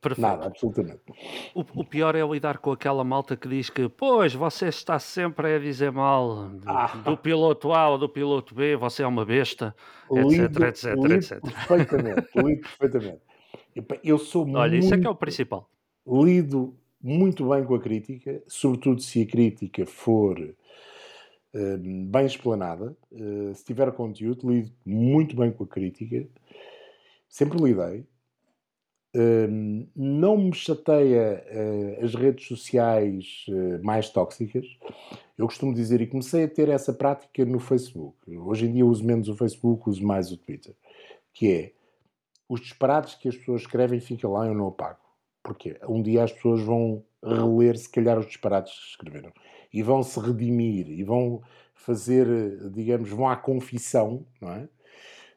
Perfeito. 0.00 0.20
Nada, 0.20 0.46
absolutamente. 0.46 1.00
O, 1.54 1.60
o, 1.60 1.84
pior 1.84 2.14
é 2.14 2.22
lidar 2.26 2.58
com 2.58 2.72
aquela 2.72 3.02
malta 3.02 3.36
que 3.36 3.48
diz 3.48 3.70
que, 3.70 3.88
pois, 3.88 4.34
você 4.34 4.68
está 4.68 4.98
sempre 4.98 5.54
a 5.54 5.58
dizer 5.58 5.90
mal 5.90 6.48
do, 6.48 6.68
ah. 6.68 6.86
do 7.04 7.16
piloto 7.16 7.72
A 7.72 7.90
ou 7.90 7.98
do 7.98 8.08
piloto 8.08 8.54
B, 8.54 8.76
você 8.76 9.02
é 9.02 9.06
uma 9.06 9.24
besta, 9.24 9.74
lido, 10.10 10.64
etc, 10.64 10.84
etc, 10.84 10.94
lido 10.94 11.14
etc. 11.14 11.40
Perfeitamente, 11.40 12.28
lido 12.36 12.60
perfeitamente. 12.60 13.20
Eu 14.04 14.18
sou 14.18 14.48
Olha, 14.50 14.72
muito, 14.72 14.84
isso 14.84 14.94
é 14.94 14.98
que 14.98 15.06
é 15.06 15.10
o 15.10 15.14
principal. 15.14 15.68
Lido 16.06 16.76
muito 17.00 17.48
bem 17.48 17.64
com 17.64 17.74
a 17.74 17.80
crítica, 17.80 18.42
sobretudo 18.46 19.00
se 19.00 19.22
a 19.22 19.26
crítica 19.26 19.86
for 19.86 20.38
uh, 20.38 21.78
bem 21.78 22.26
explanada. 22.26 22.96
Uh, 23.10 23.54
se 23.54 23.64
tiver 23.64 23.90
conteúdo, 23.92 24.50
lido 24.50 24.70
muito 24.84 25.34
bem 25.34 25.50
com 25.50 25.64
a 25.64 25.66
crítica. 25.66 26.26
Sempre 27.28 27.62
lidei 27.62 28.04
não 29.94 30.38
me 30.38 30.54
chateia 30.54 31.44
uh, 31.50 32.04
as 32.04 32.14
redes 32.14 32.46
sociais 32.48 33.44
uh, 33.48 33.84
mais 33.84 34.08
tóxicas. 34.08 34.66
Eu 35.36 35.46
costumo 35.46 35.74
dizer, 35.74 36.00
e 36.00 36.06
comecei 36.06 36.44
a 36.44 36.48
ter 36.48 36.68
essa 36.68 36.92
prática 36.92 37.44
no 37.44 37.58
Facebook. 37.58 38.16
Hoje 38.38 38.66
em 38.66 38.72
dia 38.72 38.86
uso 38.86 39.04
menos 39.04 39.28
o 39.28 39.36
Facebook, 39.36 39.88
uso 39.88 40.04
mais 40.04 40.32
o 40.32 40.36
Twitter. 40.38 40.74
Que 41.34 41.52
é, 41.52 41.72
os 42.48 42.60
disparates 42.60 43.14
que 43.14 43.28
as 43.28 43.36
pessoas 43.36 43.62
escrevem 43.62 44.00
ficam 44.00 44.32
lá, 44.32 44.46
eu 44.46 44.54
não 44.54 44.68
apago. 44.68 45.00
Porquê? 45.42 45.78
Um 45.86 46.02
dia 46.02 46.24
as 46.24 46.32
pessoas 46.32 46.62
vão 46.62 47.04
reler, 47.22 47.76
se 47.76 47.90
calhar, 47.90 48.18
os 48.18 48.26
disparates 48.26 48.72
que 48.72 48.90
escreveram. 48.90 49.32
E 49.72 49.82
vão 49.82 50.02
se 50.02 50.18
redimir, 50.20 50.88
e 50.88 51.02
vão 51.02 51.42
fazer, 51.74 52.26
digamos, 52.70 53.10
vão 53.10 53.28
à 53.28 53.36
confissão, 53.36 54.24
não 54.40 54.52
é? 54.52 54.68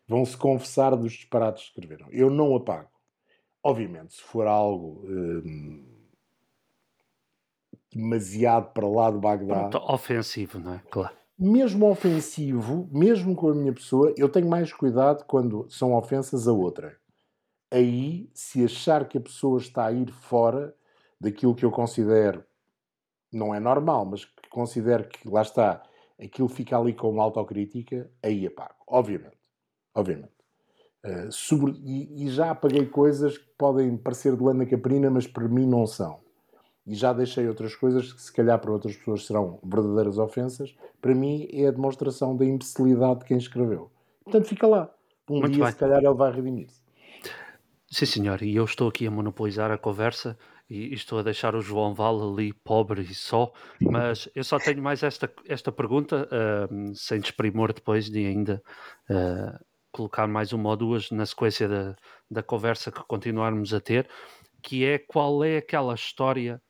Vão 0.08 0.24
se 0.24 0.38
confessar 0.38 0.96
dos 0.96 1.14
disparates 1.14 1.64
que 1.64 1.70
escreveram. 1.70 2.08
Eu 2.12 2.30
não 2.30 2.56
apago 2.56 2.90
Obviamente, 3.66 4.14
se 4.14 4.22
for 4.22 4.46
algo 4.46 5.02
hum, 5.04 5.84
demasiado 7.92 8.72
para 8.74 8.88
lá 8.88 9.10
de 9.10 9.18
Bagdá. 9.18 9.70
Pronto, 9.70 9.92
ofensivo, 9.92 10.60
não 10.60 10.76
é? 10.76 10.84
Claro. 10.92 11.16
Mesmo 11.36 11.90
ofensivo, 11.90 12.88
mesmo 12.92 13.36
com 13.36 13.50
a 13.50 13.56
minha 13.56 13.74
pessoa, 13.74 14.14
eu 14.16 14.30
tenho 14.30 14.48
mais 14.48 14.72
cuidado 14.72 15.26
quando 15.26 15.66
são 15.68 15.96
ofensas 15.96 16.48
a 16.48 16.54
outra. 16.54 16.96
Aí, 17.72 18.30
se 18.36 18.64
achar 18.64 19.08
que 19.08 19.18
a 19.18 19.22
pessoa 19.22 19.58
está 19.58 19.88
a 19.88 19.92
ir 19.92 20.12
fora 20.12 20.76
daquilo 21.20 21.56
que 21.56 21.66
eu 21.66 21.72
considero 21.72 22.46
não 23.34 23.54
é 23.54 23.60
normal, 23.60 24.06
mas 24.06 24.26
que 24.26 24.48
considero 24.48 25.10
que 25.10 25.28
lá 25.28 25.42
está, 25.42 25.82
aquilo 26.22 26.48
fica 26.48 26.78
ali 26.78 26.94
como 26.94 27.20
autocrítica, 27.20 28.12
aí 28.22 28.46
apago. 28.46 28.76
Obviamente. 28.88 29.40
Obviamente. 29.96 30.35
Uh, 31.06 31.32
sobre, 31.32 31.74
e, 31.84 32.26
e, 32.26 32.30
já 32.30 32.50
apaguei 32.50 32.86
coisas 32.88 33.38
que 33.38 33.46
podem 33.58 33.96
parecer 33.96 34.36
de 34.36 34.44
lana 34.44 34.66
caprina, 34.66 35.10
mas 35.10 35.28
para 35.28 35.48
mim 35.48 35.68
não 35.68 35.86
são. 35.86 36.20
E 36.88 36.96
já 36.96 37.14
deixei 37.14 37.48
outras 37.48 37.76
coisas 37.76 38.12
que, 38.12 38.22
se 38.22 38.34
calhar, 38.34 38.60
para 38.60 38.72
outras 38.72 38.96
pessoas 38.96 39.26
serão 39.26 39.60
verdadeiras 39.64 40.18
ofensas. 40.18 40.76
Para 41.00 41.14
mim, 41.14 41.48
é 41.52 41.68
a 41.68 41.72
demonstração 41.72 42.36
da 42.36 42.44
imbecilidade 42.44 43.20
de 43.20 43.26
quem 43.26 43.38
escreveu. 43.38 43.92
Portanto, 44.24 44.46
fica 44.46 44.66
lá. 44.66 44.90
Um 45.30 45.40
Muito 45.40 45.54
dia, 45.54 45.64
bem. 45.64 45.72
se 45.72 45.78
calhar, 45.78 46.04
ele 46.04 46.14
vai 46.14 46.32
redimir-se. 46.32 46.82
Sim, 47.88 48.06
senhor. 48.06 48.42
E 48.42 48.56
eu 48.56 48.66
estou 48.66 48.90
aqui 48.90 49.06
a 49.06 49.12
monopolizar 49.12 49.72
a 49.72 49.78
conversa 49.78 50.38
e 50.70 50.94
estou 50.94 51.20
a 51.20 51.24
deixar 51.24 51.56
o 51.56 51.62
João 51.62 51.94
Val 51.94 52.32
ali 52.32 52.52
pobre 52.52 53.02
e 53.02 53.14
só, 53.14 53.54
mas 53.80 54.28
eu 54.36 54.44
só 54.44 54.58
tenho 54.58 54.82
mais 54.82 55.04
esta, 55.04 55.32
esta 55.48 55.72
pergunta, 55.72 56.28
uh, 56.28 56.96
sem 56.96 57.20
desprimor 57.20 57.72
depois 57.72 58.10
de 58.10 58.26
ainda 58.26 58.62
uh, 59.10 59.64
colocar 59.96 60.28
mais 60.28 60.52
uma 60.52 60.72
ou 60.72 60.76
duas 60.76 61.10
na 61.10 61.26
sequência 61.26 61.70
da, 61.70 61.96
da 62.30 62.44
conversa 62.44 62.92
que 62.92 63.02
continuarmos 63.06 63.74
a 63.74 63.80
ter, 63.80 64.10
que 64.62 64.84
é 64.84 65.00
qual 65.00 65.42
é 65.42 65.58
aquela 65.58 65.96
história. 65.96 66.62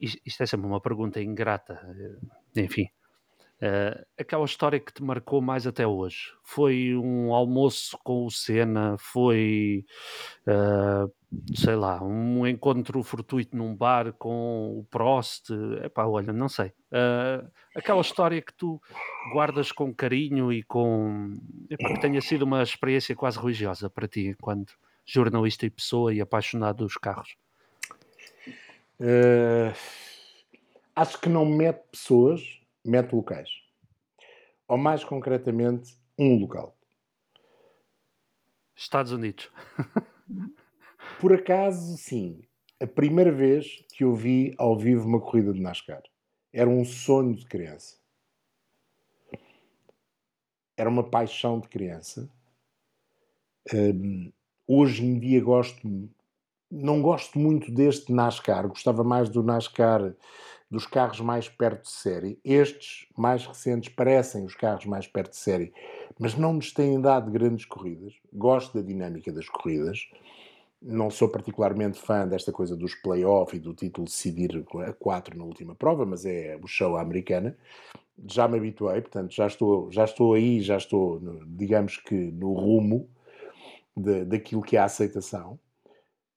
Isto 0.00 0.42
é 0.42 0.46
sempre 0.46 0.66
uma 0.66 0.80
pergunta 0.80 1.20
ingrata, 1.20 1.80
eh, 2.54 2.62
enfim. 2.62 2.86
Uh, 3.56 4.04
aquela 4.18 4.44
história 4.44 4.78
que 4.78 4.92
te 4.92 5.02
marcou 5.02 5.40
mais 5.40 5.66
até 5.66 5.86
hoje 5.86 6.30
foi 6.44 6.94
um 6.94 7.34
almoço 7.34 7.98
com 8.04 8.26
o 8.26 8.30
Senna, 8.30 8.96
foi 8.98 9.86
uh, 10.46 11.10
sei 11.54 11.74
lá, 11.74 12.02
um 12.02 12.46
encontro 12.46 13.02
fortuito 13.02 13.56
num 13.56 13.74
bar 13.74 14.12
com 14.12 14.78
o 14.78 14.84
Prost, 14.84 15.50
epá, 15.82 16.06
olha, 16.06 16.32
não 16.32 16.48
sei. 16.48 16.68
Uh, 16.90 17.50
aquela 17.74 18.00
história 18.00 18.40
que 18.40 18.54
tu 18.54 18.80
guardas 19.32 19.72
com 19.72 19.94
carinho 19.94 20.52
e 20.52 20.62
com. 20.62 21.34
Epá, 21.68 21.92
que 21.94 22.00
tenha 22.00 22.20
sido 22.20 22.42
uma 22.42 22.62
experiência 22.62 23.14
quase 23.14 23.38
religiosa 23.38 23.90
para 23.90 24.08
ti, 24.08 24.28
enquanto 24.28 24.74
jornalista 25.04 25.66
e 25.66 25.70
pessoa 25.70 26.14
e 26.14 26.20
apaixonado 26.20 26.84
dos 26.84 26.94
carros. 26.96 27.36
Uh, 29.00 29.74
acho 30.94 31.20
que 31.20 31.28
não 31.28 31.44
mete 31.44 31.82
pessoas, 31.90 32.60
mete 32.84 33.12
locais. 33.12 33.50
Ou 34.68 34.78
mais 34.78 35.04
concretamente, 35.04 35.96
um 36.18 36.38
local. 36.40 36.76
Estados 38.74 39.12
Unidos. 39.12 39.50
Por 41.18 41.32
acaso, 41.32 41.96
sim. 41.96 42.42
A 42.78 42.86
primeira 42.86 43.32
vez 43.32 43.82
que 43.94 44.04
eu 44.04 44.14
vi 44.14 44.54
ao 44.58 44.78
vivo 44.78 45.08
uma 45.08 45.20
corrida 45.20 45.52
de 45.52 45.60
NASCAR. 45.60 46.02
Era 46.52 46.68
um 46.68 46.84
sonho 46.84 47.34
de 47.34 47.46
criança. 47.46 47.96
Era 50.76 50.90
uma 50.90 51.08
paixão 51.08 51.58
de 51.58 51.68
criança. 51.68 52.28
Um, 53.72 54.30
hoje 54.66 55.06
em 55.06 55.18
dia 55.18 55.42
gosto, 55.42 56.10
não 56.70 57.00
gosto 57.00 57.38
muito 57.38 57.72
deste 57.72 58.12
NASCAR. 58.12 58.68
Gostava 58.68 59.02
mais 59.02 59.30
do 59.30 59.42
NASCAR 59.42 60.14
dos 60.70 60.86
carros 60.86 61.20
mais 61.20 61.48
perto 61.48 61.84
de 61.84 61.90
série. 61.92 62.38
Estes 62.44 63.06
mais 63.16 63.46
recentes 63.46 63.88
parecem 63.88 64.44
os 64.44 64.54
carros 64.54 64.84
mais 64.84 65.06
perto 65.06 65.30
de 65.30 65.38
série, 65.38 65.72
mas 66.18 66.34
não 66.34 66.52
nos 66.52 66.72
têm 66.72 67.00
dado 67.00 67.30
grandes 67.30 67.64
corridas. 67.64 68.12
Gosto 68.30 68.74
da 68.74 68.86
dinâmica 68.86 69.32
das 69.32 69.48
corridas 69.48 70.10
não 70.86 71.10
sou 71.10 71.28
particularmente 71.28 72.00
fã 72.00 72.26
desta 72.26 72.52
coisa 72.52 72.76
dos 72.76 72.94
playoffs 72.94 73.58
e 73.58 73.62
do 73.62 73.74
título 73.74 74.06
decidir 74.06 74.64
a 74.86 74.92
4 74.92 75.36
na 75.36 75.44
última 75.44 75.74
prova, 75.74 76.06
mas 76.06 76.24
é 76.24 76.58
o 76.62 76.66
show 76.66 76.96
americana. 76.96 77.56
Já 78.28 78.46
me 78.46 78.56
habituei, 78.56 79.00
portanto, 79.02 79.34
já 79.34 79.46
estou, 79.46 79.90
já 79.90 80.04
estou 80.04 80.34
aí, 80.34 80.60
já 80.60 80.76
estou, 80.76 81.20
digamos 81.46 81.96
que, 81.98 82.14
no 82.14 82.52
rumo 82.52 83.10
de, 83.96 84.24
daquilo 84.24 84.62
que 84.62 84.76
é 84.76 84.80
a 84.80 84.84
aceitação. 84.84 85.58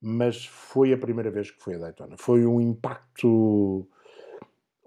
Mas 0.01 0.45
foi 0.45 0.93
a 0.93 0.97
primeira 0.97 1.29
vez 1.29 1.51
que 1.51 1.61
fui 1.61 1.75
a 1.75 1.77
Daytona. 1.77 2.15
Foi 2.17 2.45
um 2.45 2.59
impacto, 2.59 3.87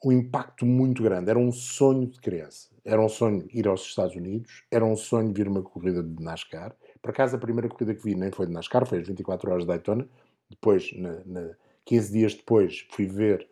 um 0.05 0.11
impacto 0.11 0.67
muito 0.67 1.03
grande. 1.03 1.31
Era 1.31 1.39
um 1.39 1.53
sonho 1.53 2.07
de 2.07 2.19
criança. 2.19 2.69
Era 2.85 3.01
um 3.01 3.09
sonho 3.09 3.47
ir 3.53 3.69
aos 3.69 3.83
Estados 3.83 4.17
Unidos, 4.17 4.65
era 4.71 4.85
um 4.85 4.97
sonho 4.97 5.33
vir 5.33 5.47
uma 5.47 5.63
corrida 5.63 6.03
de 6.03 6.23
NASCAR 6.23 6.75
por 7.03 7.11
acaso, 7.11 7.35
a 7.35 7.39
primeira 7.39 7.69
corrida 7.69 7.95
que 7.95 8.05
vi 8.05 8.15
nem 8.15 8.31
foi 8.31 8.47
de 8.47 8.53
NASCAR, 8.53 8.87
foi 8.87 9.01
as 9.01 9.09
24 9.09 9.51
horas 9.51 9.65
de 9.65 9.69
Daytona. 9.69 10.09
Depois, 10.49 10.93
na, 10.97 11.21
na 11.27 11.51
15 11.85 12.13
dias 12.13 12.35
depois, 12.35 12.87
fui 12.91 13.07
ver 13.07 13.49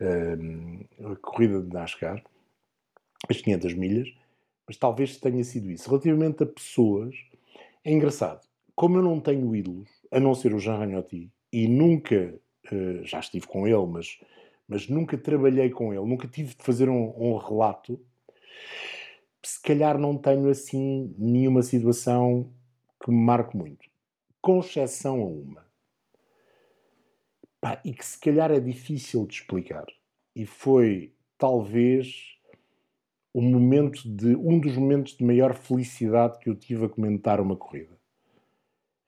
um, 0.00 0.84
a 1.10 1.16
corrida 1.16 1.60
de 1.60 1.68
NASCAR, 1.68 2.22
as 3.28 3.40
500 3.40 3.74
milhas. 3.74 4.08
mas 4.66 4.76
talvez 4.76 5.16
tenha 5.16 5.42
sido 5.42 5.68
isso. 5.70 5.88
Relativamente 5.88 6.44
a 6.44 6.46
pessoas, 6.46 7.16
é 7.84 7.92
engraçado. 7.92 8.46
Como 8.76 8.96
eu 8.96 9.02
não 9.02 9.18
tenho 9.20 9.54
ídolos, 9.54 9.88
a 10.10 10.20
não 10.20 10.34
ser 10.34 10.54
o 10.54 10.60
Jean 10.60 10.76
Ragnotti, 10.76 11.28
e 11.52 11.66
nunca, 11.66 12.34
uh, 12.70 13.04
já 13.04 13.18
estive 13.18 13.48
com 13.48 13.66
ele, 13.66 13.86
mas, 13.86 14.20
mas 14.68 14.88
nunca 14.88 15.18
trabalhei 15.18 15.70
com 15.70 15.92
ele, 15.92 16.06
nunca 16.06 16.28
tive 16.28 16.54
de 16.54 16.62
fazer 16.62 16.88
um, 16.88 17.12
um 17.16 17.36
relato, 17.36 18.00
se 19.44 19.60
calhar 19.60 19.98
não 19.98 20.16
tenho 20.16 20.48
assim 20.48 21.12
nenhuma 21.18 21.62
situação 21.62 22.48
que 23.02 23.10
me 23.10 23.16
marque 23.16 23.56
muito. 23.56 23.90
Com 24.40 24.60
exceção 24.60 25.20
a 25.20 25.26
uma. 25.26 25.66
Pá, 27.60 27.80
e 27.84 27.92
que 27.92 28.04
se 28.04 28.18
calhar 28.18 28.50
é 28.50 28.60
difícil 28.60 29.26
de 29.26 29.34
explicar. 29.34 29.86
E 30.34 30.46
foi 30.46 31.14
talvez 31.36 32.36
o 33.34 33.40
momento 33.40 34.02
de 34.08 34.36
um 34.36 34.58
dos 34.58 34.76
momentos 34.76 35.16
de 35.16 35.24
maior 35.24 35.54
felicidade 35.54 36.38
que 36.38 36.50
eu 36.50 36.54
tive 36.54 36.86
a 36.86 36.88
comentar 36.88 37.40
uma 37.40 37.56
corrida. 37.56 37.96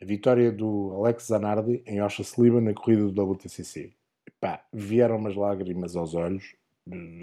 A 0.00 0.04
vitória 0.04 0.50
do 0.50 0.92
Alex 0.96 1.26
Zanardi 1.26 1.82
em 1.86 2.00
Osha 2.00 2.22
Sliba 2.22 2.60
na 2.60 2.74
corrida 2.74 3.08
do 3.08 3.22
WTCC. 3.22 3.92
Pá, 4.40 4.64
vieram 4.72 5.16
umas 5.16 5.36
lágrimas 5.36 5.96
aos 5.96 6.14
olhos, 6.14 6.54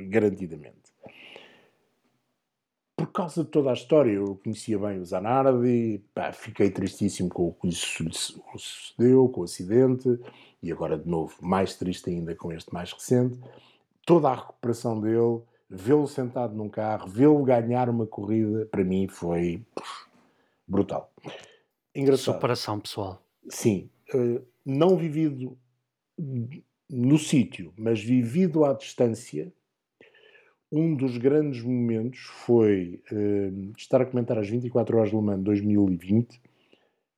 garantidamente. 0.09 0.90
Por 3.11 3.23
causa 3.23 3.43
de 3.43 3.49
toda 3.49 3.71
a 3.71 3.73
história, 3.73 4.13
eu 4.13 4.39
conhecia 4.41 4.79
bem 4.79 4.97
o 4.97 5.05
Zanardi, 5.05 6.01
pá, 6.15 6.31
fiquei 6.31 6.71
tristíssimo 6.71 7.27
com 7.27 7.49
o 7.49 7.53
que 7.53 7.69
sucedeu, 7.69 9.27
com 9.27 9.41
o 9.41 9.43
acidente, 9.43 10.17
e 10.63 10.71
agora 10.71 10.97
de 10.97 11.09
novo 11.09 11.35
mais 11.41 11.75
triste 11.75 12.09
ainda 12.09 12.33
com 12.33 12.53
este 12.53 12.73
mais 12.73 12.93
recente. 12.93 13.37
Toda 14.05 14.29
a 14.29 14.35
recuperação 14.35 15.01
dele, 15.01 15.41
vê-lo 15.69 16.07
sentado 16.07 16.55
num 16.55 16.69
carro, 16.69 17.09
vê-lo 17.09 17.43
ganhar 17.43 17.89
uma 17.89 18.07
corrida, 18.07 18.65
para 18.67 18.81
mim 18.81 19.09
foi 19.09 19.61
brutal. 20.65 21.11
Engraçado. 21.93 22.35
Superação 22.35 22.79
pessoal. 22.79 23.21
Sim. 23.49 23.89
Uh, 24.13 24.41
não 24.65 24.95
vivido 24.95 25.57
no 26.89 27.17
sítio, 27.17 27.73
mas 27.75 28.01
vivido 28.01 28.63
à 28.63 28.71
distância, 28.71 29.51
um 30.71 30.95
dos 30.95 31.17
grandes 31.17 31.61
momentos 31.61 32.19
foi 32.19 33.01
uh, 33.11 33.73
estar 33.77 34.01
a 34.01 34.05
comentar 34.05 34.37
as 34.37 34.47
24 34.47 34.97
horas 34.97 35.09
de 35.09 35.15
Le 35.15 35.21
Mans 35.21 35.43
2020, 35.43 36.41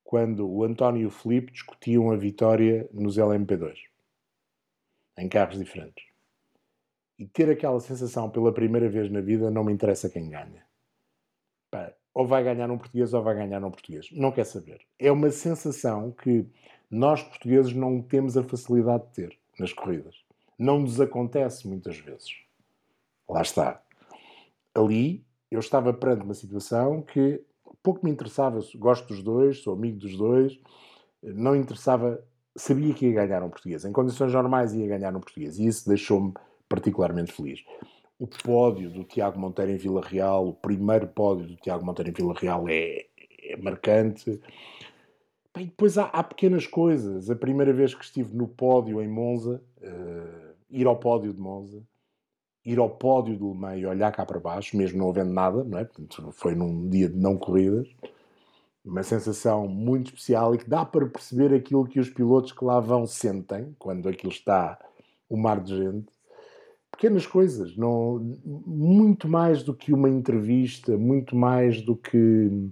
quando 0.04 0.50
o 0.50 0.64
António 0.64 1.02
e 1.02 1.06
o 1.06 1.12
Felipe 1.12 1.52
discutiam 1.52 2.12
a 2.12 2.16
vitória 2.16 2.90
nos 2.92 3.18
LMP2, 3.18 3.76
em 5.18 5.30
carros 5.30 5.60
diferentes 5.60 6.14
e 7.18 7.26
ter 7.26 7.50
aquela 7.50 7.80
sensação 7.80 8.30
pela 8.30 8.54
primeira 8.54 8.90
vez 8.90 9.10
na 9.10 9.22
vida, 9.22 9.52
não 9.52 9.64
me 9.64 9.72
interessa 9.72 10.10
quem 10.10 10.30
ganha. 10.30 10.66
Pá, 11.72 11.94
ou 12.14 12.28
vai 12.28 12.44
ganhar 12.44 12.70
um 12.70 12.78
português 12.78 13.14
ou 13.14 13.24
vai 13.24 13.36
ganhar 13.36 13.64
um 13.64 13.72
português. 13.72 14.10
Não 14.12 14.32
quer 14.32 14.46
saber. 14.46 14.82
É 15.00 15.12
uma 15.12 15.32
sensação 15.32 16.12
que 16.12 16.46
nós 16.90 17.24
portugueses 17.24 17.74
não 17.74 18.02
temos 18.02 18.38
a 18.38 18.44
facilidade 18.44 19.06
de 19.08 19.14
ter 19.14 19.38
nas 19.60 19.74
corridas. 19.74 20.24
Não 20.58 20.80
nos 20.80 21.00
acontece 21.00 21.68
muitas 21.68 21.98
vezes. 21.98 22.43
Lá 23.30 23.42
está. 23.42 23.82
Ali 24.76 25.26
eu 25.52 25.60
estava 25.60 25.94
perante 25.94 26.24
uma 26.24 26.34
situação 26.34 27.02
que 27.02 27.44
pouco 27.84 28.04
me 28.04 28.12
interessava. 28.12 28.60
Gosto 28.76 29.08
dos 29.10 29.22
dois, 29.22 29.60
sou 29.60 29.74
amigo 29.74 30.00
dos 30.00 30.18
dois. 30.18 30.60
Não 31.22 31.56
interessava. 31.56 32.24
Sabia 32.56 32.94
que 32.94 33.08
ia 33.08 33.14
ganhar 33.14 33.44
um 33.44 33.50
português. 33.50 33.84
Em 33.86 33.92
condições 33.92 34.34
normais 34.34 34.74
ia 34.74 34.88
ganhar 34.88 35.16
um 35.16 35.20
português. 35.20 35.60
E 35.60 35.68
isso 35.68 35.88
deixou-me 35.88 36.34
particularmente 36.70 37.32
feliz. 37.32 37.64
O 38.18 38.28
pódio 38.28 38.90
do 38.90 39.04
Tiago 39.04 39.40
Monteiro 39.40 39.72
em 39.72 39.78
Vila 39.78 40.02
Real, 40.02 40.48
o 40.48 40.54
primeiro 40.54 41.08
pódio 41.08 41.46
do 41.46 41.56
Tiago 41.58 41.86
Monteiro 41.86 42.10
em 42.10 42.14
Vila 42.14 42.34
Real 42.34 42.68
é, 42.70 43.06
é 43.44 43.58
marcante. 43.58 44.40
Bem, 45.56 45.66
depois 45.66 45.98
há, 45.98 46.06
há, 46.06 46.24
pequenas 46.24 46.66
coisas. 46.66 47.30
A 47.30 47.36
primeira 47.36 47.74
vez 47.74 47.94
que 47.94 48.04
estive 48.04 48.36
no 48.36 48.48
pódio 48.48 49.02
em 49.02 49.08
Monza, 49.08 49.62
uh, 49.82 50.56
ir 50.70 50.88
ao 50.88 50.96
pódio 50.96 51.34
de 51.34 51.40
Monza, 51.40 51.84
ir 52.66 52.80
ao 52.80 52.90
pódio 52.90 53.38
do 53.38 53.54
Le 53.54 53.82
e 53.82 53.86
olhar 53.86 54.12
cá 54.12 54.26
para 54.26 54.40
baixo, 54.40 54.78
mesmo 54.78 55.00
não 55.00 55.10
havendo 55.10 55.32
nada, 55.32 55.64
não 55.64 55.78
é? 55.78 55.86
Portanto, 55.86 56.32
foi 56.32 56.56
num 56.56 56.90
dia 56.90 57.10
de 57.10 57.18
não 57.18 57.38
corridas. 57.38 57.88
Uma 58.84 59.04
sensação 59.04 59.68
muito 59.68 60.08
especial 60.08 60.54
e 60.54 60.58
que 60.58 60.70
dá 60.70 60.86
para 60.86 61.06
perceber 61.08 61.54
aquilo 61.54 61.88
que 61.88 62.00
os 62.00 62.10
pilotos 62.10 62.52
que 62.52 62.66
lá 62.66 62.80
vão 62.80 63.06
sentem 63.06 63.76
quando 63.80 64.10
aquilo 64.10 64.32
está 64.32 64.78
o 65.30 65.38
mar 65.38 65.62
de 65.62 65.78
gente 65.78 66.14
pequenas 66.94 67.26
coisas, 67.26 67.76
não, 67.76 68.20
muito 68.46 69.28
mais 69.28 69.64
do 69.64 69.74
que 69.74 69.92
uma 69.92 70.10
entrevista, 70.10 70.96
muito 70.96 71.36
mais 71.36 71.82
do 71.82 71.96
que. 71.96 72.70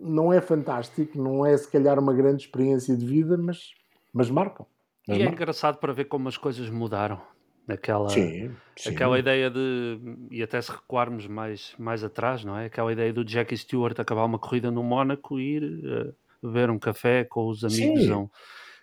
não 0.00 0.32
é 0.32 0.40
fantástico, 0.40 1.16
não 1.16 1.46
é 1.46 1.56
se 1.56 1.70
calhar 1.70 1.96
uma 1.96 2.12
grande 2.12 2.42
experiência 2.42 2.96
de 2.96 3.06
vida, 3.06 3.38
mas, 3.38 3.72
mas 4.12 4.28
marcam. 4.28 4.66
Mas 5.06 5.16
e 5.16 5.20
é 5.20 5.24
marcam. 5.26 5.38
é 5.38 5.42
engraçado 5.42 5.78
para 5.78 5.92
ver 5.92 6.06
como 6.06 6.28
as 6.28 6.36
coisas 6.36 6.68
mudaram. 6.68 7.20
Aquela, 7.68 8.08
sim, 8.08 8.50
sim. 8.76 8.90
aquela 8.90 9.18
ideia 9.18 9.48
de, 9.48 10.00
e 10.30 10.42
até 10.42 10.60
se 10.60 10.72
recuarmos 10.72 11.28
mais, 11.28 11.74
mais 11.78 12.02
atrás, 12.02 12.44
não 12.44 12.56
é? 12.58 12.66
Aquela 12.66 12.92
ideia 12.92 13.12
do 13.12 13.24
Jackie 13.24 13.56
Stewart 13.56 13.98
acabar 14.00 14.24
uma 14.24 14.38
corrida 14.38 14.70
no 14.70 14.82
Mónaco 14.82 15.38
e 15.38 15.56
ir 15.56 15.62
uh, 15.62 16.14
beber 16.42 16.70
um 16.70 16.78
café 16.78 17.24
com 17.24 17.46
os 17.46 17.64
amigos. 17.64 18.06
Não. 18.08 18.28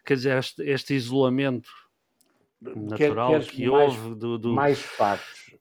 Quer 0.05 0.13
dizer, 0.15 0.37
este, 0.37 0.63
este 0.63 0.93
isolamento 0.93 1.69
natural 2.61 3.31
Quer, 3.31 3.45
que 3.47 3.69
mais, 3.69 3.93
houve 3.93 4.15
do, 4.15 4.37
do... 4.37 4.53
Mais 4.53 4.79
factos. 4.79 5.55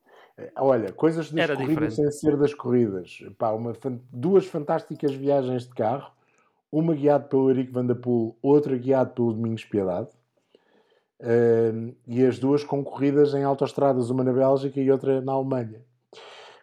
Olha, 0.56 0.92
coisas 0.92 1.30
das 1.30 1.42
Era 1.42 1.56
corridas 1.56 1.94
diferente. 1.94 2.12
sem 2.12 2.30
ser 2.30 2.36
das 2.36 2.54
corridas. 2.54 3.18
Pá, 3.36 3.50
uma, 3.50 3.72
duas 4.12 4.46
fantásticas 4.46 5.12
viagens 5.12 5.64
de 5.66 5.74
carro, 5.74 6.12
uma 6.70 6.94
guiada 6.94 7.24
pelo 7.24 7.50
Eric 7.50 7.72
Van 7.72 7.84
der 7.84 7.96
Poel, 7.96 8.36
outra 8.40 8.76
guiada 8.76 9.10
pelo 9.10 9.32
Domingos 9.32 9.64
Piedade. 9.64 10.08
Uh, 11.20 11.94
e 12.06 12.24
as 12.24 12.38
duas 12.38 12.62
concorridas 12.62 13.34
em 13.34 13.42
autoestradas, 13.42 14.10
uma 14.10 14.22
na 14.22 14.32
Bélgica 14.32 14.80
e 14.80 14.90
outra 14.90 15.20
na 15.20 15.32
Alemanha 15.32 15.82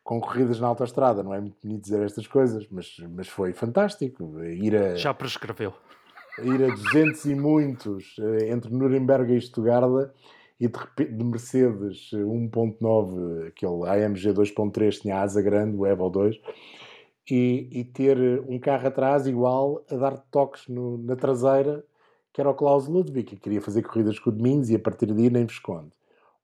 concorridas 0.06 0.60
na 0.60 0.68
autoestrada, 0.68 1.24
não 1.24 1.34
é 1.34 1.42
muito 1.42 1.58
bonito 1.62 1.82
dizer 1.82 2.04
estas 2.04 2.28
coisas, 2.28 2.66
mas, 2.70 2.96
mas 3.10 3.28
foi 3.28 3.52
fantástico. 3.52 4.40
Ir 4.44 4.76
a, 4.76 4.96
Já 4.96 5.14
prescreveu. 5.14 5.74
Ir 6.44 6.64
a 6.64 6.68
200 6.68 7.26
e 7.26 7.36
muitos 7.36 8.16
eh, 8.20 8.52
entre 8.52 8.72
Nuremberg 8.72 9.34
e 9.34 9.42
Stuttgart 9.42 10.12
e 10.60 10.68
de, 10.68 11.06
de 11.06 11.24
Mercedes 11.24 12.12
1.9, 12.14 13.48
aquele 13.48 14.06
AMG 14.06 14.34
2.3 14.34 15.02
tinha 15.02 15.22
asa 15.22 15.42
grande, 15.42 15.76
o 15.76 15.86
Evo 15.86 16.10
2, 16.10 16.40
e, 17.32 17.70
e, 17.72 17.84
ter 17.86 18.18
um 18.48 18.60
carro 18.60 18.88
atrás 18.88 19.26
igual 19.26 19.84
a 19.90 19.96
dar 19.96 20.18
toques 20.30 20.68
no, 20.68 20.98
na 20.98 21.16
traseira, 21.16 21.84
que 22.36 22.42
era 22.42 22.50
o 22.50 22.54
Klaus 22.54 22.86
Ludwig, 22.86 23.24
que 23.24 23.38
queria 23.38 23.62
fazer 23.62 23.82
corridas 23.82 24.20
com 24.20 24.30
o 24.30 24.34
Domingos 24.34 24.70
e 24.70 24.76
a 24.76 24.80
partir 24.80 25.06
daí 25.06 25.30
nem 25.30 25.46
vos 25.46 25.58
conto. 25.58 25.96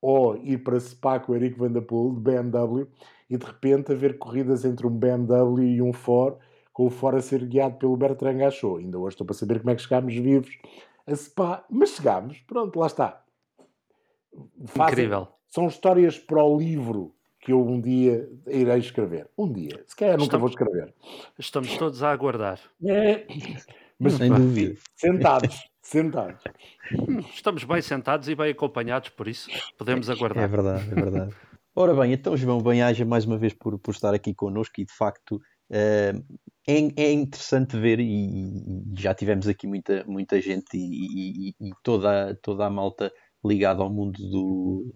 ou 0.01 0.37
ir 0.37 0.59
para 0.59 0.79
Spa 0.79 1.19
com 1.19 1.33
o 1.33 1.35
Eric 1.35 1.59
Van 1.59 1.69
der 1.69 1.81
Poel, 1.81 2.13
de 2.13 2.21
BMW, 2.21 2.87
e 3.29 3.35
de 3.37 3.45
repente 3.45 3.91
haver 3.91 4.17
corridas 4.17 4.63
entre 4.63 4.87
um 4.87 4.89
BMW 4.89 5.63
e 5.63 5.81
um 5.81 5.91
Ford, 5.91 6.37
com 6.71 6.85
o 6.85 6.89
Ford 6.89 7.17
a 7.17 7.21
ser 7.21 7.45
guiado 7.45 7.75
pelo 7.75 7.97
Bertrand 7.97 8.37
Gachot. 8.37 8.79
Ainda 8.79 8.97
hoje 8.97 9.15
estou 9.15 9.27
para 9.27 9.35
saber 9.35 9.59
como 9.59 9.69
é 9.69 9.75
que 9.75 9.81
chegámos 9.81 10.15
vivos 10.15 10.57
a 11.05 11.13
Spa, 11.13 11.65
mas 11.69 11.89
chegámos, 11.89 12.39
pronto, 12.47 12.79
lá 12.79 12.87
está. 12.87 13.23
Fazem, 14.67 14.93
Incrível. 14.93 15.27
São 15.49 15.67
histórias 15.67 16.17
para 16.17 16.41
o 16.41 16.57
livro 16.57 17.13
que 17.41 17.51
eu 17.51 17.61
um 17.67 17.81
dia 17.81 18.29
irei 18.47 18.79
escrever. 18.79 19.29
Um 19.37 19.51
dia. 19.51 19.83
Se 19.85 19.95
calhar 19.95 20.13
nunca 20.13 20.37
estamos, 20.37 20.39
vou 20.39 20.49
escrever. 20.49 20.93
Estamos 21.37 21.77
todos 21.77 22.01
a 22.01 22.11
aguardar. 22.11 22.61
É, 22.85 23.27
mas 23.99 24.13
Sem 24.13 24.33
dúvida. 24.33 24.79
sentados. 24.95 25.70
Sentados. 25.81 26.41
Estamos 27.33 27.63
bem 27.63 27.81
sentados 27.81 28.27
e 28.27 28.35
bem 28.35 28.51
acompanhados, 28.51 29.09
por 29.09 29.27
isso 29.27 29.49
podemos 29.77 30.09
aguardar. 30.09 30.43
É 30.43 30.47
verdade, 30.47 30.91
é 30.91 30.95
verdade. 30.95 31.35
Ora 31.75 31.95
bem, 31.95 32.13
então 32.13 32.37
João, 32.37 32.61
bem-aja 32.61 33.03
mais 33.05 33.25
uma 33.25 33.37
vez 33.37 33.53
por, 33.53 33.79
por 33.79 33.91
estar 33.91 34.13
aqui 34.13 34.33
connosco 34.33 34.79
e 34.79 34.85
de 34.85 34.93
facto 34.93 35.37
uh, 35.37 36.37
é, 36.67 36.77
é, 36.95 37.11
interessante 37.11 37.77
ver 37.77 37.99
e, 37.99 38.03
e, 38.03 38.83
já 38.95 39.15
tivemos 39.15 39.47
aqui 39.47 39.65
muita, 39.65 40.03
muita 40.05 40.39
gente 40.39 40.75
e, 40.75 41.49
e, 41.49 41.55
e 41.59 41.71
toda, 41.81 42.35
toda 42.43 42.65
a 42.65 42.69
malta 42.69 43.11
ligada 43.43 43.81
ao 43.81 43.89
mundo 43.89 44.21
do, 44.29 44.93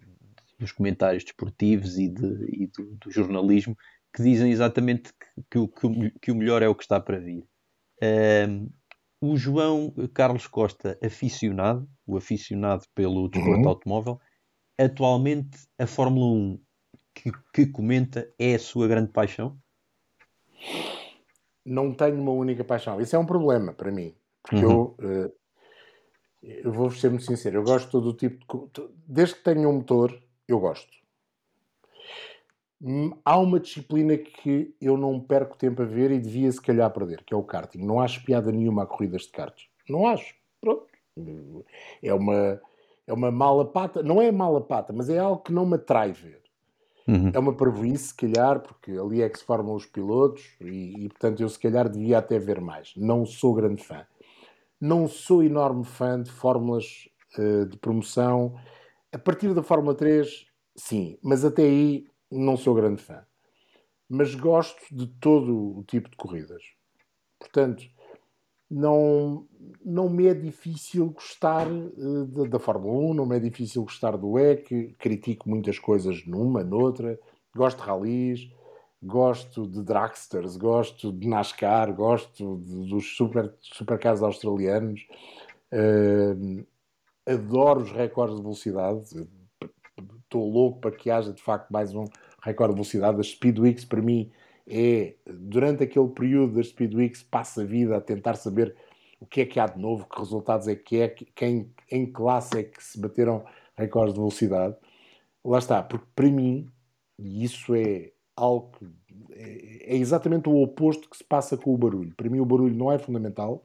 dos 0.58 0.70
comentários 0.70 1.24
desportivos 1.24 1.98
e, 1.98 2.08
de, 2.08 2.62
e 2.62 2.66
do, 2.68 2.94
do, 2.96 3.10
jornalismo 3.10 3.76
que 4.14 4.22
dizem 4.22 4.52
exatamente 4.52 5.12
que, 5.50 5.66
que, 5.66 6.10
que, 6.22 6.30
o 6.30 6.36
melhor 6.36 6.62
é 6.62 6.68
o 6.68 6.74
que 6.74 6.84
está 6.84 7.00
para 7.00 7.18
vir. 7.18 7.44
Uh, 8.02 8.70
o 9.30 9.36
João 9.36 9.92
Carlos 10.14 10.46
Costa, 10.46 10.98
aficionado, 11.02 11.88
o 12.06 12.16
aficionado 12.16 12.84
pelo 12.94 13.28
desporto 13.28 13.62
uhum. 13.62 13.68
automóvel, 13.68 14.20
atualmente 14.78 15.58
a 15.78 15.86
Fórmula 15.86 16.26
1 16.26 16.60
que, 17.14 17.32
que, 17.52 17.66
comenta 17.66 18.30
é 18.38 18.54
a 18.54 18.58
sua 18.58 18.86
grande 18.86 19.10
paixão? 19.10 19.58
Não 21.64 21.94
tenho 21.94 22.20
uma 22.20 22.32
única 22.32 22.62
paixão. 22.62 23.00
Isso 23.00 23.16
é 23.16 23.18
um 23.18 23.26
problema 23.26 23.72
para 23.72 23.90
mim. 23.90 24.14
Porque 24.42 24.64
uhum. 24.64 24.94
eu, 24.98 25.28
uh, 25.28 25.32
eu 26.42 26.72
vou 26.72 26.90
ser 26.90 27.08
muito 27.08 27.24
sincero, 27.24 27.56
eu 27.56 27.64
gosto 27.64 27.86
de 27.86 27.92
todo 27.92 28.10
o 28.10 28.14
tipo 28.14 28.70
de. 28.72 28.88
Desde 29.08 29.34
que 29.34 29.42
tenho 29.42 29.68
um 29.68 29.78
motor, 29.78 30.16
eu 30.46 30.60
gosto. 30.60 30.95
Hum, 32.82 33.12
há 33.24 33.38
uma 33.38 33.58
disciplina 33.58 34.16
que 34.16 34.74
eu 34.80 34.96
não 34.96 35.18
perco 35.18 35.56
tempo 35.56 35.82
a 35.82 35.84
ver 35.86 36.10
e 36.10 36.20
devia 36.20 36.50
se 36.52 36.60
calhar 36.60 36.90
perder, 36.90 37.24
que 37.24 37.32
é 37.32 37.36
o 37.36 37.42
karting. 37.42 37.78
Não 37.78 38.00
acho 38.00 38.22
piada 38.24 38.52
nenhuma 38.52 38.82
a 38.82 38.86
corridas 38.86 39.22
de 39.22 39.30
karts. 39.30 39.66
Não 39.88 40.06
acho. 40.06 40.34
Pronto. 40.60 40.86
É 42.02 42.12
uma, 42.12 42.60
é 43.06 43.12
uma 43.12 43.30
mala 43.30 43.64
pata. 43.64 44.02
Não 44.02 44.20
é 44.20 44.30
mala 44.30 44.60
pata, 44.60 44.92
mas 44.92 45.08
é 45.08 45.18
algo 45.18 45.42
que 45.42 45.52
não 45.52 45.64
me 45.64 45.76
atrai 45.76 46.12
ver. 46.12 46.42
Uhum. 47.08 47.30
É 47.32 47.38
uma 47.38 47.54
parvoíce, 47.54 48.08
se 48.08 48.14
calhar, 48.14 48.60
porque 48.60 48.90
ali 48.90 49.22
é 49.22 49.28
que 49.28 49.38
se 49.38 49.44
formam 49.44 49.74
os 49.74 49.86
pilotos 49.86 50.56
e, 50.60 51.04
e, 51.04 51.08
portanto, 51.08 51.40
eu 51.40 51.48
se 51.48 51.58
calhar 51.58 51.88
devia 51.88 52.18
até 52.18 52.38
ver 52.38 52.60
mais. 52.60 52.92
Não 52.96 53.24
sou 53.24 53.54
grande 53.54 53.82
fã. 53.82 54.04
Não 54.80 55.08
sou 55.08 55.42
enorme 55.42 55.84
fã 55.84 56.20
de 56.20 56.30
fórmulas 56.30 57.08
uh, 57.38 57.64
de 57.64 57.76
promoção. 57.78 58.54
A 59.12 59.18
partir 59.18 59.54
da 59.54 59.62
Fórmula 59.62 59.94
3, 59.94 60.46
sim, 60.74 61.16
mas 61.22 61.44
até 61.44 61.62
aí 61.62 62.06
não 62.30 62.56
sou 62.56 62.74
grande 62.74 63.02
fã, 63.02 63.24
mas 64.08 64.34
gosto 64.34 64.82
de 64.94 65.06
todo 65.06 65.78
o 65.78 65.84
tipo 65.84 66.10
de 66.10 66.16
corridas. 66.16 66.62
Portanto, 67.38 67.84
não, 68.70 69.46
não 69.84 70.08
me 70.08 70.26
é 70.26 70.34
difícil 70.34 71.10
gostar 71.10 71.68
uh, 71.70 72.48
da, 72.48 72.58
Fórmula 72.58 73.10
1, 73.10 73.14
não 73.14 73.26
me 73.26 73.36
é 73.36 73.40
difícil 73.40 73.82
gostar 73.82 74.16
do 74.16 74.38
EC, 74.38 74.94
critico 74.98 75.48
muitas 75.48 75.78
coisas 75.78 76.26
numa, 76.26 76.64
noutra, 76.64 77.18
gosto 77.54 77.78
de 77.78 77.84
rallies, 77.84 78.50
gosto 79.02 79.68
de 79.68 79.82
dragsters, 79.82 80.56
gosto 80.56 81.12
de 81.12 81.28
NASCAR, 81.28 81.94
gosto 81.94 82.58
de, 82.58 82.88
dos 82.88 83.16
super, 83.16 83.54
supercars 83.60 84.22
australianos, 84.22 85.06
uh, 85.72 86.66
adoro 87.24 87.82
os 87.82 87.92
recordes 87.92 88.36
de 88.36 88.42
velocidade, 88.42 89.28
estou 90.26 90.48
louco 90.48 90.80
para 90.80 90.90
que 90.90 91.10
haja 91.10 91.32
de 91.32 91.42
facto 91.42 91.70
mais 91.70 91.94
um 91.94 92.04
recorde 92.42 92.74
de 92.74 92.76
velocidade. 92.76 93.20
As 93.20 93.28
Speedweeks, 93.28 93.84
para 93.84 94.02
mim, 94.02 94.30
é 94.66 95.14
durante 95.26 95.84
aquele 95.84 96.08
período 96.08 96.54
das 96.54 96.68
Speedweeks, 96.68 97.22
passa 97.22 97.62
a 97.62 97.64
vida 97.64 97.96
a 97.96 98.00
tentar 98.00 98.34
saber 98.34 98.76
o 99.20 99.26
que 99.26 99.40
é 99.40 99.46
que 99.46 99.58
há 99.58 99.66
de 99.66 99.80
novo, 99.80 100.06
que 100.06 100.18
resultados 100.18 100.68
é 100.68 100.76
que 100.76 101.00
é, 101.00 101.08
quem, 101.08 101.72
em 101.90 102.04
classe 102.04 102.58
é 102.58 102.62
que 102.64 102.82
se 102.82 103.00
bateram 103.00 103.44
recordes 103.74 104.14
de 104.14 104.20
velocidade. 104.20 104.76
Lá 105.44 105.58
está, 105.58 105.82
porque 105.82 106.06
para 106.14 106.28
mim, 106.28 106.68
e 107.18 107.44
isso 107.44 107.74
é 107.74 108.10
algo 108.34 108.72
que 108.72 108.86
é, 109.32 109.94
é 109.94 109.96
exatamente 109.96 110.48
o 110.48 110.62
oposto 110.62 111.08
que 111.08 111.16
se 111.16 111.24
passa 111.24 111.56
com 111.56 111.72
o 111.72 111.78
barulho. 111.78 112.14
Para 112.16 112.28
mim, 112.28 112.40
o 112.40 112.44
barulho 112.44 112.74
não 112.74 112.92
é 112.92 112.98
fundamental. 112.98 113.64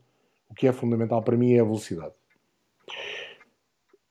O 0.50 0.54
que 0.54 0.68
é 0.68 0.72
fundamental 0.72 1.22
para 1.24 1.38
mim 1.38 1.54
é 1.54 1.60
a 1.60 1.64
velocidade 1.64 2.14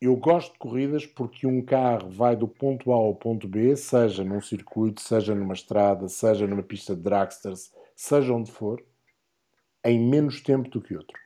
eu 0.01 0.17
gosto 0.17 0.53
de 0.53 0.59
corridas 0.59 1.05
porque 1.05 1.47
um 1.47 1.63
carro 1.63 2.09
vai 2.09 2.35
do 2.35 2.49
ponto 2.49 2.91
A 2.91 2.95
ao 2.95 3.15
ponto 3.15 3.47
B, 3.47 3.77
seja 3.77 4.25
num 4.25 4.41
circuito, 4.41 5.01
seja 5.03 5.35
numa 5.35 5.53
estrada, 5.53 6.09
seja 6.09 6.47
numa 6.47 6.63
pista 6.63 6.97
de 6.97 7.03
dragsters, 7.03 7.71
seja 7.95 8.33
onde 8.33 8.51
for, 8.51 8.83
em 9.85 10.01
menos 10.01 10.41
tempo 10.41 10.71
do 10.71 10.81
que 10.81 10.97
outro. 10.97 11.19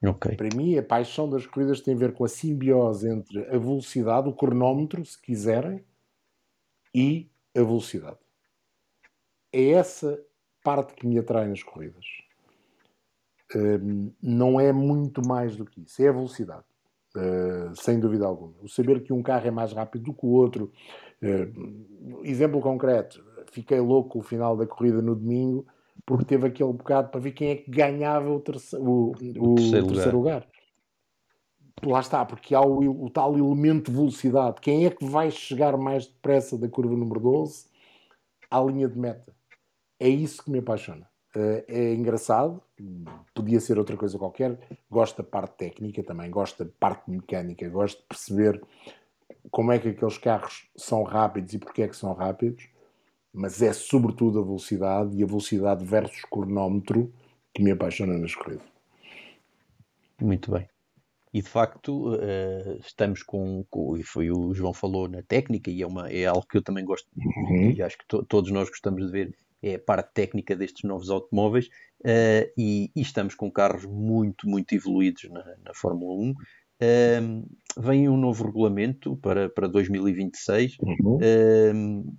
Okay. 0.00 0.36
Para 0.36 0.54
mim, 0.54 0.78
a 0.78 0.82
paixão 0.82 1.28
das 1.28 1.44
corridas 1.44 1.80
tem 1.80 1.94
a 1.94 1.98
ver 1.98 2.12
com 2.12 2.24
a 2.24 2.28
simbiose 2.28 3.08
entre 3.08 3.40
a 3.48 3.58
velocidade, 3.58 4.28
o 4.28 4.32
cronómetro, 4.32 5.04
se 5.04 5.20
quiserem, 5.20 5.84
e 6.94 7.28
a 7.54 7.60
velocidade. 7.60 8.18
É 9.52 9.70
essa 9.70 10.22
parte 10.62 10.94
que 10.94 11.06
me 11.06 11.18
atrai 11.18 11.48
nas 11.48 11.62
corridas. 11.62 12.04
Um, 13.56 14.12
não 14.22 14.60
é 14.60 14.72
muito 14.72 15.26
mais 15.26 15.56
do 15.56 15.64
que 15.64 15.80
isso, 15.80 16.00
é 16.00 16.08
a 16.08 16.12
velocidade. 16.12 16.67
Uh, 17.16 17.74
sem 17.74 17.98
dúvida 17.98 18.26
alguma. 18.26 18.54
O 18.62 18.68
saber 18.68 19.02
que 19.02 19.12
um 19.12 19.22
carro 19.22 19.46
é 19.46 19.50
mais 19.50 19.72
rápido 19.72 20.04
do 20.04 20.14
que 20.14 20.26
o 20.26 20.30
outro. 20.30 20.72
Uh, 21.22 22.22
exemplo 22.24 22.60
concreto, 22.60 23.24
fiquei 23.50 23.80
louco 23.80 24.18
o 24.18 24.22
final 24.22 24.56
da 24.56 24.66
corrida 24.66 25.00
no 25.02 25.16
domingo 25.16 25.66
porque 26.04 26.24
teve 26.24 26.46
aquele 26.46 26.72
bocado 26.72 27.10
para 27.10 27.20
ver 27.20 27.32
quem 27.32 27.50
é 27.50 27.56
que 27.56 27.70
ganhava 27.70 28.30
o, 28.30 28.40
terce 28.40 28.76
o, 28.76 28.80
o, 28.80 29.10
o 29.10 29.54
terceiro, 29.56 29.86
terceiro 29.88 30.18
lugar. 30.18 30.46
lugar. 30.46 30.48
Lá 31.84 32.00
está, 32.00 32.24
porque 32.24 32.54
há 32.54 32.60
o, 32.60 33.04
o, 33.04 33.10
tal 33.10 33.36
elemento 33.38 33.90
de 33.90 33.96
velocidade. 33.96 34.60
Quem 34.60 34.86
é 34.86 34.90
que 34.90 35.04
vai 35.04 35.30
chegar 35.30 35.76
mais 35.76 36.06
depressa 36.06 36.58
da 36.58 36.68
curva 36.68 36.96
número 36.96 37.20
12 37.20 37.66
à 38.50 38.60
linha 38.60 38.88
de 38.88 38.98
meta? 38.98 39.32
É 40.00 40.08
isso 40.08 40.42
que 40.42 40.50
me 40.50 40.58
apaixona. 40.58 41.07
Uh, 41.36 41.62
é 41.68 41.92
engraçado, 41.94 42.62
podia 43.34 43.60
ser 43.60 43.78
outra 43.78 43.96
coisa 43.96 44.18
qualquer. 44.18 44.58
Gosto 44.90 45.18
da 45.18 45.28
parte 45.28 45.56
técnica 45.56 46.02
também, 46.02 46.30
gosto 46.30 46.64
da 46.64 46.70
parte 46.78 47.10
mecânica, 47.10 47.68
gosto 47.68 48.00
de 48.00 48.06
perceber 48.06 48.60
como 49.50 49.72
é 49.72 49.78
que 49.78 49.88
aqueles 49.88 50.18
carros 50.18 50.68
são 50.76 51.02
rápidos 51.02 51.54
e 51.54 51.58
porque 51.58 51.82
é 51.82 51.88
que 51.88 51.96
são 51.96 52.12
rápidos, 52.12 52.68
mas 53.32 53.60
é 53.62 53.72
sobretudo 53.72 54.40
a 54.40 54.42
velocidade 54.42 55.16
e 55.16 55.22
a 55.22 55.26
velocidade 55.26 55.84
versus 55.84 56.22
cronómetro 56.22 57.12
que 57.54 57.62
me 57.62 57.70
apaixona 57.70 58.16
nas 58.18 58.34
corridas. 58.34 58.66
Muito 60.20 60.50
bem. 60.50 60.68
E 61.32 61.42
de 61.42 61.48
facto 61.48 62.14
uh, 62.14 62.78
estamos 62.80 63.22
com, 63.22 63.64
com, 63.68 63.96
e 63.96 64.02
foi 64.02 64.30
o 64.30 64.54
João 64.54 64.72
falou 64.72 65.08
na 65.08 65.22
técnica 65.22 65.70
e 65.70 65.82
é, 65.82 65.86
uma, 65.86 66.10
é 66.10 66.24
algo 66.24 66.46
que 66.46 66.56
eu 66.56 66.62
também 66.62 66.84
gosto 66.84 67.08
uhum. 67.16 67.70
e 67.70 67.82
acho 67.82 67.98
que 67.98 68.06
to, 68.06 68.24
todos 68.24 68.50
nós 68.50 68.68
gostamos 68.68 69.06
de 69.06 69.12
ver 69.12 69.34
é 69.62 69.74
a 69.74 69.78
parte 69.78 70.12
técnica 70.12 70.54
destes 70.54 70.84
novos 70.84 71.10
automóveis, 71.10 71.66
uh, 72.00 72.50
e, 72.56 72.90
e, 72.94 73.00
estamos 73.00 73.34
com 73.34 73.50
carros 73.50 73.84
muito, 73.84 74.48
muito 74.48 74.74
evoluídos 74.74 75.24
na, 75.30 75.44
na 75.64 75.74
Fórmula 75.74 76.14
1. 76.14 76.30
Uh, 76.30 76.34
ehm, 76.80 77.42
vem 77.76 78.08
um 78.08 78.16
novo 78.16 78.44
regulamento 78.44 79.16
para, 79.16 79.48
para 79.48 79.66
2026. 79.66 80.76
Uhum. 80.80 81.16
Uh, 81.16 82.16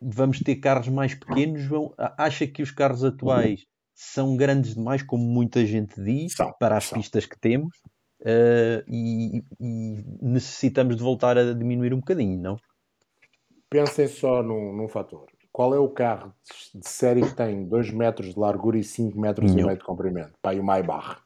vamos 0.00 0.40
ter 0.40 0.56
carros 0.56 0.88
mais 0.88 1.14
pequenos. 1.14 1.64
Vão, 1.66 1.92
acha 1.98 2.46
que 2.46 2.62
os 2.62 2.70
carros 2.70 3.04
atuais 3.04 3.66
são 3.94 4.36
grandes 4.36 4.74
demais, 4.74 5.02
como 5.02 5.24
muita 5.24 5.64
gente 5.66 6.00
diz, 6.02 6.34
são, 6.34 6.52
para 6.58 6.76
as 6.76 6.84
são. 6.84 6.98
pistas 6.98 7.26
que 7.26 7.38
temos? 7.38 7.76
Uh, 8.20 8.84
e, 8.86 9.42
e, 9.60 10.04
necessitamos 10.22 10.96
de 10.96 11.02
voltar 11.02 11.36
a 11.36 11.52
diminuir 11.52 11.92
um 11.92 11.98
bocadinho, 12.00 12.40
não? 12.40 12.56
Pensem 13.68 14.08
só 14.08 14.42
num, 14.42 14.74
num 14.74 14.88
fator. 14.88 15.26
Qual 15.60 15.74
é 15.74 15.78
o 15.78 15.90
carro 15.90 16.32
de 16.74 16.88
série 16.88 17.20
que 17.20 17.34
tem 17.34 17.66
2 17.66 17.90
metros 17.90 18.32
de 18.32 18.40
largura 18.40 18.78
e 18.78 18.82
5 18.82 19.20
metros 19.20 19.50
Nenhum. 19.50 19.64
e 19.64 19.66
meio 19.66 19.78
de 19.78 19.84
comprimento? 19.84 20.32
Pá, 20.40 20.54
e 20.54 20.58
o 20.58 20.64
Maybach. 20.64 21.20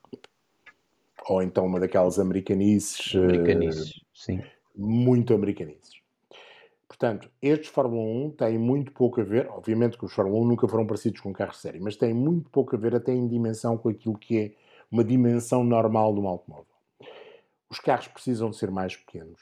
Ou 1.29 1.41
então 1.41 1.65
uma 1.65 1.79
daquelas 1.79 2.19
americanices. 2.19 3.15
Americanices, 3.15 3.91
uh, 3.91 4.01
sim. 4.13 4.43
Muito 4.75 5.33
americanices. 5.33 6.01
Portanto, 6.89 7.31
estes 7.41 7.69
Fórmula 7.69 8.03
1 8.03 8.31
têm 8.31 8.59
muito 8.59 8.91
pouco 8.91 9.21
a 9.21 9.25
ver, 9.25 9.47
obviamente 9.51 9.97
que 9.97 10.05
os 10.05 10.13
Fórmula 10.13 10.41
1 10.41 10.49
nunca 10.49 10.67
foram 10.67 10.85
parecidos 10.85 11.21
com 11.21 11.33
carros 11.33 11.55
de 11.55 11.63
série, 11.63 11.79
mas 11.79 11.95
têm 11.95 12.13
muito 12.13 12.51
pouco 12.51 12.75
a 12.75 12.79
ver 12.79 12.97
até 12.97 13.13
em 13.13 13.29
dimensão 13.29 13.79
com 13.79 13.89
aquilo 13.89 14.19
que 14.19 14.37
é 14.37 14.53
uma 14.91 15.05
dimensão 15.05 15.63
normal 15.63 16.13
de 16.13 16.19
um 16.19 16.27
automóvel. 16.27 16.67
Os 17.71 17.79
carros 17.79 18.09
precisam 18.09 18.51
de 18.51 18.57
ser 18.57 18.73
mais 18.73 18.97
pequenos 18.97 19.39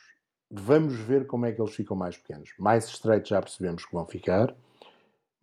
vamos 0.55 0.95
ver 0.99 1.26
como 1.26 1.47
é 1.47 1.53
que 1.53 1.62
eles 1.62 1.74
ficam 1.74 1.97
mais 1.97 2.14
pequenos. 2.18 2.51
Mais 2.59 2.86
estreitos 2.86 3.30
já 3.30 3.40
percebemos 3.40 3.86
que 3.86 3.95
vão 3.95 4.05
ficar. 4.05 4.55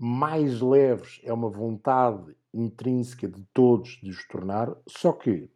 Mais 0.02 0.62
leves 0.62 1.20
é 1.26 1.34
uma 1.34 1.50
vontade 1.50 2.34
intrínseca 2.54 3.28
de 3.28 3.44
todos 3.54 4.00
de 4.02 4.10
os 4.10 4.26
tornar, 4.28 4.74
só 4.88 5.12
que 5.12 5.50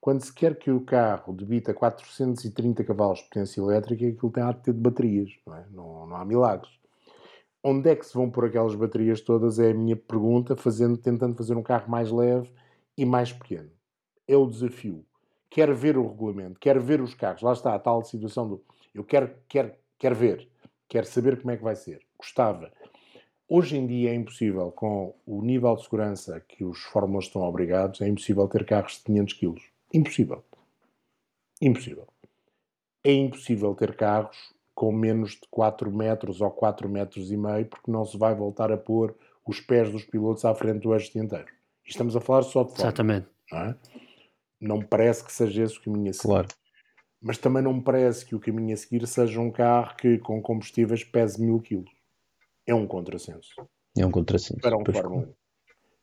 quando 0.00 0.20
se 0.20 0.32
quer 0.32 0.58
que 0.58 0.70
o 0.70 0.80
carro 0.80 1.32
debita 1.32 1.72
430 1.72 2.82
cavalos 2.84 3.20
de 3.20 3.24
potência 3.24 3.60
elétrica, 3.60 4.06
aquilo 4.06 4.32
tem 4.32 4.42
a 4.42 4.52
ter 4.52 4.72
de 4.72 4.80
baterias, 4.80 5.30
não, 5.46 5.56
é? 5.56 5.66
não, 5.70 6.06
não 6.06 6.16
há 6.16 6.24
milagres. 6.24 6.72
Onde 7.62 7.90
é 7.90 7.96
que 7.96 8.04
se 8.04 8.14
vão 8.14 8.30
pôr 8.30 8.46
aquelas 8.46 8.74
baterias 8.74 9.20
todas? 9.20 9.58
É 9.58 9.70
a 9.70 9.74
minha 9.74 9.96
pergunta, 9.96 10.54
fazendo, 10.54 10.96
tentando 10.96 11.36
fazer 11.36 11.56
um 11.56 11.62
carro 11.62 11.90
mais 11.90 12.10
leve 12.10 12.50
e 12.96 13.04
mais 13.04 13.32
pequeno. 13.32 13.70
É 14.28 14.36
o 14.36 14.46
desafio. 14.46 15.04
Quer 15.48 15.72
ver 15.72 15.96
o 15.96 16.06
regulamento, 16.06 16.60
quer 16.60 16.78
ver 16.78 17.00
os 17.00 17.14
carros. 17.14 17.42
Lá 17.42 17.52
está 17.52 17.74
a 17.74 17.78
tal 17.78 18.02
situação 18.02 18.48
do 18.48 18.62
eu 18.96 19.04
quero, 19.04 19.30
quero, 19.46 19.72
quero 19.98 20.14
ver, 20.14 20.48
quero 20.88 21.06
saber 21.06 21.38
como 21.38 21.50
é 21.50 21.56
que 21.56 21.62
vai 21.62 21.76
ser. 21.76 22.00
Gostava. 22.16 22.72
Hoje 23.48 23.76
em 23.76 23.86
dia 23.86 24.10
é 24.10 24.14
impossível, 24.14 24.72
com 24.72 25.14
o 25.24 25.40
nível 25.40 25.76
de 25.76 25.84
segurança 25.84 26.40
que 26.40 26.64
os 26.64 26.80
fórmulas 26.80 27.26
estão 27.26 27.42
obrigados, 27.42 28.00
é 28.00 28.08
impossível 28.08 28.48
ter 28.48 28.66
carros 28.66 28.94
de 28.94 29.04
500 29.04 29.34
kg. 29.34 29.54
Impossível. 29.94 30.44
Impossível. 31.62 32.08
É 33.04 33.12
impossível 33.12 33.74
ter 33.74 33.94
carros 33.94 34.36
com 34.74 34.90
menos 34.90 35.32
de 35.32 35.46
4 35.48 35.90
metros 35.92 36.40
ou 36.40 36.50
4 36.50 36.88
metros 36.88 37.30
e 37.30 37.36
meio, 37.36 37.66
porque 37.66 37.90
não 37.90 38.04
se 38.04 38.18
vai 38.18 38.34
voltar 38.34 38.72
a 38.72 38.76
pôr 38.76 39.14
os 39.46 39.60
pés 39.60 39.90
dos 39.92 40.04
pilotos 40.04 40.44
à 40.44 40.52
frente 40.54 40.82
do 40.82 40.92
eixo 40.92 41.12
dianteiro. 41.12 41.46
E 41.86 41.90
estamos 41.90 42.16
a 42.16 42.20
falar 42.20 42.42
só 42.42 42.64
de 42.64 42.70
forma. 42.70 42.82
Exatamente. 42.82 43.28
Não, 43.50 43.58
é? 43.58 43.76
não 44.60 44.78
me 44.78 44.84
parece 44.84 45.24
que 45.24 45.32
seja 45.32 45.62
esse 45.62 45.78
o 45.78 45.82
caminho 45.82 46.10
a 46.10 46.12
seguir. 46.12 46.26
Claro. 46.26 46.48
Mas 47.22 47.38
também 47.38 47.62
não 47.62 47.72
me 47.72 47.82
parece 47.82 48.26
que 48.26 48.34
o 48.34 48.40
caminho 48.40 48.74
a 48.74 48.76
seguir 48.76 49.06
seja 49.06 49.40
um 49.40 49.50
carro 49.50 49.96
que 49.96 50.18
com 50.18 50.42
combustíveis 50.42 51.04
pese 51.04 51.40
mil 51.40 51.60
quilos. 51.60 51.95
É 52.66 52.74
um 52.74 52.86
contrassenso. 52.86 53.54
É 53.96 54.04
um 54.04 54.10
contrassenso. 54.10 54.60
Para 54.60 54.76
um 54.76 54.84
Fórmula 54.84 55.22
1. 55.22 55.34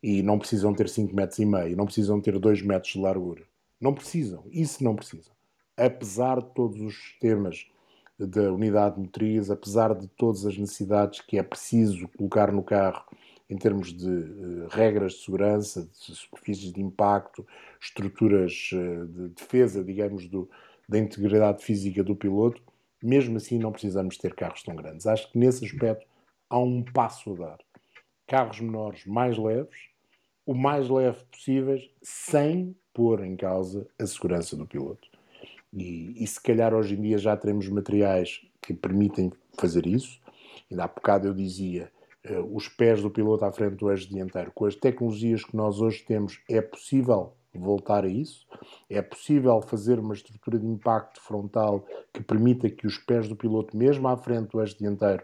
E 0.02 0.22
não 0.22 0.38
precisam 0.38 0.74
ter 0.74 0.90
5 0.90 1.16
metros 1.16 1.40
e 1.40 1.46
meio, 1.46 1.78
não 1.78 1.86
precisam 1.86 2.20
ter 2.20 2.38
2 2.38 2.62
metros 2.62 2.94
de 2.94 3.00
largura. 3.00 3.44
Não 3.80 3.94
precisam, 3.94 4.44
isso 4.50 4.84
não 4.84 4.96
precisam. 4.96 5.34
Apesar 5.78 6.42
de 6.42 6.54
todos 6.54 6.80
os 6.80 6.96
sistemas 6.96 7.68
da 8.18 8.52
unidade 8.52 9.00
motriz, 9.00 9.50
apesar 9.50 9.94
de 9.94 10.08
todas 10.08 10.46
as 10.46 10.58
necessidades 10.58 11.22
que 11.22 11.38
é 11.38 11.44
preciso 11.44 12.08
colocar 12.10 12.52
no 12.52 12.64
carro 12.64 13.04
em 13.50 13.58
termos 13.58 13.94
de 13.94 14.10
eh, 14.10 14.68
regras 14.70 15.14
de 15.14 15.26
segurança, 15.26 15.84
de 15.84 16.16
superfícies 16.16 16.72
de 16.72 16.82
impacto, 16.82 17.46
estruturas 17.80 18.70
eh, 18.74 19.06
de 19.06 19.30
defesa, 19.30 19.84
digamos, 19.84 20.28
do, 20.28 20.50
da 20.88 20.98
integridade 20.98 21.64
física 21.64 22.04
do 22.04 22.16
piloto, 22.16 22.62
mesmo 23.02 23.38
assim 23.38 23.60
não 23.60 23.72
precisamos 23.72 24.18
ter 24.18 24.34
carros 24.34 24.64
tão 24.64 24.76
grandes. 24.76 25.06
Acho 25.06 25.30
que 25.32 25.38
nesse 25.38 25.66
aspecto 25.66 26.06
há 26.54 26.60
um 26.60 26.84
passo 26.84 27.34
a 27.34 27.36
dar. 27.36 27.58
Carros 28.28 28.60
menores 28.60 29.06
mais 29.08 29.40
leves, 29.40 29.90
o 30.46 30.54
mais 30.54 30.88
leve 30.88 31.24
possíveis, 31.32 31.90
sem 32.04 32.76
pôr 32.94 33.26
em 33.26 33.36
causa 33.36 33.88
a 34.00 34.06
segurança 34.06 34.56
do 34.56 34.68
piloto. 34.68 35.08
E, 35.74 36.24
e 36.24 36.28
se 36.28 36.40
calhar 36.40 36.72
hoje 36.72 36.94
em 36.94 37.02
dia 37.02 37.18
já 37.18 37.36
teremos 37.36 37.68
materiais 37.68 38.46
que 38.62 38.72
permitem 38.72 39.32
fazer 39.60 39.88
isso. 39.88 40.22
Ainda 40.70 40.84
há 40.84 40.88
bocado 40.88 41.28
eu 41.28 41.34
dizia, 41.34 41.92
eh, 42.24 42.40
os 42.40 42.68
pés 42.68 43.02
do 43.02 43.10
piloto 43.10 43.44
à 43.46 43.52
frente 43.52 43.78
do 43.78 43.90
eixo 43.90 44.08
dianteiro. 44.08 44.52
Com 44.54 44.66
as 44.66 44.76
tecnologias 44.76 45.44
que 45.44 45.56
nós 45.56 45.82
hoje 45.82 46.04
temos, 46.04 46.40
é 46.48 46.62
possível 46.62 47.34
voltar 47.52 48.04
a 48.04 48.08
isso? 48.08 48.46
É 48.88 49.02
possível 49.02 49.60
fazer 49.60 49.98
uma 49.98 50.14
estrutura 50.14 50.60
de 50.60 50.68
impacto 50.68 51.20
frontal 51.20 51.84
que 52.14 52.22
permita 52.22 52.70
que 52.70 52.86
os 52.86 53.00
pés 53.00 53.28
do 53.28 53.36
piloto, 53.36 53.76
mesmo 53.76 54.08
à 54.08 54.16
frente 54.16 54.52
do 54.52 54.62
eixo 54.62 54.78
dianteiro, 54.78 55.24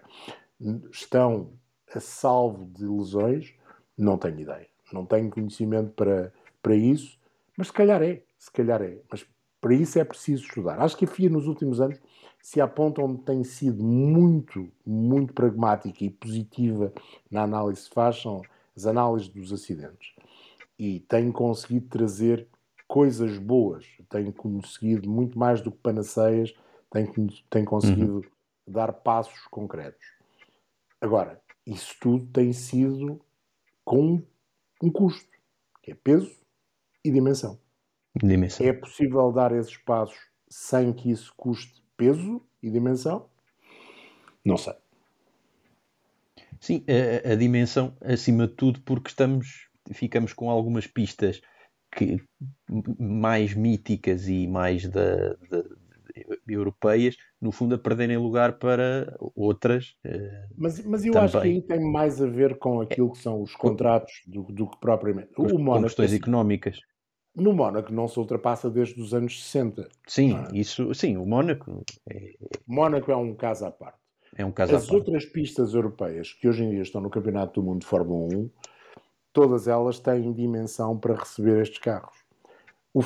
estão 0.92 1.52
a 1.94 2.00
salvo 2.00 2.66
de 2.66 2.86
lesões? 2.86 3.54
Não 3.98 4.18
tenho 4.18 4.40
ideia. 4.40 4.68
Não 4.92 5.06
tenho 5.06 5.30
conhecimento 5.30 5.92
para, 5.92 6.34
para 6.62 6.76
isso, 6.76 7.18
mas 7.58 7.68
se 7.68 7.74
calhar 7.74 8.02
é. 8.02 8.24
Se 8.38 8.52
calhar 8.52 8.82
é. 8.82 9.00
Mas 9.12 9.26
para 9.62 9.74
isso 9.74 10.00
é 10.00 10.04
preciso 10.04 10.44
estudar. 10.44 10.80
Acho 10.80 10.98
que 10.98 11.06
a 11.06 11.08
FIA 11.08 11.30
nos 11.30 11.48
últimos 11.48 11.82
anos 11.82 12.00
se 12.42 12.62
aponta 12.62 13.02
onde 13.02 13.22
tem 13.22 13.44
sido 13.44 13.84
muito, 13.84 14.72
muito 14.86 15.34
pragmática 15.34 16.04
e 16.04 16.10
positiva 16.10 16.94
na 17.30 17.44
análise 17.44 17.88
que 17.88 17.94
faz 17.94 18.22
são 18.22 18.42
as 18.76 18.86
análises 18.86 19.28
dos 19.28 19.52
acidentes. 19.52 20.14
E 20.78 21.02
tem 21.02 21.32
conseguido 21.32 21.88
trazer 21.90 22.48
coisas 22.88 23.38
boas, 23.38 23.86
tem 24.10 24.32
conseguido 24.32 25.10
muito 25.10 25.38
mais 25.38 25.62
do 25.62 25.72
que 25.72 25.78
panaceias, 25.78 26.56
tem, 26.90 27.06
tem 27.50 27.66
conseguido 27.66 28.26
dar 28.66 28.94
passos 28.94 29.46
concretos. 29.48 30.19
Agora, 31.02 31.42
isso 31.66 31.96
tudo 32.00 32.28
tem 32.28 32.52
sido 32.52 33.22
com 33.86 34.22
um 34.82 34.92
custo, 34.92 35.30
que 35.82 35.92
é 35.92 35.96
peso 35.96 36.36
e 37.04 37.12
dimensão. 37.12 37.60
Dimensão. 38.22 38.66
É 38.66 38.74
possível 38.74 39.32
dar 39.32 39.52
esses 39.54 39.78
passos 39.78 40.18
sem 40.50 40.92
que 40.94 41.12
isso 41.12 41.34
custe 41.38 41.84
peso 41.96 42.42
e 42.62 42.70
dimensão? 42.70 43.30
Não 44.44 44.58
sei. 44.58 44.74
Sim, 46.60 46.84
a, 47.26 47.32
a 47.32 47.36
dimensão, 47.36 47.96
acima 48.02 48.48
de 48.48 48.54
tudo, 48.54 48.82
porque 48.82 49.10
estamos, 49.10 49.70
ficamos 49.94 50.34
com 50.34 50.50
algumas 50.50 50.88
pistas 50.88 51.42
que, 51.96 52.18
mais 53.00 53.54
míticas 53.54 54.28
e 54.28 54.48
mais 54.48 54.88
da, 54.88 55.34
da- 55.50 55.64
europeias, 56.48 57.16
no 57.42 57.52
fundo, 57.52 57.76
a 57.76 57.78
perderem 57.78 58.18
lugar 58.18 58.60
para 58.60 59.16
outras. 59.36 59.96
eh, 60.04 60.46
Mas, 60.58 60.84
mas 60.86 61.06
eu 61.06 61.18
acho 61.18 61.34
que 61.34 61.40
Também. 61.40 61.56
aí 61.58 61.62
tem 61.62 61.92
mais 61.92 62.22
a 62.22 62.28
ver 62.28 62.58
com 62.58 62.82
aquilo 62.82 63.12
que 63.12 63.18
são 63.20 63.42
os 63.42 63.56
contratos 63.56 64.22
do, 64.28 64.44
do 64.44 64.68
que 64.70 64.78
propriamente. 64.80 65.34
com, 65.34 65.44
O 65.44 65.60
Mónaco, 65.60 65.86
questões 65.88 66.14
económicas. 66.14 66.80
no 67.36 67.54
Mónaco 67.54 67.92
não 67.94 68.08
se 68.08 68.20
ultrapassa 68.20 68.70
desde 68.70 69.00
os 69.02 69.14
anos 69.14 69.42
60. 69.44 69.88
Sim, 70.08 70.36
Ah. 70.36 70.50
isso, 70.54 70.94
sim, 70.94 71.16
o 71.18 71.26
Mónaco 71.26 71.84
é, 72.10 72.34
Mónaco 72.68 73.12
é 73.12 73.16
um 73.16 73.34
caso 73.36 73.66
à 73.66 73.72
parte. 73.72 73.98
é 74.36 74.44
um 74.46 74.52
caso 74.52 74.74
à 74.74 74.78
As 74.78 74.84
parte. 74.86 74.96
outras 74.96 75.26
pistas 75.26 75.74
europeias 75.74 76.34
que 76.34 76.48
hoje 76.48 76.64
em 76.64 76.70
dia 76.72 76.82
estão 76.82 77.00
no 77.02 77.10
Campeonato 77.10 77.60
do 77.62 77.66
Mundo 77.66 77.82
de 77.82 77.88
Fórmula 77.88 78.28
1, 78.36 78.50
todas 79.32 79.68
elas 79.68 80.00
têm 80.00 80.34
dimensão 80.34 80.98
para 80.98 81.16
receber 81.16 81.62
estes 81.62 81.80
carros. 81.80 82.18
O 82.94 83.02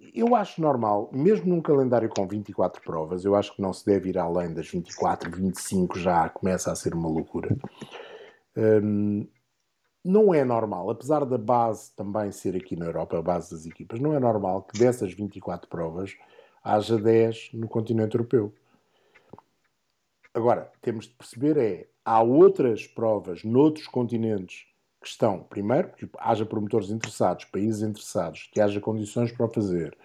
eu 0.00 0.34
acho 0.34 0.60
normal, 0.60 1.10
mesmo 1.12 1.46
num 1.46 1.60
calendário 1.60 2.08
com 2.08 2.26
24 2.26 2.82
provas, 2.82 3.24
eu 3.24 3.34
acho 3.34 3.54
que 3.54 3.62
não 3.62 3.72
se 3.72 3.84
deve 3.84 4.10
ir 4.10 4.18
além 4.18 4.54
das 4.54 4.68
24, 4.68 5.30
25 5.30 5.98
já 5.98 6.28
começa 6.28 6.70
a 6.70 6.76
ser 6.76 6.94
uma 6.94 7.08
loucura. 7.08 7.56
Hum, 8.56 9.26
não 10.04 10.32
é 10.32 10.44
normal, 10.44 10.90
apesar 10.90 11.24
da 11.24 11.36
base 11.36 11.92
também 11.94 12.30
ser 12.32 12.56
aqui 12.56 12.76
na 12.76 12.86
Europa, 12.86 13.18
a 13.18 13.22
base 13.22 13.50
das 13.50 13.66
equipas, 13.66 14.00
não 14.00 14.14
é 14.14 14.20
normal 14.20 14.62
que 14.62 14.78
dessas 14.78 15.12
24 15.12 15.68
provas 15.68 16.16
haja 16.62 16.96
10 16.96 17.50
no 17.54 17.68
continente 17.68 18.14
europeu. 18.14 18.54
Agora, 20.32 20.70
temos 20.80 21.06
de 21.06 21.14
perceber 21.14 21.56
é, 21.56 21.88
há 22.04 22.22
outras 22.22 22.86
provas 22.86 23.42
noutros 23.42 23.88
continentes 23.88 24.66
que 25.00 25.08
estão, 25.08 25.40
primeiro, 25.44 25.92
que 25.92 26.08
haja 26.18 26.44
promotores 26.44 26.90
interessados, 26.90 27.44
países 27.44 27.82
interessados, 27.82 28.48
que 28.52 28.60
haja 28.60 28.80
condições 28.80 29.32
para 29.32 29.46
o 29.46 29.48
fazer. 29.48 29.96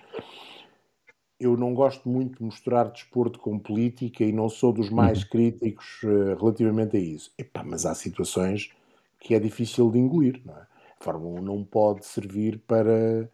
Eu 1.39 1.57
não 1.57 1.73
gosto 1.73 2.07
muito 2.07 2.37
de 2.37 2.43
misturar 2.43 2.91
desporto 2.91 3.39
com 3.39 3.59
política 3.59 4.23
e 4.23 4.31
não 4.31 4.47
sou 4.47 4.71
dos 4.71 4.89
mais 4.89 5.23
críticos 5.23 6.01
eh, 6.03 6.35
relativamente 6.39 6.95
a 6.95 6.99
isso. 6.99 7.33
Epá, 7.37 7.63
mas 7.63 7.85
há 7.85 7.93
situações 7.95 8.71
que 9.19 9.33
é 9.33 9.39
difícil 9.39 9.89
de 9.91 9.99
engolir. 9.99 10.41
Não 10.45 10.53
é? 10.53 10.61
A 10.61 11.03
Fórmula 11.03 11.41
1 11.41 11.43
não 11.43 11.63
pode 11.63 12.05
servir 12.05 12.59
para 12.59 13.29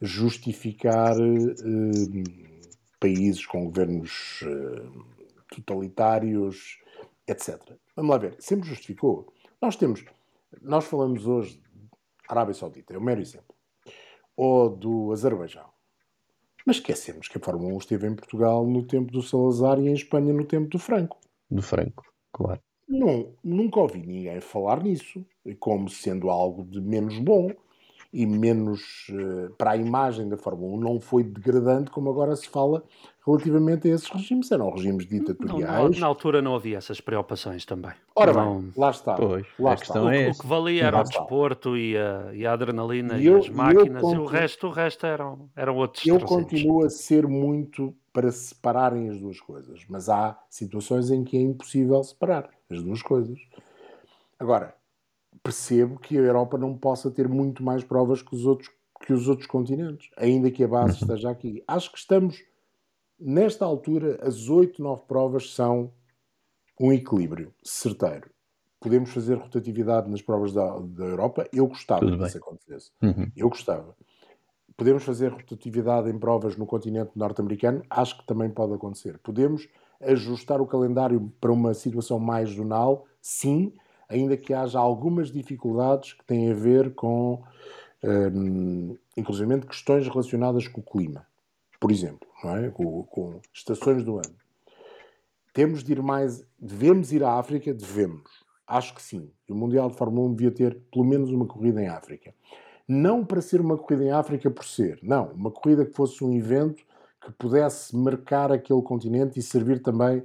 justificar 0.00 1.16
eh, 1.18 2.24
países 3.00 3.46
com 3.46 3.64
governos 3.64 4.40
eh, 4.42 4.82
totalitários, 5.54 6.78
etc. 7.26 7.58
Vamos 7.94 8.10
lá 8.10 8.18
ver, 8.18 8.36
sempre 8.38 8.68
justificou. 8.68 9.32
Nós 9.60 9.76
temos, 9.76 10.04
nós 10.62 10.84
falamos 10.84 11.26
hoje 11.26 11.56
de 11.56 11.88
Arábia 12.28 12.54
Saudita, 12.54 12.94
é 12.94 12.98
o 12.98 13.02
mero 13.02 13.20
exemplo, 13.20 13.54
ou 14.36 14.68
do 14.68 15.12
Azerbaijão. 15.12 15.68
Mas 16.66 16.76
esquecemos 16.76 17.28
que 17.28 17.38
a 17.38 17.40
Fórmula 17.40 17.72
1 17.74 17.78
esteve 17.78 18.08
em 18.08 18.14
Portugal 18.14 18.66
no 18.66 18.82
tempo 18.82 19.12
do 19.12 19.22
Salazar 19.22 19.78
e 19.78 19.88
em 19.88 19.94
Espanha 19.94 20.32
no 20.32 20.44
tempo 20.44 20.68
do 20.68 20.78
Franco. 20.78 21.18
Do 21.48 21.62
Franco, 21.62 22.04
claro. 22.32 22.60
Não, 22.88 23.32
nunca 23.42 23.80
ouvi 23.80 24.04
ninguém 24.04 24.40
falar 24.40 24.82
nisso, 24.82 25.24
como 25.60 25.88
sendo 25.88 26.30
algo 26.30 26.64
de 26.64 26.80
menos 26.80 27.18
bom 27.18 27.50
e 28.18 28.24
menos 28.24 29.06
eh, 29.10 29.50
para 29.58 29.72
a 29.72 29.76
imagem 29.76 30.26
da 30.28 30.38
Fórmula 30.38 30.74
1 30.76 30.80
não 30.80 30.98
foi 31.00 31.22
degradante 31.22 31.90
como 31.90 32.08
agora 32.08 32.34
se 32.34 32.48
fala 32.48 32.82
relativamente 33.26 33.86
a 33.90 33.94
esses 33.94 34.08
regimes. 34.08 34.50
Eram 34.50 34.70
regimes 34.70 35.04
Não, 35.10 35.18
na, 35.18 35.24
ditatoriais. 35.24 35.98
na 35.98 36.06
altura 36.06 36.40
não 36.40 36.54
havia 36.54 36.78
essas 36.78 36.98
preocupações 37.00 37.66
também. 37.66 37.92
Ora 38.14 38.32
Não- 38.32 38.60
bem, 38.60 38.72
lá 38.76 38.90
está. 38.90 39.14
Pois, 39.16 39.44
lá 39.58 39.72
a 39.72 39.74
está. 39.74 39.84
questão 39.84 40.04
o, 40.06 40.10
é 40.10 40.28
o 40.30 40.32
que 40.32 40.46
valia 40.46 40.84
era 40.84 40.96
Lá 40.96 41.02
o 41.02 41.04
está. 41.04 41.18
desporto 41.20 41.76
e 41.76 41.94
a, 41.98 42.30
e 42.32 42.46
a 42.46 42.52
adrenalina 42.54 43.18
E 43.18 43.24
e, 43.24 43.26
eu- 43.26 43.36
as 43.38 43.48
máquinas 43.50 43.86
e 43.86 43.96
o 43.98 44.00
continuo- 44.00 44.26
resto, 44.26 44.66
o 44.66 44.70
resto 44.70 45.04
eram, 45.04 45.50
eram 45.54 45.76
outros 45.76 46.06
Eu 46.06 46.18
300. 46.18 46.36
continuo 46.44 46.84
a 46.84 46.88
ser 46.88 47.26
muito 47.28 47.94
para 48.14 48.32
separarem 48.32 49.10
as 49.10 49.20
duas 49.20 49.38
coisas, 49.40 49.84
mas 49.90 50.08
há 50.08 50.38
situações 50.48 51.10
em 51.10 51.22
que 51.22 51.36
é 51.36 51.40
impossível 51.42 52.02
separar 52.02 52.48
as 52.70 52.82
duas 52.82 53.02
coisas. 53.02 53.38
Agora, 54.38 54.74
percebo 55.42 55.98
que 55.98 56.16
a 56.16 56.20
Europa 56.20 56.58
não 56.58 56.76
possa 56.76 57.10
ter 57.10 57.28
muito 57.28 57.62
mais 57.62 57.84
provas 57.84 58.22
que 58.22 58.34
os 58.34 58.46
outros, 58.46 58.70
que 59.04 59.12
os 59.12 59.28
outros 59.28 59.46
continentes, 59.46 60.10
ainda 60.16 60.50
que 60.50 60.64
a 60.64 60.68
base 60.68 60.94
uhum. 60.94 61.00
esteja 61.00 61.30
aqui. 61.30 61.62
Acho 61.66 61.92
que 61.92 61.98
estamos, 61.98 62.42
nesta 63.18 63.64
altura, 63.64 64.18
as 64.22 64.48
8, 64.48 64.82
9 64.82 65.02
provas 65.06 65.54
são 65.54 65.92
um 66.80 66.92
equilíbrio 66.92 67.52
certeiro. 67.62 68.30
Podemos 68.80 69.10
fazer 69.10 69.34
rotatividade 69.34 70.10
nas 70.10 70.22
provas 70.22 70.52
da, 70.52 70.78
da 70.78 71.04
Europa. 71.04 71.48
Eu 71.52 71.66
gostava 71.66 72.04
que 72.04 72.24
isso 72.24 72.38
acontecesse. 72.38 72.90
Uhum. 73.02 73.30
Eu 73.34 73.48
gostava. 73.48 73.96
Podemos 74.76 75.02
fazer 75.02 75.28
rotatividade 75.28 76.10
em 76.10 76.18
provas 76.18 76.56
no 76.56 76.66
continente 76.66 77.10
norte-americano? 77.16 77.82
Acho 77.88 78.18
que 78.18 78.26
também 78.26 78.50
pode 78.50 78.74
acontecer. 78.74 79.18
Podemos 79.18 79.66
ajustar 80.00 80.60
o 80.60 80.66
calendário 80.66 81.32
para 81.40 81.50
uma 81.50 81.72
situação 81.72 82.18
mais 82.18 82.50
zonal? 82.50 83.06
Sim, 83.22 83.72
ainda 84.08 84.36
que 84.36 84.54
haja 84.54 84.78
algumas 84.78 85.30
dificuldades 85.30 86.12
que 86.12 86.24
têm 86.24 86.50
a 86.50 86.54
ver 86.54 86.94
com, 86.94 87.42
um, 88.04 88.96
inclusive, 89.16 89.60
questões 89.60 90.06
relacionadas 90.08 90.68
com 90.68 90.80
o 90.80 90.84
clima, 90.84 91.26
por 91.80 91.90
exemplo, 91.90 92.28
é? 92.44 92.70
com, 92.70 93.02
com 93.04 93.40
estações 93.52 94.04
do 94.04 94.16
ano. 94.16 94.34
Temos 95.52 95.82
de 95.82 95.92
ir 95.92 96.02
mais. 96.02 96.46
Devemos 96.58 97.12
ir 97.12 97.24
à 97.24 97.38
África? 97.38 97.72
Devemos. 97.72 98.44
Acho 98.66 98.94
que 98.94 99.02
sim. 99.02 99.30
O 99.48 99.54
Mundial 99.54 99.88
de 99.88 99.96
Fórmula 99.96 100.28
1 100.28 100.34
devia 100.34 100.50
ter 100.50 100.78
pelo 100.92 101.04
menos 101.04 101.30
uma 101.30 101.46
corrida 101.46 101.82
em 101.82 101.88
África. 101.88 102.34
Não 102.86 103.24
para 103.24 103.40
ser 103.40 103.60
uma 103.60 103.76
corrida 103.76 104.04
em 104.04 104.10
África 104.10 104.50
por 104.50 104.64
ser, 104.64 104.98
não. 105.02 105.32
Uma 105.32 105.50
corrida 105.50 105.86
que 105.86 105.94
fosse 105.94 106.22
um 106.22 106.32
evento 106.34 106.84
que 107.20 107.32
pudesse 107.32 107.96
marcar 107.96 108.52
aquele 108.52 108.82
continente 108.82 109.38
e 109.38 109.42
servir 109.42 109.80
também 109.80 110.22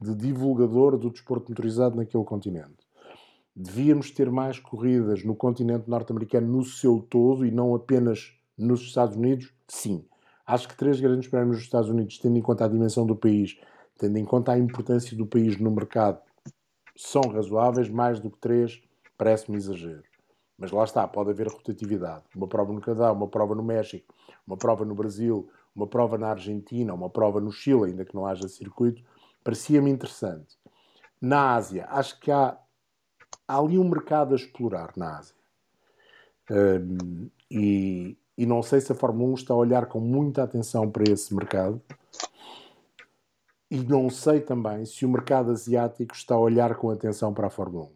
de 0.00 0.14
divulgador 0.14 0.96
do 0.96 1.10
desporto 1.10 1.50
motorizado 1.50 1.96
naquele 1.96 2.24
continente. 2.24 2.87
Devíamos 3.60 4.12
ter 4.12 4.30
mais 4.30 4.60
corridas 4.60 5.24
no 5.24 5.34
continente 5.34 5.90
norte-americano 5.90 6.46
no 6.46 6.64
seu 6.64 7.00
todo 7.00 7.44
e 7.44 7.50
não 7.50 7.74
apenas 7.74 8.32
nos 8.56 8.82
Estados 8.82 9.16
Unidos? 9.16 9.52
Sim. 9.66 10.06
Acho 10.46 10.68
que 10.68 10.76
três 10.76 11.00
grandes 11.00 11.28
prémios 11.28 11.56
nos 11.56 11.64
Estados 11.64 11.90
Unidos, 11.90 12.18
tendo 12.18 12.38
em 12.38 12.40
conta 12.40 12.64
a 12.64 12.68
dimensão 12.68 13.04
do 13.04 13.16
país, 13.16 13.58
tendo 13.98 14.16
em 14.16 14.24
conta 14.24 14.52
a 14.52 14.58
importância 14.60 15.16
do 15.16 15.26
país 15.26 15.58
no 15.58 15.72
mercado, 15.72 16.20
são 16.96 17.20
razoáveis, 17.22 17.88
mais 17.88 18.20
do 18.20 18.30
que 18.30 18.38
três 18.38 18.80
parece-me 19.16 19.56
exagero. 19.56 20.04
Mas 20.56 20.70
lá 20.70 20.84
está, 20.84 21.08
pode 21.08 21.30
haver 21.30 21.48
rotatividade. 21.48 22.26
Uma 22.36 22.46
prova 22.46 22.72
no 22.72 22.80
Canadá, 22.80 23.10
uma 23.10 23.26
prova 23.26 23.56
no 23.56 23.64
México, 23.64 24.14
uma 24.46 24.56
prova 24.56 24.84
no 24.84 24.94
Brasil, 24.94 25.50
uma 25.74 25.88
prova 25.88 26.16
na 26.16 26.28
Argentina, 26.28 26.94
uma 26.94 27.10
prova 27.10 27.40
no 27.40 27.50
Chile, 27.50 27.86
ainda 27.86 28.04
que 28.04 28.14
não 28.14 28.24
haja 28.24 28.46
circuito, 28.46 29.02
parecia-me 29.42 29.90
interessante. 29.90 30.56
Na 31.20 31.56
Ásia, 31.56 31.88
acho 31.90 32.20
que 32.20 32.30
há 32.30 32.56
há 33.48 33.58
ali 33.58 33.78
um 33.78 33.88
mercado 33.88 34.34
a 34.34 34.36
explorar 34.36 34.92
na 34.94 35.18
Ásia. 35.18 35.34
Um, 36.50 37.30
e, 37.50 38.16
e 38.36 38.46
não 38.46 38.62
sei 38.62 38.80
se 38.80 38.92
a 38.92 38.94
Fórmula 38.94 39.30
1 39.30 39.34
está 39.34 39.54
a 39.54 39.56
olhar 39.56 39.86
com 39.86 39.98
muita 39.98 40.42
atenção 40.42 40.90
para 40.90 41.10
esse 41.10 41.34
mercado. 41.34 41.80
E 43.70 43.78
não 43.78 44.08
sei 44.08 44.40
também 44.40 44.84
se 44.84 45.04
o 45.04 45.08
mercado 45.08 45.50
asiático 45.50 46.14
está 46.14 46.34
a 46.34 46.38
olhar 46.38 46.74
com 46.76 46.90
atenção 46.90 47.32
para 47.32 47.48
a 47.48 47.50
Fórmula 47.50 47.86
1. 47.86 47.90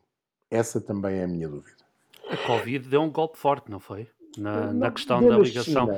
Essa 0.50 0.80
também 0.80 1.16
é 1.16 1.24
a 1.24 1.28
minha 1.28 1.48
dúvida. 1.48 1.82
A 2.28 2.36
Covid 2.46 2.88
deu 2.88 3.02
um 3.02 3.10
golpe 3.10 3.38
forte, 3.38 3.70
não 3.70 3.80
foi? 3.80 4.08
Na, 4.36 4.66
não, 4.66 4.74
na 4.74 4.90
questão 4.90 5.26
da 5.26 5.38
ligação. 5.38 5.88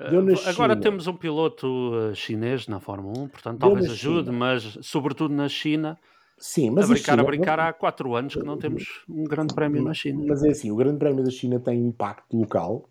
Uh, 0.00 0.48
agora 0.48 0.76
temos 0.76 1.06
um 1.06 1.14
piloto 1.14 1.66
uh, 1.66 2.14
chinês 2.14 2.66
na 2.66 2.80
Fórmula 2.80 3.18
1, 3.18 3.28
portanto 3.28 3.60
deu 3.60 3.68
talvez 3.68 3.90
ajude, 3.90 4.30
mas 4.30 4.78
sobretudo 4.82 5.32
na 5.32 5.48
China 5.48 5.98
Sim, 6.38 6.70
mas 6.70 6.90
a 6.90 6.92
brincar, 6.92 7.12
a, 7.12 7.16
China, 7.16 7.22
a 7.22 7.26
brincar 7.26 7.60
há 7.60 7.72
quatro 7.72 8.14
anos 8.14 8.34
que 8.34 8.42
não 8.42 8.58
temos 8.58 9.04
um 9.08 9.24
grande 9.24 9.54
prémio 9.54 9.82
na 9.82 9.94
China. 9.94 10.24
Mas 10.26 10.42
é 10.42 10.50
assim, 10.50 10.70
o 10.70 10.76
grande 10.76 10.98
prémio 10.98 11.24
da 11.24 11.30
China 11.30 11.60
tem 11.60 11.80
impacto 11.80 12.36
local? 12.36 12.88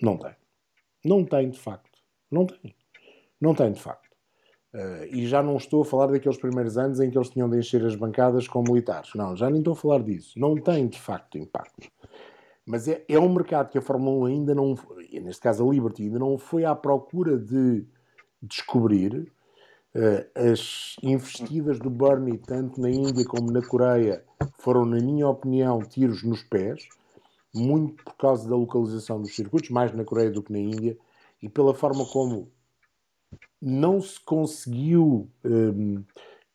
Não 0.00 0.16
tem. 0.16 0.34
Não 1.04 1.24
tem, 1.24 1.50
de 1.50 1.58
facto. 1.58 1.98
Não 2.30 2.46
tem. 2.46 2.74
Não 3.40 3.54
tem, 3.54 3.72
de 3.72 3.80
facto. 3.80 4.08
Uh, 4.74 5.04
e 5.10 5.26
já 5.26 5.42
não 5.42 5.56
estou 5.56 5.82
a 5.82 5.84
falar 5.84 6.08
daqueles 6.08 6.36
primeiros 6.36 6.76
anos 6.76 7.00
em 7.00 7.10
que 7.10 7.16
eles 7.16 7.30
tinham 7.30 7.48
de 7.48 7.58
encher 7.58 7.84
as 7.84 7.94
bancadas 7.94 8.48
com 8.48 8.62
militares. 8.62 9.10
Não, 9.14 9.36
já 9.36 9.48
nem 9.48 9.60
estou 9.60 9.72
a 9.72 9.76
falar 9.76 10.02
disso. 10.02 10.38
Não 10.38 10.56
tem, 10.56 10.88
de 10.88 11.00
facto, 11.00 11.38
impacto. 11.38 11.88
Mas 12.66 12.88
é, 12.88 13.04
é 13.08 13.18
um 13.18 13.32
mercado 13.32 13.70
que 13.70 13.78
a 13.78 13.82
Fórmula 13.82 14.16
1 14.20 14.24
ainda 14.24 14.54
não, 14.54 14.74
neste 15.12 15.40
caso 15.40 15.68
a 15.68 15.72
Liberty, 15.72 16.04
ainda 16.04 16.18
não 16.18 16.36
foi 16.38 16.64
à 16.64 16.74
procura 16.74 17.38
de 17.38 17.86
descobrir 18.42 19.30
as 20.34 20.96
investidas 21.02 21.78
do 21.78 21.88
Bernie, 21.88 22.38
tanto 22.38 22.80
na 22.80 22.90
Índia 22.90 23.24
como 23.24 23.52
na 23.52 23.62
Coreia, 23.62 24.24
foram, 24.58 24.84
na 24.84 24.98
minha 24.98 25.28
opinião, 25.28 25.80
tiros 25.80 26.24
nos 26.24 26.42
pés, 26.42 26.88
muito 27.54 28.02
por 28.02 28.16
causa 28.16 28.48
da 28.48 28.56
localização 28.56 29.20
dos 29.20 29.34
circuitos, 29.34 29.70
mais 29.70 29.92
na 29.92 30.04
Coreia 30.04 30.30
do 30.30 30.42
que 30.42 30.52
na 30.52 30.58
Índia, 30.58 30.98
e 31.40 31.48
pela 31.48 31.72
forma 31.72 32.04
como 32.06 32.50
não 33.62 34.00
se 34.00 34.18
conseguiu 34.20 35.30
um, 35.44 35.96
ehm, 35.96 36.04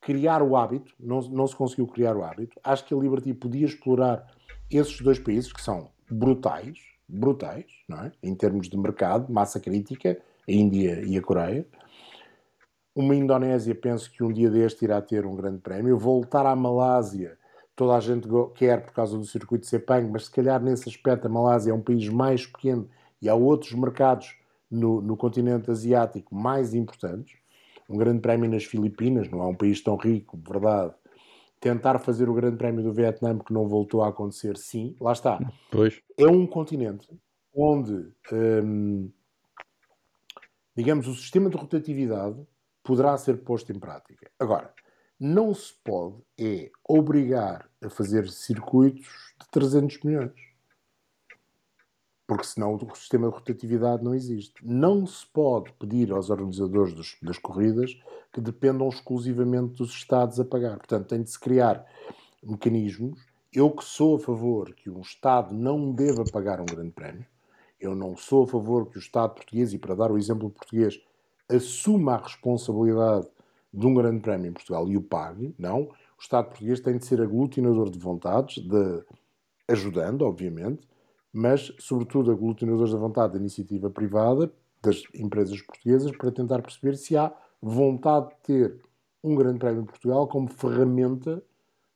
criar 0.01 0.41
o 0.41 0.55
hábito, 0.55 0.93
não, 0.99 1.21
não 1.21 1.47
se 1.47 1.55
conseguiu 1.55 1.87
criar 1.87 2.15
o 2.17 2.23
hábito. 2.23 2.59
Acho 2.63 2.85
que 2.85 2.93
a 2.93 2.97
Liberty 2.97 3.33
podia 3.33 3.65
explorar 3.65 4.27
esses 4.69 4.99
dois 5.01 5.17
países 5.17 5.51
que 5.51 5.61
são 5.61 5.89
brutais, 6.09 6.77
brutais, 7.07 7.65
não 7.87 8.03
é? 8.03 8.11
em 8.21 8.35
termos 8.35 8.69
de 8.69 8.77
mercado, 8.77 9.31
massa 9.31 9.59
crítica, 9.59 10.19
a 10.47 10.51
Índia 10.51 11.01
e 11.03 11.17
a 11.17 11.21
Coreia, 11.21 11.65
uma 12.99 13.15
Indonésia, 13.15 13.73
penso 13.73 14.11
que 14.11 14.21
um 14.21 14.31
dia 14.31 14.49
deste 14.49 14.83
irá 14.83 15.01
ter 15.01 15.25
um 15.25 15.33
grande 15.33 15.59
prémio. 15.59 15.97
Voltar 15.97 16.45
à 16.45 16.53
Malásia, 16.53 17.37
toda 17.73 17.95
a 17.95 17.99
gente 18.01 18.27
quer 18.55 18.83
por 18.83 18.91
causa 18.91 19.17
do 19.17 19.23
circuito 19.23 19.63
de 19.63 19.69
Sepang, 19.69 20.05
mas 20.11 20.25
se 20.25 20.31
calhar 20.31 20.61
nesse 20.61 20.89
aspecto 20.89 21.25
a 21.25 21.29
Malásia 21.29 21.71
é 21.71 21.73
um 21.73 21.81
país 21.81 22.09
mais 22.09 22.45
pequeno 22.45 22.89
e 23.21 23.29
há 23.29 23.33
outros 23.33 23.71
mercados 23.71 24.35
no, 24.69 25.01
no 25.01 25.15
continente 25.15 25.71
asiático 25.71 26.35
mais 26.35 26.73
importantes. 26.73 27.37
Um 27.89 27.97
grande 27.97 28.19
prémio 28.19 28.51
nas 28.51 28.65
Filipinas, 28.65 29.29
não 29.29 29.41
é 29.41 29.45
um 29.45 29.55
país 29.55 29.81
tão 29.81 29.95
rico, 29.95 30.37
verdade. 30.45 30.93
Tentar 31.57 31.99
fazer 31.99 32.27
o 32.27 32.33
grande 32.33 32.57
prémio 32.57 32.83
do 32.83 32.91
Vietnã, 32.91 33.39
que 33.39 33.53
não 33.53 33.65
voltou 33.65 34.03
a 34.03 34.09
acontecer, 34.09 34.57
sim, 34.57 34.93
lá 34.99 35.13
está. 35.13 35.39
Pois. 35.71 36.01
É 36.17 36.27
um 36.27 36.45
continente 36.45 37.07
onde, 37.55 38.11
hum, 38.31 39.09
digamos, 40.75 41.07
o 41.07 41.15
sistema 41.15 41.49
de 41.49 41.55
rotatividade 41.55 42.45
poderá 42.89 43.15
ser 43.19 43.43
posto 43.43 43.71
em 43.71 43.77
prática. 43.77 44.31
Agora, 44.39 44.73
não 45.19 45.53
se 45.53 45.71
pode 45.83 46.15
é 46.39 46.71
obrigar 46.87 47.69
a 47.83 47.87
fazer 47.87 48.27
circuitos 48.27 49.35
de 49.39 49.47
300 49.51 49.99
milhões. 50.03 50.33
Porque 52.25 52.45
senão 52.45 52.73
o 52.73 52.95
sistema 52.95 53.27
de 53.27 53.35
rotatividade 53.35 54.03
não 54.03 54.15
existe. 54.15 54.55
Não 54.65 55.05
se 55.05 55.23
pode 55.27 55.71
pedir 55.73 56.11
aos 56.11 56.31
organizadores 56.31 56.95
dos, 56.95 57.15
das 57.21 57.37
corridas 57.37 57.95
que 58.33 58.41
dependam 58.41 58.89
exclusivamente 58.89 59.75
dos 59.75 59.91
Estados 59.91 60.39
a 60.39 60.45
pagar. 60.45 60.77
Portanto, 60.77 61.09
tem 61.09 61.21
de 61.21 61.29
se 61.29 61.39
criar 61.39 61.85
mecanismos. 62.41 63.23
Eu 63.53 63.69
que 63.69 63.83
sou 63.83 64.15
a 64.15 64.19
favor 64.19 64.73
que 64.73 64.89
um 64.89 65.01
Estado 65.01 65.53
não 65.53 65.91
deva 65.91 66.23
pagar 66.23 66.59
um 66.59 66.65
grande 66.65 66.91
prémio, 66.91 67.25
eu 67.79 67.93
não 67.93 68.17
sou 68.17 68.45
a 68.45 68.47
favor 68.47 68.89
que 68.89 68.97
o 68.97 68.99
Estado 68.99 69.35
português, 69.35 69.73
e 69.73 69.77
para 69.77 69.93
dar 69.93 70.11
o 70.11 70.17
exemplo 70.17 70.49
português, 70.49 70.99
assuma 71.49 72.13
a 72.13 72.17
responsabilidade 72.17 73.27
de 73.73 73.85
um 73.85 73.93
grande 73.93 74.21
prémio 74.21 74.49
em 74.49 74.53
Portugal 74.53 74.87
e 74.87 74.95
o 74.95 75.01
pague, 75.01 75.53
não. 75.57 75.81
O 75.83 76.21
Estado 76.21 76.49
português 76.49 76.79
tem 76.79 76.97
de 76.97 77.05
ser 77.05 77.21
aglutinador 77.21 77.89
de 77.89 77.97
vontades, 77.97 78.63
de, 78.63 79.03
ajudando, 79.67 80.23
obviamente, 80.23 80.87
mas, 81.31 81.71
sobretudo, 81.79 82.31
aglutinador 82.31 82.89
da 82.89 82.97
vontade 82.97 83.33
da 83.33 83.39
iniciativa 83.39 83.89
privada, 83.89 84.51
das 84.81 85.03
empresas 85.13 85.61
portuguesas, 85.61 86.11
para 86.15 86.31
tentar 86.31 86.61
perceber 86.61 86.95
se 86.95 87.15
há 87.17 87.33
vontade 87.61 88.29
de 88.29 88.35
ter 88.43 88.81
um 89.23 89.35
grande 89.35 89.59
prémio 89.59 89.81
em 89.81 89.85
Portugal 89.85 90.27
como 90.27 90.49
ferramenta 90.49 91.43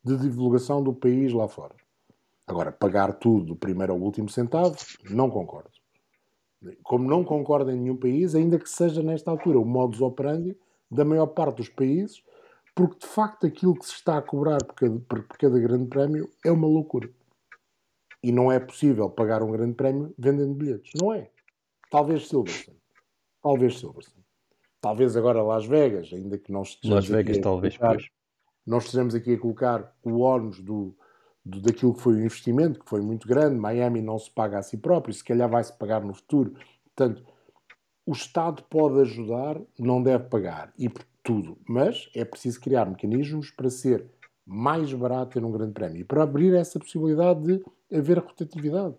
de 0.04 0.18
divulgação 0.18 0.84
do 0.84 0.94
país 0.94 1.32
lá 1.32 1.48
fora. 1.48 1.76
Agora, 2.46 2.72
pagar 2.72 3.14
tudo 3.14 3.46
do 3.46 3.56
primeiro 3.56 3.94
ao 3.94 4.00
último 4.00 4.30
centavo, 4.30 4.76
não 5.10 5.30
concordo 5.30 5.83
como 6.84 7.10
não 7.10 7.24
concorda 7.24 7.74
em 7.74 7.80
nenhum 7.80 7.98
país, 7.98 8.36
ainda 8.36 8.60
que 8.60 8.70
seja 8.70 9.02
nesta 9.02 9.32
altura 9.32 9.60
o 9.60 9.66
modus 9.66 10.02
operandi 10.02 10.58
da 10.90 11.04
maior 11.04 11.28
parte 11.28 11.58
dos 11.58 11.70
países, 11.70 12.24
porque 12.76 13.00
de 13.00 13.08
facto 13.08 13.46
aquilo 13.46 13.76
que 13.76 13.86
se 13.86 13.94
está 13.94 14.18
a 14.18 14.22
cobrar 14.22 14.64
por 14.64 14.76
cada, 14.76 15.00
por 15.00 15.28
cada 15.28 15.60
grande 15.60 15.88
prémio 15.88 16.30
é 16.46 16.52
uma 16.52 16.68
loucura. 16.68 17.10
E 18.22 18.32
não 18.32 18.52
é 18.52 18.60
possível 18.60 19.10
pagar 19.10 19.44
um 19.44 19.52
grande 19.52 19.74
prémio 19.74 20.14
vendendo 20.18 20.54
bilhetes. 20.54 20.92
Não 21.00 21.14
é. 21.14 21.30
Talvez 21.92 22.28
Silverstone. 22.28 22.78
Talvez 23.42 23.80
Silverstone. 23.80 24.24
Talvez 24.82 25.16
agora 25.16 25.42
Las 25.42 25.66
Vegas, 25.66 26.12
ainda 26.14 26.38
que 26.38 26.52
não 26.52 26.64
estejamos 26.64 27.10
Las 27.10 27.10
Vegas, 27.10 27.38
talvez, 27.38 27.78
colocar, 27.78 28.04
Nós 28.66 28.86
estejamos 28.86 29.16
aqui 29.16 29.34
a 29.34 29.40
colocar 29.40 29.96
o 30.04 30.22
ónus 30.22 30.60
do, 30.60 30.96
daquilo 31.46 31.94
que 31.94 32.02
foi 32.02 32.14
o 32.14 32.20
investimento, 32.20 32.80
que 32.80 32.90
foi 32.90 33.02
muito 33.02 33.28
grande. 33.28 33.56
Miami 33.56 34.02
não 34.02 34.18
se 34.18 34.32
paga 34.32 34.60
a 34.60 34.62
si 34.62 34.78
próprio, 34.78 35.14
se 35.14 35.24
calhar 35.24 35.50
vai-se 35.50 35.74
pagar 35.74 36.02
no 36.02 36.14
futuro. 36.14 36.54
Portanto, 36.96 37.24
o 38.06 38.12
Estado 38.12 38.64
pode 38.70 39.00
ajudar, 39.02 39.60
não 39.78 40.02
deve 40.02 40.26
pagar, 40.26 40.74
e 40.78 40.90
por 40.90 41.04
tudo. 41.22 41.58
Mas 41.68 42.10
é 42.14 42.24
preciso 42.26 42.60
criar 42.60 42.86
mecanismos 42.86 43.50
para 43.52 43.70
ser 43.70 44.06
mais 44.46 44.94
barato 44.94 45.40
ter 45.40 45.46
um 45.46 45.52
grande 45.52 45.72
prémio 45.72 46.02
e 46.02 46.04
para 46.04 46.24
abrir 46.24 46.54
essa 46.54 46.78
possibilidade 46.78 47.42
de 47.42 47.64
haver 47.98 48.20
rotatividade 48.20 48.96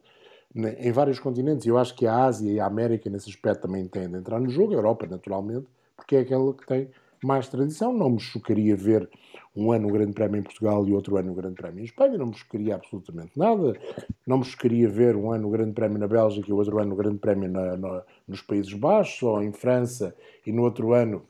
em 0.55 0.93
vários 0.93 1.19
continentes. 1.19 1.67
Eu 1.67 1.77
acho 1.77 1.95
que 1.95 2.07
a 2.07 2.25
Ásia 2.25 2.51
e 2.51 2.61
a 2.61 2.67
América, 2.67 3.11
nesse 3.11 3.29
aspecto, 3.29 3.63
também 3.63 3.87
têm 3.89 4.09
de 4.09 4.17
entrar 4.17 4.41
no 4.41 4.49
jogo, 4.49 4.73
a 4.73 4.77
Europa, 4.77 5.07
naturalmente, 5.07 5.67
porque 5.97 6.17
é 6.17 6.21
aquela 6.21 6.55
que 6.55 6.67
tem 6.67 6.89
mais 7.25 7.49
tradição. 7.49 7.93
Não 7.93 8.11
me 8.11 8.21
chocaria 8.21 8.77
ver 8.77 9.09
um 9.57 9.71
ano 9.71 9.89
o 9.89 9.93
Grande 9.93 10.13
Prémio 10.13 10.41
em 10.41 10.43
Portugal 10.43 10.87
e 10.87 10.93
outro 10.93 11.17
ano 11.17 11.33
o 11.33 11.35
Grande 11.35 11.55
Prémio 11.55 11.81
em 11.81 11.85
Espanha, 11.85 12.19
não 12.19 12.27
me 12.27 12.35
chocaria 12.35 12.75
absolutamente 12.75 13.39
nada. 13.39 13.79
Não 14.27 14.39
me 14.39 14.45
chocaria 14.45 14.89
ver 14.89 15.15
um 15.17 15.31
ano 15.31 15.49
o 15.49 15.51
Grande 15.51 15.73
Prémio 15.73 15.99
na 15.99 16.09
Bélgica 16.09 16.49
e 16.49 16.53
outro 16.53 16.79
ano 16.81 16.93
o 16.93 16.97
Grande 16.97 17.19
Prémio 17.19 17.49
na, 17.49 17.77
na, 17.77 18.03
nos 18.27 18.43
Países 18.43 18.73
Baixos, 18.73 19.23
ou 19.23 19.43
em 19.43 19.53
França 19.53 20.15
e 20.45 20.53
no 20.53 20.63
outro 20.63 20.93
ano 20.93 21.25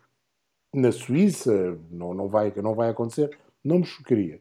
na 0.73 0.91
Suíça. 0.91 1.79
Não, 1.91 2.15
não, 2.15 2.29
vai, 2.29 2.53
não 2.57 2.75
vai 2.75 2.89
acontecer. 2.89 3.37
Não 3.63 3.79
me 3.79 3.85
chocaria. 3.85 4.41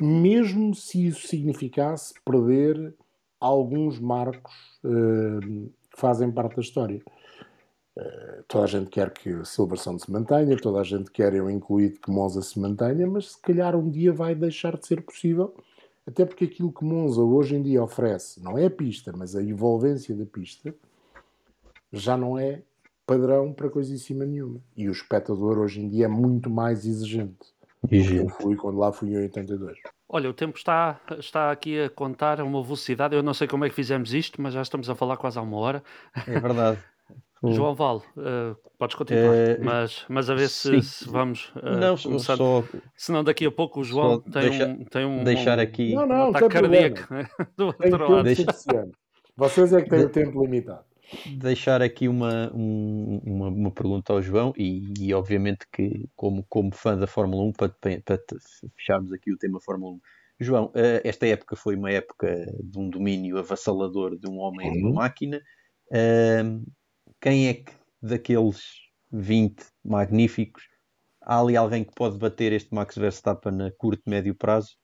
Mesmo 0.00 0.74
se 0.74 1.06
isso 1.06 1.28
significasse 1.28 2.14
perder 2.24 2.94
alguns 3.38 3.98
marcos 3.98 4.54
uh, 4.84 5.40
que 5.90 6.00
fazem 6.00 6.30
parte 6.30 6.56
da 6.56 6.62
história. 6.62 7.02
Uh, 7.96 8.42
toda 8.48 8.64
a 8.64 8.66
gente 8.66 8.88
quer 8.88 9.10
que 9.10 9.44
Silverstone 9.44 10.00
se 10.00 10.10
mantenha, 10.10 10.56
toda 10.56 10.80
a 10.80 10.84
gente 10.84 11.10
quer, 11.10 11.34
eu 11.34 11.50
incluído, 11.50 12.00
que 12.00 12.10
Monza 12.10 12.40
se 12.40 12.58
mantenha, 12.58 13.06
mas 13.06 13.32
se 13.32 13.42
calhar 13.42 13.76
um 13.76 13.90
dia 13.90 14.12
vai 14.12 14.34
deixar 14.34 14.78
de 14.78 14.86
ser 14.86 15.02
possível, 15.02 15.54
até 16.06 16.24
porque 16.24 16.46
aquilo 16.46 16.72
que 16.72 16.84
Monza 16.84 17.20
hoje 17.20 17.54
em 17.54 17.62
dia 17.62 17.82
oferece, 17.82 18.42
não 18.42 18.56
é 18.56 18.66
a 18.66 18.70
pista, 18.70 19.12
mas 19.14 19.36
a 19.36 19.42
envolvência 19.42 20.14
da 20.14 20.24
pista, 20.24 20.74
já 21.92 22.16
não 22.16 22.38
é 22.38 22.62
padrão 23.06 23.52
para 23.52 23.68
coisíssima 23.68 24.24
nenhuma. 24.24 24.60
E 24.76 24.88
o 24.88 24.92
espectador 24.92 25.58
hoje 25.58 25.80
em 25.80 25.88
dia 25.88 26.06
é 26.06 26.08
muito 26.08 26.48
mais 26.48 26.86
exigente. 26.86 27.52
exigente. 27.90 28.22
Eu 28.22 28.28
fui 28.30 28.56
quando 28.56 28.78
lá 28.78 28.90
fui 28.90 29.10
em 29.10 29.18
82. 29.18 29.78
Olha, 30.08 30.28
o 30.28 30.34
tempo 30.34 30.56
está, 30.56 31.00
está 31.18 31.50
aqui 31.50 31.80
a 31.80 31.90
contar 31.90 32.40
a 32.40 32.44
uma 32.44 32.62
velocidade. 32.62 33.14
Eu 33.14 33.22
não 33.22 33.34
sei 33.34 33.48
como 33.48 33.64
é 33.64 33.68
que 33.68 33.74
fizemos 33.74 34.12
isto, 34.12 34.40
mas 34.40 34.54
já 34.54 34.62
estamos 34.62 34.88
a 34.88 34.94
falar 34.94 35.16
quase 35.16 35.38
há 35.38 35.42
uma 35.42 35.56
hora. 35.56 35.82
É 36.26 36.38
verdade. 36.38 36.78
João 37.50 37.74
Val, 37.74 38.02
uh, 38.16 38.56
podes 38.78 38.94
continuar, 38.94 39.34
uh, 39.34 39.64
mas, 39.64 40.04
mas 40.08 40.30
a 40.30 40.34
ver 40.34 40.48
se, 40.48 40.80
se 40.80 41.08
vamos 41.08 41.52
uh, 41.56 41.76
não, 41.80 41.96
começar. 41.96 42.36
Só, 42.36 42.62
Senão 42.96 43.24
daqui 43.24 43.44
a 43.44 43.50
pouco 43.50 43.80
o 43.80 43.84
João 43.84 44.20
tem, 44.20 44.42
deixa, 44.42 44.66
um, 44.66 44.84
tem 44.84 45.04
um, 45.04 45.24
deixar 45.24 45.58
aqui 45.58 45.92
não, 45.92 46.06
não, 46.06 46.26
um 46.26 46.30
ataque 46.30 46.48
cardíaco 46.48 47.12
né? 47.12 47.28
do 47.56 47.66
outro 47.66 48.12
lado. 48.12 48.22
Deixa... 48.22 48.44
Vocês 49.36 49.72
é 49.72 49.82
que 49.82 49.90
têm 49.90 50.04
o 50.04 50.08
tempo 50.08 50.40
limitado. 50.40 50.84
Deixar 51.36 51.82
aqui 51.82 52.06
uma, 52.08 52.50
um, 52.54 53.20
uma, 53.24 53.48
uma, 53.48 53.70
pergunta 53.70 54.12
ao 54.12 54.22
João 54.22 54.54
e, 54.56 54.94
e, 54.98 55.12
obviamente 55.12 55.66
que 55.70 56.08
como, 56.14 56.44
como 56.48 56.72
fã 56.72 56.96
da 56.96 57.06
Fórmula 57.06 57.42
1 57.44 57.52
para, 57.52 57.68
para 57.68 58.18
fecharmos 58.76 59.12
aqui 59.12 59.32
o 59.32 59.36
tema 59.36 59.60
Fórmula 59.60 59.94
1 59.94 60.00
João, 60.40 60.72
esta 61.04 61.26
época 61.26 61.54
foi 61.54 61.76
uma 61.76 61.90
época 61.90 62.46
de 62.62 62.78
um 62.78 62.88
domínio 62.88 63.38
avassalador 63.38 64.16
de 64.18 64.28
um 64.28 64.38
homem 64.38 64.68
e 64.68 64.72
de 64.72 64.78
uma 64.78 64.88
uhum. 64.88 64.94
máquina 64.94 65.40
quem 67.22 67.46
é 67.46 67.54
que 67.54 67.72
daqueles 68.02 68.60
20 69.12 69.64
magníficos 69.84 70.64
há 71.22 71.40
ali 71.40 71.56
alguém 71.56 71.84
que 71.84 71.94
pode 71.94 72.18
bater 72.18 72.52
este 72.52 72.74
Max 72.74 72.96
Verstappen 72.96 73.62
a 73.62 73.70
curto, 73.70 74.02
médio 74.06 74.34
prazo? 74.34 74.76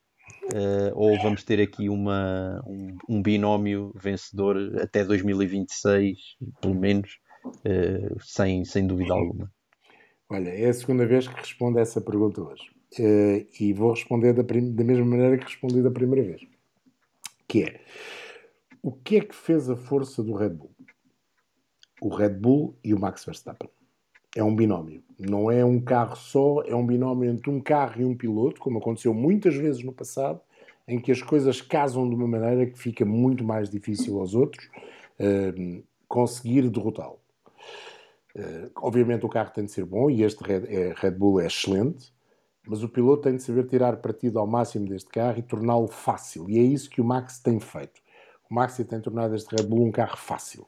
Uh, 0.44 0.92
ou 0.94 1.20
vamos 1.20 1.42
ter 1.42 1.60
aqui 1.60 1.88
uma, 1.88 2.62
um, 2.66 2.96
um, 3.08 3.22
binómio 3.22 3.92
vencedor 3.96 4.56
até 4.80 5.02
2026, 5.04 6.18
pelo 6.60 6.74
menos, 6.74 7.18
uh, 7.44 8.16
sem, 8.20 8.64
sem 8.64 8.86
dúvida 8.86 9.14
alguma? 9.14 9.50
Olha, 10.28 10.50
é 10.50 10.68
a 10.68 10.74
segunda 10.74 11.06
vez 11.06 11.26
que 11.26 11.34
respondo 11.34 11.78
a 11.78 11.82
essa 11.82 12.00
pergunta 12.00 12.42
hoje. 12.42 12.70
Uh, 12.98 13.46
e 13.58 13.72
vou 13.72 13.92
responder 13.92 14.34
da, 14.34 14.42
da 14.42 14.84
mesma 14.84 15.04
maneira 15.04 15.38
que 15.38 15.44
respondi 15.44 15.82
da 15.82 15.90
primeira 15.90 16.26
vez. 16.28 16.42
Que 17.48 17.64
é, 17.64 17.80
o 18.82 18.92
que 18.92 19.16
é 19.16 19.20
que 19.20 19.34
fez 19.34 19.68
a 19.70 19.76
força 19.76 20.22
do 20.22 20.34
Red 20.34 20.50
Bull? 20.50 20.77
O 22.00 22.08
Red 22.08 22.30
Bull 22.30 22.76
e 22.82 22.94
o 22.94 22.98
Max 22.98 23.24
Verstappen. 23.24 23.68
É 24.36 24.42
um 24.42 24.54
binómio. 24.54 25.02
Não 25.18 25.50
é 25.50 25.64
um 25.64 25.80
carro 25.80 26.16
só, 26.16 26.62
é 26.62 26.74
um 26.74 26.86
binómio 26.86 27.30
entre 27.30 27.50
um 27.50 27.60
carro 27.60 28.00
e 28.00 28.04
um 28.04 28.16
piloto, 28.16 28.60
como 28.60 28.78
aconteceu 28.78 29.12
muitas 29.14 29.54
vezes 29.54 29.82
no 29.82 29.92
passado, 29.92 30.40
em 30.86 31.00
que 31.00 31.12
as 31.12 31.22
coisas 31.22 31.60
casam 31.60 32.08
de 32.08 32.14
uma 32.14 32.26
maneira 32.26 32.66
que 32.66 32.78
fica 32.78 33.04
muito 33.04 33.44
mais 33.44 33.68
difícil 33.68 34.18
aos 34.20 34.34
outros 34.34 34.66
uh, 35.20 35.82
conseguir 36.06 36.68
derrotá-lo. 36.70 37.18
Uh, 38.34 38.70
obviamente 38.76 39.26
o 39.26 39.28
carro 39.28 39.50
tem 39.50 39.64
de 39.64 39.72
ser 39.72 39.84
bom 39.84 40.08
e 40.08 40.22
este 40.22 40.42
Red, 40.42 40.66
é, 40.68 40.94
Red 40.96 41.12
Bull 41.12 41.40
é 41.40 41.46
excelente, 41.46 42.12
mas 42.66 42.82
o 42.82 42.88
piloto 42.88 43.22
tem 43.22 43.36
de 43.36 43.42
saber 43.42 43.66
tirar 43.66 43.96
partido 43.96 44.38
ao 44.38 44.46
máximo 44.46 44.86
deste 44.86 45.08
carro 45.08 45.38
e 45.38 45.42
torná-lo 45.42 45.88
fácil. 45.88 46.48
E 46.48 46.58
é 46.58 46.62
isso 46.62 46.88
que 46.88 47.00
o 47.00 47.04
Max 47.04 47.38
tem 47.38 47.58
feito. 47.58 48.00
O 48.50 48.54
Max 48.54 48.76
tem 48.76 49.00
tornado 49.00 49.34
este 49.34 49.54
Red 49.54 49.66
Bull 49.66 49.86
um 49.86 49.90
carro 49.90 50.16
fácil. 50.16 50.66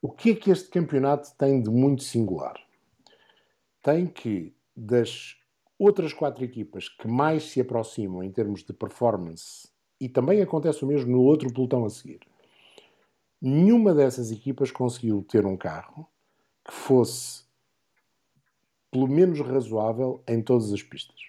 O 0.00 0.10
que 0.10 0.30
é 0.30 0.34
que 0.34 0.50
este 0.50 0.68
campeonato 0.68 1.34
tem 1.36 1.60
de 1.60 1.68
muito 1.68 2.04
singular? 2.04 2.54
Tem 3.82 4.06
que, 4.06 4.54
das 4.76 5.36
outras 5.76 6.12
quatro 6.12 6.44
equipas 6.44 6.88
que 6.88 7.08
mais 7.08 7.50
se 7.50 7.60
aproximam 7.60 8.22
em 8.22 8.30
termos 8.30 8.62
de 8.62 8.72
performance, 8.72 9.68
e 10.00 10.08
também 10.08 10.40
acontece 10.40 10.84
o 10.84 10.86
mesmo 10.86 11.10
no 11.10 11.22
outro 11.22 11.52
pelotão 11.52 11.84
a 11.84 11.90
seguir, 11.90 12.20
nenhuma 13.42 13.92
dessas 13.92 14.30
equipas 14.30 14.70
conseguiu 14.70 15.24
ter 15.28 15.44
um 15.44 15.56
carro 15.56 16.06
que 16.64 16.72
fosse 16.72 17.42
pelo 18.90 19.08
menos 19.08 19.40
razoável 19.40 20.22
em 20.28 20.40
todas 20.40 20.72
as 20.72 20.82
pistas. 20.82 21.20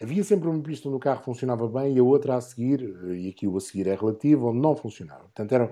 Havia 0.00 0.24
sempre 0.24 0.48
uma 0.48 0.62
pista 0.62 0.88
onde 0.88 0.96
o 0.96 1.00
carro 1.00 1.22
funcionava 1.22 1.68
bem 1.68 1.94
e 1.94 1.98
a 1.98 2.02
outra 2.02 2.36
a 2.36 2.40
seguir, 2.40 2.80
e 3.14 3.28
aqui 3.28 3.46
o 3.46 3.56
a 3.56 3.60
seguir 3.60 3.86
é 3.86 3.94
relativo, 3.94 4.48
onde 4.48 4.58
não 4.58 4.74
funcionava. 4.74 5.24
Portanto, 5.24 5.52
eram 5.52 5.70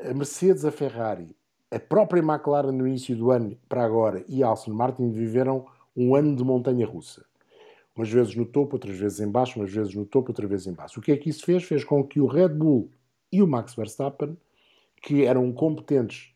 a 0.00 0.14
Mercedes, 0.14 0.64
a 0.64 0.70
Ferrari, 0.70 1.36
a 1.70 1.78
própria 1.78 2.20
McLaren 2.20 2.72
no 2.72 2.86
início 2.86 3.16
do 3.16 3.30
ano 3.30 3.58
para 3.68 3.84
agora 3.84 4.24
e 4.28 4.42
a 4.42 4.50
Aston 4.50 4.72
Martin 4.72 5.10
viveram 5.10 5.66
um 5.96 6.14
ano 6.14 6.34
de 6.36 6.44
montanha 6.44 6.86
russa. 6.86 7.24
Umas 7.94 8.08
vezes 8.08 8.34
no 8.36 8.46
topo, 8.46 8.76
outras 8.76 8.96
vezes 8.96 9.18
em 9.18 9.28
baixo, 9.28 9.58
umas 9.58 9.72
vezes 9.72 9.92
no 9.94 10.06
topo, 10.06 10.30
outras 10.30 10.48
vezes 10.48 10.66
em 10.68 10.72
baixo. 10.72 11.00
O 11.00 11.02
que 11.02 11.10
é 11.10 11.16
que 11.16 11.28
isso 11.28 11.44
fez? 11.44 11.64
Fez 11.64 11.82
com 11.82 12.04
que 12.04 12.20
o 12.20 12.26
Red 12.26 12.50
Bull 12.50 12.90
e 13.32 13.42
o 13.42 13.46
Max 13.46 13.74
Verstappen, 13.74 14.38
que 15.02 15.24
eram 15.24 15.52
competentes 15.52 16.32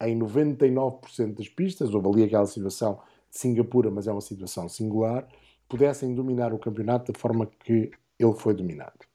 em 0.00 0.18
99% 0.18 1.36
das 1.36 1.48
pistas, 1.48 1.94
houve 1.94 2.08
ali 2.08 2.24
aquela 2.24 2.46
situação 2.46 3.00
de 3.30 3.38
Singapura, 3.38 3.88
mas 3.88 4.08
é 4.08 4.12
uma 4.12 4.20
situação 4.20 4.68
singular, 4.68 5.28
pudessem 5.68 6.12
dominar 6.12 6.52
o 6.52 6.58
campeonato 6.58 7.12
da 7.12 7.18
forma 7.18 7.46
que 7.46 7.92
ele 8.18 8.34
foi 8.34 8.52
dominado. 8.52 9.11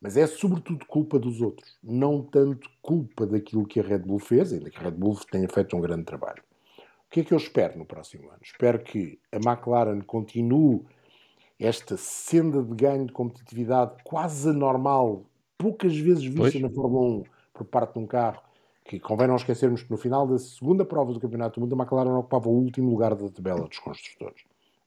Mas 0.00 0.16
é 0.16 0.26
sobretudo 0.26 0.84
culpa 0.86 1.18
dos 1.18 1.40
outros, 1.40 1.76
não 1.82 2.22
tanto 2.22 2.70
culpa 2.82 3.26
daquilo 3.26 3.66
que 3.66 3.80
a 3.80 3.82
Red 3.82 4.00
Bull 4.00 4.18
fez, 4.18 4.52
ainda 4.52 4.70
que 4.70 4.78
a 4.78 4.82
Red 4.82 4.92
Bull 4.92 5.18
tenha 5.30 5.48
feito 5.48 5.76
um 5.76 5.80
grande 5.80 6.04
trabalho. 6.04 6.42
O 7.06 7.10
que 7.10 7.20
é 7.20 7.24
que 7.24 7.32
eu 7.32 7.38
espero 7.38 7.78
no 7.78 7.86
próximo 7.86 8.28
ano? 8.28 8.40
Espero 8.42 8.78
que 8.80 9.18
a 9.32 9.36
McLaren 9.36 10.00
continue 10.02 10.84
esta 11.58 11.96
senda 11.96 12.62
de 12.62 12.74
ganho 12.74 13.06
de 13.06 13.12
competitividade 13.12 13.94
quase 14.04 14.50
anormal, 14.50 15.24
poucas 15.56 15.96
vezes 15.96 16.24
vista 16.24 16.42
pois. 16.42 16.60
na 16.60 16.68
Fórmula 16.68 17.20
1 17.20 17.24
por 17.54 17.64
parte 17.64 17.94
de 17.94 18.00
um 18.00 18.06
carro, 18.06 18.42
que 18.84 19.00
convém 19.00 19.26
não 19.26 19.36
esquecermos 19.36 19.82
que 19.82 19.90
no 19.90 19.96
final 19.96 20.26
da 20.26 20.38
segunda 20.38 20.84
prova 20.84 21.12
do 21.12 21.20
Campeonato 21.20 21.58
do 21.58 21.62
Mundo 21.62 21.74
a 21.74 21.82
McLaren 21.82 22.18
ocupava 22.18 22.48
o 22.48 22.52
último 22.52 22.90
lugar 22.90 23.14
da 23.14 23.30
tabela 23.30 23.66
dos 23.66 23.78
construtores. 23.78 24.42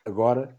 Agora 0.06 0.56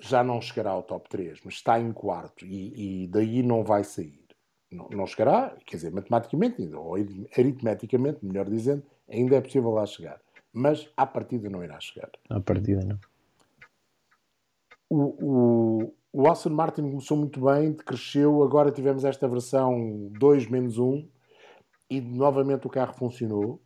já 0.00 0.22
não 0.22 0.40
chegará 0.40 0.70
ao 0.70 0.82
top 0.82 1.08
3, 1.08 1.40
mas 1.44 1.54
está 1.54 1.78
em 1.78 1.92
quarto 1.92 2.46
e, 2.46 3.04
e 3.04 3.08
daí 3.08 3.42
não 3.42 3.64
vai 3.64 3.84
sair. 3.84 4.24
Não, 4.70 4.88
não, 4.90 5.06
chegará, 5.06 5.56
quer 5.66 5.76
dizer, 5.76 5.90
matematicamente, 5.90 6.62
ou 6.74 6.94
aritmeticamente, 7.36 8.24
melhor 8.24 8.48
dizendo, 8.48 8.82
ainda 9.08 9.36
é 9.36 9.40
possível 9.40 9.70
lá 9.70 9.86
chegar. 9.86 10.20
Mas 10.52 10.90
à 10.96 11.06
partida 11.06 11.48
não 11.48 11.64
irá 11.64 11.80
chegar. 11.80 12.10
À 12.28 12.40
partida 12.40 12.84
não. 12.84 12.98
O, 14.90 15.82
o, 15.82 15.94
o 16.12 16.30
Aston 16.30 16.50
Martin 16.50 16.82
começou 16.82 17.16
muito 17.16 17.40
bem, 17.44 17.74
cresceu, 17.74 18.42
agora 18.42 18.70
tivemos 18.70 19.04
esta 19.04 19.26
versão 19.26 20.08
2 20.12 20.48
menos 20.48 20.78
1 20.78 21.08
e 21.90 22.00
novamente 22.00 22.66
o 22.66 22.70
carro 22.70 22.94
funcionou. 22.94 23.62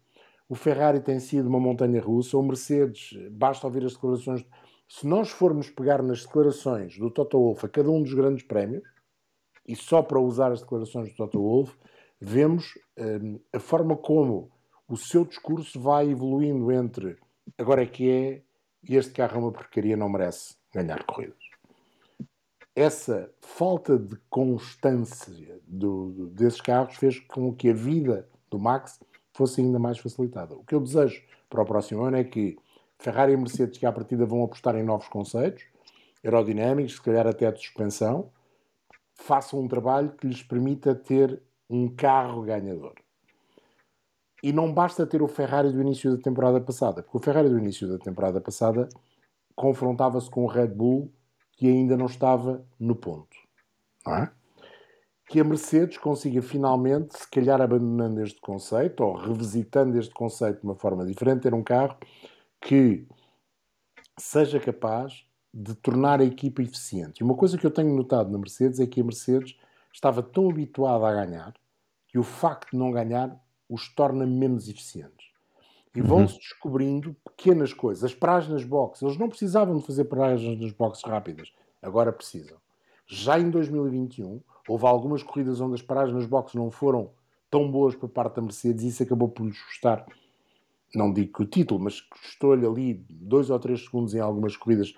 O 0.48 0.54
Ferrari 0.54 1.00
tem 1.00 1.18
sido 1.18 1.48
uma 1.48 1.58
montanha 1.58 2.00
russa. 2.00 2.36
O 2.36 2.42
Mercedes, 2.42 3.16
basta 3.30 3.66
ouvir 3.66 3.84
as 3.84 3.94
declarações 3.94 4.44
se 4.92 5.06
nós 5.06 5.30
formos 5.30 5.70
pegar 5.70 6.02
nas 6.02 6.22
declarações 6.22 6.98
do 6.98 7.10
Toto 7.10 7.38
Wolff 7.38 7.64
a 7.64 7.68
cada 7.68 7.90
um 7.90 8.02
dos 8.02 8.12
grandes 8.12 8.44
prémios, 8.44 8.82
e 9.66 9.74
só 9.74 10.02
para 10.02 10.20
usar 10.20 10.52
as 10.52 10.60
declarações 10.60 11.08
do 11.08 11.16
Toto 11.16 11.40
Wolff, 11.40 11.74
vemos 12.20 12.74
um, 12.98 13.40
a 13.54 13.58
forma 13.58 13.96
como 13.96 14.52
o 14.86 14.94
seu 14.94 15.24
discurso 15.24 15.80
vai 15.80 16.10
evoluindo 16.10 16.70
entre 16.70 17.16
agora 17.56 17.82
é 17.82 17.86
que 17.86 18.10
é 18.10 18.42
e 18.86 18.96
este 18.96 19.14
carro 19.14 19.36
é 19.36 19.38
uma 19.38 19.52
porcaria, 19.52 19.96
não 19.96 20.10
merece 20.10 20.56
ganhar 20.74 21.02
corridas. 21.04 21.38
Essa 22.76 23.32
falta 23.40 23.98
de 23.98 24.16
constância 24.28 25.58
do, 25.66 26.26
desses 26.34 26.60
carros 26.60 26.96
fez 26.96 27.18
com 27.18 27.54
que 27.54 27.70
a 27.70 27.74
vida 27.74 28.28
do 28.50 28.58
Max 28.58 29.00
fosse 29.32 29.62
ainda 29.62 29.78
mais 29.78 29.98
facilitada. 29.98 30.54
O 30.54 30.64
que 30.64 30.74
eu 30.74 30.80
desejo 30.80 31.22
para 31.48 31.62
o 31.62 31.66
próximo 31.66 32.02
ano 32.02 32.18
é 32.18 32.24
que 32.24 32.58
Ferrari 33.02 33.32
e 33.32 33.36
Mercedes, 33.36 33.78
que 33.78 33.84
à 33.84 33.90
partida 33.90 34.24
vão 34.24 34.44
apostar 34.44 34.76
em 34.76 34.82
novos 34.84 35.08
conceitos, 35.08 35.64
aerodinâmicos, 36.24 36.94
se 36.94 37.02
calhar 37.02 37.26
até 37.26 37.50
de 37.50 37.58
suspensão, 37.58 38.30
façam 39.14 39.60
um 39.60 39.66
trabalho 39.66 40.12
que 40.12 40.26
lhes 40.26 40.42
permita 40.42 40.94
ter 40.94 41.42
um 41.68 41.88
carro 41.88 42.42
ganhador. 42.42 42.94
E 44.40 44.52
não 44.52 44.72
basta 44.72 45.04
ter 45.04 45.20
o 45.20 45.26
Ferrari 45.26 45.72
do 45.72 45.80
início 45.80 46.16
da 46.16 46.22
temporada 46.22 46.60
passada, 46.60 47.02
porque 47.02 47.18
o 47.18 47.20
Ferrari 47.20 47.48
do 47.48 47.58
início 47.58 47.88
da 47.88 47.98
temporada 47.98 48.40
passada 48.40 48.88
confrontava-se 49.54 50.30
com 50.30 50.44
o 50.44 50.48
Red 50.48 50.68
Bull 50.68 51.12
que 51.52 51.66
ainda 51.66 51.96
não 51.96 52.06
estava 52.06 52.64
no 52.78 52.94
ponto. 52.94 53.36
É? 54.06 54.28
Que 55.28 55.40
a 55.40 55.44
Mercedes 55.44 55.98
consiga 55.98 56.40
finalmente, 56.40 57.18
se 57.18 57.28
calhar 57.28 57.60
abandonando 57.60 58.22
este 58.22 58.40
conceito 58.40 59.02
ou 59.02 59.14
revisitando 59.14 59.98
este 59.98 60.14
conceito 60.14 60.60
de 60.60 60.64
uma 60.64 60.74
forma 60.74 61.04
diferente, 61.04 61.42
ter 61.42 61.54
um 61.54 61.62
carro 61.62 61.96
que 62.62 63.06
seja 64.18 64.60
capaz 64.60 65.26
de 65.52 65.74
tornar 65.74 66.20
a 66.20 66.24
equipa 66.24 66.62
eficiente. 66.62 67.20
E 67.20 67.24
uma 67.24 67.34
coisa 67.34 67.58
que 67.58 67.66
eu 67.66 67.70
tenho 67.70 67.94
notado 67.94 68.30
na 68.30 68.38
Mercedes 68.38 68.80
é 68.80 68.86
que 68.86 69.00
a 69.00 69.04
Mercedes 69.04 69.56
estava 69.92 70.22
tão 70.22 70.48
habituada 70.48 71.06
a 71.06 71.26
ganhar 71.26 71.54
que 72.08 72.18
o 72.18 72.22
facto 72.22 72.70
de 72.70 72.78
não 72.78 72.90
ganhar 72.90 73.36
os 73.68 73.92
torna 73.94 74.24
menos 74.24 74.68
eficientes. 74.68 75.30
E 75.94 76.00
uhum. 76.00 76.06
vão-se 76.06 76.38
descobrindo 76.38 77.14
pequenas 77.24 77.74
coisas. 77.74 78.04
As 78.04 78.14
paragens 78.14 78.52
nas 78.52 78.64
boxes. 78.64 79.02
Eles 79.02 79.18
não 79.18 79.28
precisavam 79.28 79.76
de 79.76 79.84
fazer 79.84 80.04
paragens 80.04 80.58
nas 80.58 80.72
boxes 80.72 81.04
rápidas. 81.04 81.52
Agora 81.82 82.12
precisam. 82.12 82.56
Já 83.06 83.38
em 83.38 83.50
2021, 83.50 84.40
houve 84.68 84.86
algumas 84.86 85.22
corridas 85.22 85.60
onde 85.60 85.74
as 85.74 85.82
paragens 85.82 86.14
nas 86.16 86.26
boxes 86.26 86.54
não 86.54 86.70
foram 86.70 87.10
tão 87.50 87.70
boas 87.70 87.94
por 87.94 88.08
parte 88.08 88.36
da 88.36 88.42
Mercedes 88.42 88.84
e 88.84 88.88
isso 88.88 89.02
acabou 89.02 89.28
por 89.28 89.44
lhes 89.44 89.60
custar, 89.62 90.06
não 90.94 91.12
digo 91.12 91.32
que 91.32 91.42
o 91.42 91.46
título, 91.46 91.80
mas 91.80 92.00
custou-lhe 92.00 92.66
ali 92.66 93.04
dois 93.10 93.50
ou 93.50 93.58
três 93.58 93.84
segundos 93.84 94.14
em 94.14 94.20
algumas 94.20 94.56
corridas 94.56 94.94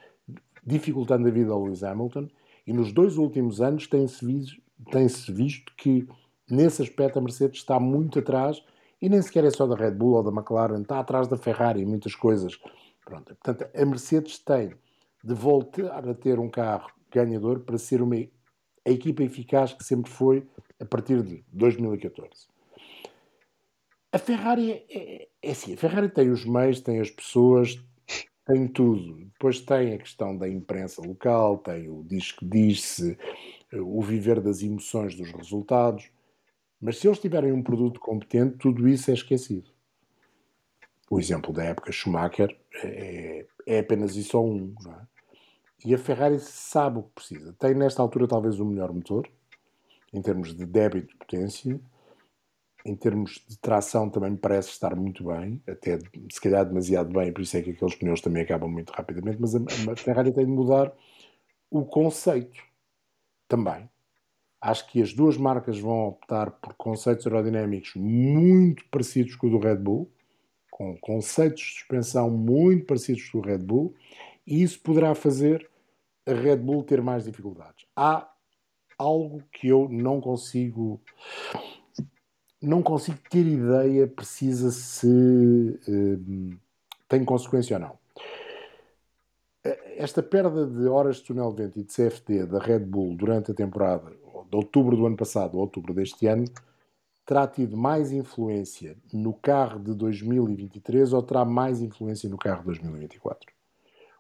dificultando 0.67 1.29
a 1.29 1.31
vida 1.31 1.53
ao 1.53 1.63
Lewis 1.63 1.83
Hamilton, 1.83 2.29
e 2.67 2.73
nos 2.73 2.93
dois 2.93 3.19
últimos 3.19 3.61
anos 3.61 3.87
tem-se 3.87 4.25
visto, 4.25 4.63
tem 4.91 5.07
visto 5.07 5.73
que 5.77 6.09
nesse 6.51 6.83
aspecto 6.83 7.19
a 7.19 7.23
Mercedes 7.23 7.59
está 7.59 7.79
muito 7.79 8.19
atrás, 8.19 8.63
e 9.01 9.09
nem 9.09 9.21
sequer 9.21 9.45
é 9.45 9.51
só 9.51 9.67
da 9.67 9.77
Red 9.77 9.93
Bull 9.93 10.15
ou 10.15 10.23
da 10.23 10.31
McLaren, 10.31 10.81
está 10.81 10.99
atrás 10.99 11.29
da 11.29 11.37
Ferrari 11.37 11.83
em 11.83 11.87
muitas 11.87 12.15
coisas. 12.15 12.59
Pronto. 13.05 13.35
Portanto, 13.35 13.71
a 13.77 13.85
Mercedes 13.85 14.39
tem 14.39 14.73
de 15.23 15.35
voltar 15.35 16.09
a 16.09 16.15
ter 16.15 16.39
um 16.39 16.49
carro 16.49 16.91
ganhador 17.11 17.61
para 17.61 17.77
ser 17.77 18.01
uma 18.01 18.17
a 18.87 18.91
equipa 18.91 19.23
eficaz 19.23 19.73
que 19.73 19.85
sempre 19.85 20.11
foi 20.11 20.47
a 20.79 20.85
partir 20.85 21.23
de 21.23 21.45
2014. 21.53 22.54
A 24.15 24.19
Ferrari 24.19 24.71
é, 24.71 24.85
é, 24.91 25.29
é 25.43 25.51
assim, 25.51 25.75
a 25.75 25.77
Ferrari 25.77 26.09
tem 26.09 26.31
os 26.31 26.45
meios, 26.45 26.81
tem 26.81 27.01
as 27.01 27.11
pessoas, 27.11 27.85
tem 28.47 28.69
tudo. 28.69 29.17
Depois 29.25 29.59
tem 29.59 29.93
a 29.93 29.99
questão 29.99 30.37
da 30.37 30.49
imprensa 30.49 31.03
local, 31.05 31.59
tem 31.59 31.89
o 31.89 32.05
diz 32.05 32.31
que 32.31 32.47
diz-se, 32.47 33.19
o 33.73 34.01
viver 34.01 34.41
das 34.41 34.63
emoções 34.63 35.17
dos 35.17 35.33
resultados. 35.33 36.13
Mas 36.81 36.99
se 36.99 37.09
eles 37.09 37.19
tiverem 37.19 37.51
um 37.51 37.61
produto 37.61 37.99
competente, 37.99 38.57
tudo 38.59 38.87
isso 38.87 39.11
é 39.11 39.15
esquecido. 39.15 39.69
O 41.11 41.19
exemplo 41.19 41.53
da 41.53 41.65
época 41.65 41.91
Schumacher 41.91 42.57
é, 42.85 43.45
é 43.67 43.81
apenas 43.81 44.15
isso 44.15 44.39
ou 44.39 44.47
um. 44.47 44.77
É? 44.87 45.07
E 45.87 45.93
a 45.93 45.99
Ferrari 45.99 46.39
sabe 46.39 47.01
o 47.01 47.03
que 47.03 47.15
precisa. 47.17 47.53
Tem 47.59 47.75
nesta 47.75 48.01
altura 48.01 48.29
talvez 48.29 48.61
o 48.61 48.65
melhor 48.65 48.93
motor, 48.93 49.29
em 50.13 50.23
termos 50.23 50.55
de 50.55 50.65
débito 50.65 51.09
de 51.09 51.17
potência, 51.17 51.81
em 52.85 52.95
termos 52.95 53.43
de 53.49 53.59
tração 53.59 54.11
também 54.11 54.33
me 54.33 54.37
parece 54.37 54.69
estar 54.69 54.95
muito 54.95 55.25
bem, 55.25 55.63
até 55.67 55.99
se 56.31 56.41
calhar 56.41 56.67
demasiado 56.67 57.13
bem, 57.13 57.33
por 57.33 57.41
isso 57.41 57.57
é 57.57 57.63
que 57.63 57.71
aqueles 57.71 57.95
pneus 57.95 58.21
também 58.21 58.43
acabam 58.43 58.71
muito 58.71 58.91
rapidamente, 58.91 59.39
mas 59.41 59.55
a, 59.55 59.59
a 59.91 59.97
Ferrari 59.97 60.33
tem 60.33 60.45
de 60.45 60.53
mudar 60.53 60.93
o 61.71 61.85
conceito 61.85 62.63
também. 63.49 63.89
Acho 64.61 64.87
que 64.91 65.01
as 65.01 65.13
duas 65.13 65.37
marcas 65.37 65.79
vão 65.79 66.09
optar 66.09 66.51
por 66.51 66.75
conceitos 66.75 67.27
aerodinâmicos 67.27 67.95
muito 67.97 68.85
parecidos 68.91 69.35
com 69.35 69.47
o 69.47 69.51
do 69.51 69.59
Red 69.59 69.77
Bull, 69.77 70.11
com 70.71 70.97
conceitos 70.99 71.63
de 71.63 71.73
suspensão 71.75 72.31
muito 72.31 72.87
parecidos 72.87 73.29
com 73.31 73.39
o 73.39 73.43
Red 73.43 73.59
Bull, 73.59 73.95
e 74.47 74.63
isso 74.63 74.81
poderá 74.81 75.15
fazer 75.15 75.71
a 76.27 76.33
Red 76.33 76.57
Bull 76.57 76.83
ter 76.83 77.01
mais 77.01 77.25
dificuldades. 77.25 77.87
Há 77.97 78.31
algo 78.99 79.43
que 79.53 79.69
eu 79.69 79.89
não 79.89 80.21
consigo 80.21 81.01
não 82.67 82.83
consigo 82.83 83.19
ter 83.31 83.47
ideia 83.47 84.07
precisa 84.07 84.71
se 84.71 85.07
uh, 85.07 86.57
tem 87.09 87.25
consequência 87.25 87.77
ou 87.77 87.81
não. 87.81 87.99
Esta 89.97 90.23
perda 90.23 90.67
de 90.67 90.87
horas 90.87 91.17
de 91.17 91.23
túnel 91.23 91.53
de 91.53 91.63
vento 91.63 91.79
e 91.79 91.85
de 91.85 91.95
CFD 91.95 92.47
da 92.47 92.59
Red 92.59 92.81
Bull 92.81 93.17
durante 93.17 93.53
a 93.53 93.55
temporada 93.55 94.11
de 94.11 94.57
outubro 94.57 94.97
do 94.97 95.07
ano 95.07 95.17
passado 95.17 95.55
ou 95.55 95.61
outubro 95.61 95.95
deste 95.95 96.27
ano 96.27 96.45
terá 97.25 97.47
tido 97.47 97.77
mais 97.77 98.13
influência 98.13 98.97
no 99.13 99.33
carro 99.33 99.79
de 99.81 99.95
2023 99.95 101.13
ou 101.13 101.23
terá 101.23 101.45
mais 101.45 101.81
influência 101.81 102.29
no 102.29 102.37
carro 102.37 102.61
de 102.61 102.67
2024? 102.67 103.51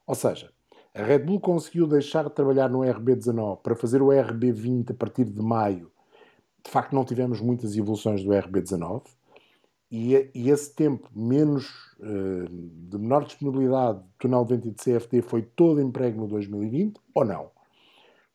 Ou 0.07 0.15
seja, 0.15 0.51
a 0.95 1.03
Red 1.03 1.21
Bull 1.21 1.41
conseguiu 1.41 1.87
deixar 1.87 2.25
de 2.25 2.31
trabalhar 2.31 2.69
no 2.69 2.81
RB19 2.81 3.61
para 3.63 3.75
fazer 3.75 4.01
o 4.01 4.07
RB20 4.07 4.93
a 4.93 4.95
partir 4.95 5.25
de 5.25 5.43
maio 5.43 5.91
de 6.65 6.71
facto 6.71 6.95
não 6.95 7.05
tivemos 7.05 7.41
muitas 7.41 7.77
evoluções 7.77 8.25
do 8.25 8.31
RB19 8.31 9.03
e, 9.91 10.31
e 10.35 10.51
esse 10.51 10.75
tempo 10.75 11.09
menos 11.15 11.67
uh, 12.01 12.49
de 12.49 12.99
menor 12.99 13.25
disponibilidade 13.25 13.99
do 13.99 14.05
túnel 14.19 14.45
de 14.45 14.57
vento 14.57 14.71
de 14.71 14.83
CFD 14.83 15.23
foi 15.23 15.43
todo 15.43 15.81
emprego 15.81 16.21
no 16.21 16.27
2020 16.27 16.99
ou 17.15 17.25
não? 17.25 17.51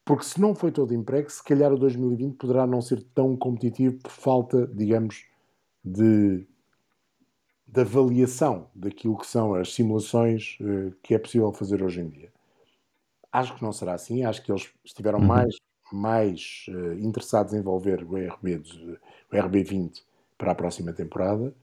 Porque 0.06 0.24
se 0.24 0.40
não 0.40 0.56
foi 0.56 0.72
todo 0.72 0.94
emprego, 0.94 1.30
se 1.30 1.44
calhar 1.44 1.74
o 1.74 1.78
2020 1.78 2.38
poderá 2.38 2.66
não 2.66 2.82
ser 2.82 3.04
tão 3.14 3.36
competitivo 3.36 3.98
por 3.98 4.12
falta, 4.12 4.68
digamos, 4.68 5.26
de, 5.84 6.48
de 7.68 7.82
avaliação 7.82 8.68
daquilo 8.74 9.18
que 9.18 9.28
são 9.28 9.54
as 9.54 9.74
simulações 9.74 10.58
uh, 10.62 10.96
que 11.04 11.14
é 11.14 11.20
possível 11.20 11.52
fazer 11.52 11.84
hoje 11.84 12.00
em 12.02 12.08
dia. 12.08 12.32
Acho 13.32 13.56
que 13.56 13.62
não 13.62 13.74
será 13.74 13.96
assim, 13.96 14.24
acho 14.24 14.42
que 14.42 14.52
eles 14.52 14.72
estiveram 14.84 15.20
uhum. 15.20 15.26
mais 15.26 15.56
mais 15.96 16.66
uh, 16.70 16.94
interessados 17.00 17.54
em 17.54 17.58
envolver 17.58 18.04
o, 18.04 18.16
RB, 18.16 18.62
o 19.32 19.36
RB20 19.36 20.02
para 20.38 20.52
a 20.52 20.56
próxima 20.56 20.94
temporada. 20.94 21.54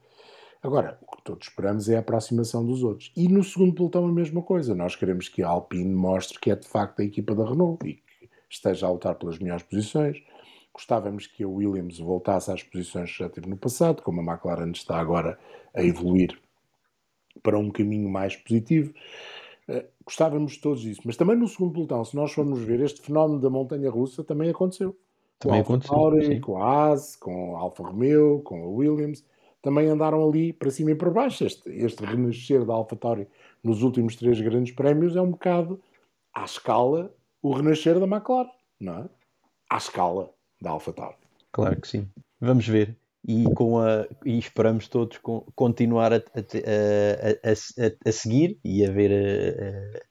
Agora, 0.61 0.97
o 1.01 1.15
que 1.15 1.23
todos 1.23 1.47
esperamos 1.47 1.87
é 1.87 1.97
a 1.97 1.99
aproximação 1.99 2.65
dos 2.65 2.83
outros. 2.83 3.11
E 3.15 3.27
no 3.27 3.43
segundo 3.43 3.73
pelotão 3.73 4.05
a 4.05 4.11
mesma 4.11 4.41
coisa. 4.41 4.73
Nós 4.73 4.95
queremos 4.95 5.29
que 5.29 5.43
a 5.43 5.47
Alpine 5.47 5.93
mostre 5.93 6.39
que 6.39 6.51
é 6.51 6.55
de 6.55 6.67
facto 6.67 7.01
a 7.01 7.05
equipa 7.05 7.35
da 7.35 7.45
Renault 7.45 7.87
e 7.87 7.93
que 7.93 8.29
esteja 8.49 8.87
a 8.87 8.91
lutar 8.91 9.15
pelas 9.15 9.39
melhores 9.39 9.63
posições. 9.63 10.21
Gostávamos 10.73 11.25
que 11.25 11.43
a 11.43 11.47
Williams 11.47 11.99
voltasse 11.99 12.51
às 12.51 12.63
posições 12.63 13.11
que 13.11 13.19
já 13.19 13.29
teve 13.29 13.49
no 13.49 13.57
passado, 13.57 14.01
como 14.01 14.21
a 14.21 14.23
McLaren 14.23 14.71
está 14.71 14.97
agora 14.97 15.39
a 15.73 15.83
evoluir 15.83 16.39
para 17.41 17.57
um 17.57 17.69
caminho 17.69 18.09
mais 18.09 18.35
positivo. 18.35 18.93
Gostávamos 20.07 20.55
todos 20.55 20.79
disso. 20.79 21.01
Mas 21.03 21.17
também 21.17 21.35
no 21.35 21.49
segundo 21.49 21.73
pelotão, 21.73 22.01
se 22.05 22.15
nós 22.15 22.31
formos 22.31 22.61
ver, 22.61 22.79
este 22.79 23.01
fenómeno 23.01 23.41
da 23.41 23.49
montanha 23.49 23.91
russa 23.91 24.23
também 24.23 24.49
aconteceu. 24.49 24.97
Também 25.37 25.61
com 25.61 25.73
aconteceu. 25.73 25.93
Tauri, 25.93 26.39
com 26.39 26.57
a 26.57 26.63
Haas, 26.63 27.17
com 27.17 27.57
a 27.57 27.59
Alfa 27.59 27.83
Romeo, 27.83 28.41
com 28.41 28.63
a 28.63 28.67
Williams, 28.67 29.25
também 29.61 29.89
andaram 29.89 30.25
ali 30.25 30.53
para 30.53 30.71
cima 30.71 30.91
e 30.91 30.95
para 30.95 31.11
baixo. 31.11 31.43
Este, 31.43 31.69
este 31.69 32.05
renascer 32.05 32.63
da 32.63 32.73
Alfa 32.73 32.95
Tauri 32.95 33.27
nos 33.61 33.83
últimos 33.83 34.15
três 34.15 34.39
grandes 34.39 34.73
prémios 34.73 35.13
é 35.17 35.21
um 35.21 35.31
bocado 35.31 35.77
à 36.33 36.45
escala 36.45 37.13
o 37.41 37.51
renascer 37.51 37.99
da 37.99 38.07
McLaren, 38.07 38.49
não 38.79 38.99
é? 38.99 39.09
À 39.69 39.75
escala 39.75 40.31
da 40.61 40.69
Alfa 40.69 40.93
Tauri. 40.93 41.17
Claro 41.51 41.81
que 41.81 41.87
sim. 41.87 42.07
Vamos 42.39 42.65
ver 42.65 42.97
e, 43.27 43.43
com 43.53 43.79
a, 43.79 44.07
e 44.25 44.39
esperamos 44.39 44.87
todos 44.87 45.17
com, 45.17 45.41
continuar 45.53 46.13
a, 46.13 46.15
a, 46.15 46.19
a, 46.19 48.09
a, 48.09 48.11
seguir 48.11 48.57
e 48.63 48.85
a 48.85 48.91
ver 48.91 50.01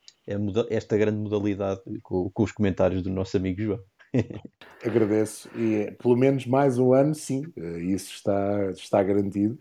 esta 0.68 0.98
grande 0.98 1.18
modalidade 1.18 1.80
com, 2.02 2.28
com, 2.30 2.42
os 2.42 2.52
comentários 2.52 3.02
do 3.02 3.08
nosso 3.08 3.36
amigo 3.38 3.62
João. 3.62 3.80
Agradeço. 4.84 5.48
E 5.56 5.90
pelo 5.92 6.16
menos 6.16 6.46
mais 6.46 6.78
um 6.78 6.92
ano, 6.92 7.14
sim, 7.14 7.42
isso 7.56 8.12
está, 8.12 8.70
está 8.70 9.02
garantido. 9.02 9.58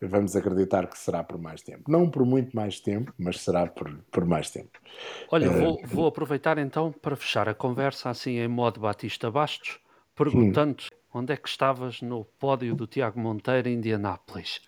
Vamos 0.00 0.36
acreditar 0.36 0.86
que 0.86 0.98
será 0.98 1.24
por 1.24 1.38
mais 1.38 1.62
tempo. 1.62 1.90
Não 1.90 2.08
por 2.08 2.24
muito 2.24 2.54
mais 2.54 2.78
tempo, 2.78 3.12
mas 3.18 3.40
será 3.40 3.66
por, 3.66 3.98
por 4.12 4.26
mais 4.26 4.50
tempo. 4.50 4.78
Olha, 5.30 5.50
uh, 5.50 5.58
vou, 5.58 5.80
vou 5.86 6.06
aproveitar 6.06 6.58
então 6.58 6.92
para 6.92 7.16
fechar 7.16 7.48
a 7.48 7.54
conversa 7.54 8.10
assim 8.10 8.38
em 8.38 8.46
modo 8.46 8.78
Batista 8.78 9.30
Bastos, 9.30 9.80
perguntando 10.14 10.82
hum 10.82 10.95
Onde 11.18 11.32
é 11.32 11.36
que 11.38 11.48
estavas 11.48 12.02
no 12.02 12.26
pódio 12.26 12.74
do 12.74 12.86
Tiago 12.86 13.18
Monteiro 13.18 13.70
em 13.70 13.76
Indianápolis? 13.76 14.60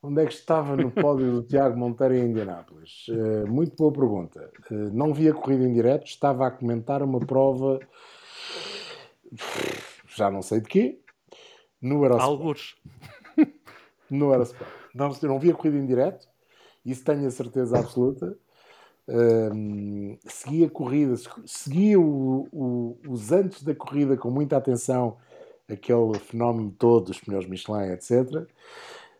Onde 0.00 0.22
é 0.22 0.26
que 0.26 0.32
estava 0.32 0.76
no 0.76 0.88
pódio 0.88 1.32
do 1.32 1.42
Tiago 1.42 1.76
Monteiro 1.76 2.14
em 2.14 2.26
Indianápolis? 2.26 3.08
Uh, 3.08 3.44
muito 3.48 3.74
boa 3.74 3.92
pergunta. 3.92 4.48
Uh, 4.70 4.88
não 4.92 5.12
vi 5.12 5.28
a 5.28 5.34
corrida 5.34 5.64
em 5.64 5.72
direto, 5.72 6.06
estava 6.06 6.46
a 6.46 6.50
comentar 6.52 7.02
uma 7.02 7.18
prova. 7.18 7.80
já 10.14 10.30
não 10.30 10.42
sei 10.42 10.60
de 10.60 10.68
quê, 10.68 11.00
no 11.82 12.04
Eurosport. 12.04 12.30
Alguns. 12.30 12.76
no 14.08 14.32
Eurosport. 14.32 14.70
Não, 14.94 15.08
não 15.22 15.40
vi 15.40 15.50
a 15.50 15.54
corrida 15.54 15.76
em 15.76 15.86
direto, 15.86 16.28
isso 16.86 17.02
tenho 17.02 17.26
a 17.26 17.32
certeza 17.32 17.80
absoluta. 17.80 18.38
Um, 19.08 20.16
segui 20.26 20.64
a 20.64 20.70
corrida, 20.70 21.14
segui 21.46 21.96
o, 21.96 22.46
o, 22.52 22.98
os 23.08 23.32
antes 23.32 23.62
da 23.62 23.74
corrida 23.74 24.16
com 24.16 24.30
muita 24.30 24.56
atenção, 24.56 25.16
aquele 25.68 26.18
fenómeno 26.18 26.74
todo 26.78 27.06
dos 27.06 27.20
pneus 27.20 27.46
Michelin, 27.46 27.92
etc. 27.92 28.46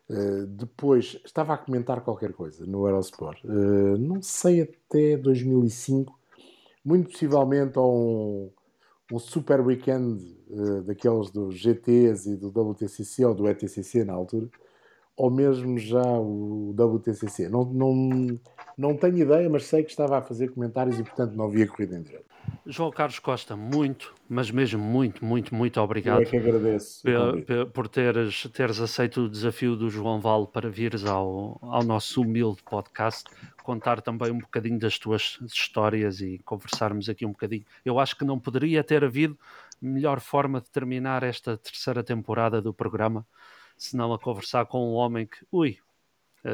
Uh, 0.08 0.46
depois 0.46 1.20
estava 1.24 1.54
a 1.54 1.58
comentar 1.58 2.00
qualquer 2.02 2.32
coisa 2.32 2.66
no 2.66 2.86
Eurosport, 2.86 3.44
uh, 3.44 3.98
não 3.98 4.20
sei 4.20 4.62
até 4.62 5.16
2005, 5.16 6.18
muito 6.84 7.10
possivelmente 7.10 7.78
a 7.78 7.82
um, 7.82 8.50
um 9.12 9.18
super 9.18 9.60
weekend 9.60 10.20
uh, 10.50 10.82
daqueles 10.82 11.30
dos 11.30 11.56
GTs 11.56 12.32
e 12.32 12.36
do 12.36 12.48
WTCC 12.48 13.24
ou 13.24 13.34
do 13.34 13.48
ETCC 13.48 14.04
na 14.04 14.12
altura, 14.12 14.48
ou 15.16 15.30
mesmo 15.30 15.78
já 15.78 16.02
o 16.02 16.74
WTCC. 16.76 17.48
Não, 17.48 17.64
não, 17.64 18.40
não 18.80 18.96
tenho 18.96 19.18
ideia, 19.18 19.48
mas 19.50 19.66
sei 19.66 19.84
que 19.84 19.90
estava 19.90 20.16
a 20.16 20.22
fazer 20.22 20.48
comentários 20.48 20.98
e, 20.98 21.02
portanto, 21.02 21.34
não 21.34 21.50
vi 21.50 21.62
a 21.62 21.68
corrida 21.68 21.98
em 21.98 22.02
direto. 22.02 22.24
João 22.64 22.90
Carlos 22.90 23.18
Costa, 23.18 23.54
muito, 23.54 24.14
mas 24.26 24.50
mesmo 24.50 24.82
muito, 24.82 25.22
muito, 25.22 25.54
muito 25.54 25.78
obrigado. 25.78 26.22
Eu 26.22 26.22
é 26.22 26.30
que 26.30 26.36
agradeço. 26.38 27.02
por 27.74 27.88
teres, 27.88 28.48
teres 28.54 28.80
aceito 28.80 29.20
o 29.20 29.28
desafio 29.28 29.76
do 29.76 29.90
João 29.90 30.18
Val 30.18 30.46
para 30.46 30.70
vires 30.70 31.04
ao, 31.04 31.58
ao 31.60 31.84
nosso 31.84 32.22
humilde 32.22 32.62
podcast, 32.62 33.24
contar 33.62 34.00
também 34.00 34.30
um 34.32 34.38
bocadinho 34.38 34.78
das 34.78 34.98
tuas 34.98 35.38
histórias 35.42 36.22
e 36.22 36.38
conversarmos 36.38 37.10
aqui 37.10 37.26
um 37.26 37.32
bocadinho. 37.32 37.66
Eu 37.84 37.98
acho 37.98 38.16
que 38.16 38.24
não 38.24 38.38
poderia 38.38 38.82
ter 38.82 39.04
havido 39.04 39.38
melhor 39.80 40.20
forma 40.20 40.58
de 40.58 40.70
terminar 40.70 41.22
esta 41.22 41.58
terceira 41.58 42.02
temporada 42.02 42.62
do 42.62 42.72
programa 42.72 43.26
senão 43.76 44.12
a 44.12 44.18
conversar 44.18 44.66
com 44.66 44.90
um 44.90 44.92
homem 44.92 45.26
que, 45.26 45.38
ui, 45.50 45.78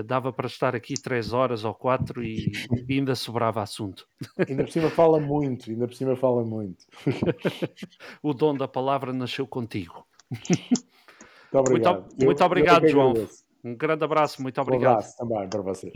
dava 0.05 0.33
para 0.33 0.47
estar 0.47 0.75
aqui 0.75 0.95
três 0.95 1.33
horas 1.33 1.65
ou 1.65 1.75
quatro 1.75 2.23
e, 2.23 2.51
e 2.89 2.95
ainda 2.95 3.15
sobrava 3.15 3.63
assunto. 3.63 4.07
Ainda 4.49 4.65
por 4.65 4.73
cima 4.73 4.91
fala 4.91 5.21
muito, 5.21 5.71
ainda 5.71 5.87
por 5.87 5.95
cima 5.95 6.17
fala 6.17 6.45
muito. 6.45 6.85
o 8.23 8.35
dom 8.35 8.57
da 8.57 8.67
palavra 8.67 9.13
nasceu 9.13 9.47
contigo. 9.47 10.05
Muito 10.31 11.59
obrigado. 11.59 12.01
Muito, 12.01 12.25
muito 12.25 12.45
obrigado, 12.45 12.89
João. 12.89 13.15
Um 13.65 13.75
grande 13.75 14.05
abraço, 14.05 14.43
muito 14.43 14.61
obrigado. 14.61 14.93
Um 14.93 14.99
abraço 14.99 15.17
também 15.17 15.49
para 15.49 15.63
vocês. 15.63 15.93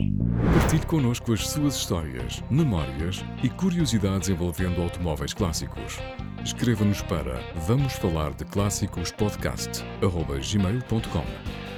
Partilhe 0.53 0.85
connosco 0.85 1.31
as 1.33 1.47
suas 1.47 1.75
histórias, 1.75 2.43
memórias 2.49 3.23
e 3.43 3.49
curiosidades 3.49 4.27
envolvendo 4.27 4.81
automóveis 4.81 5.33
clássicos. 5.33 5.97
Escreva-nos 6.43 7.01
para 7.03 7.39
vamos 7.67 7.93
falar 7.93 8.33
de 8.33 8.43
clássicos 8.45 9.11
podcast@gmail.com 9.13 11.70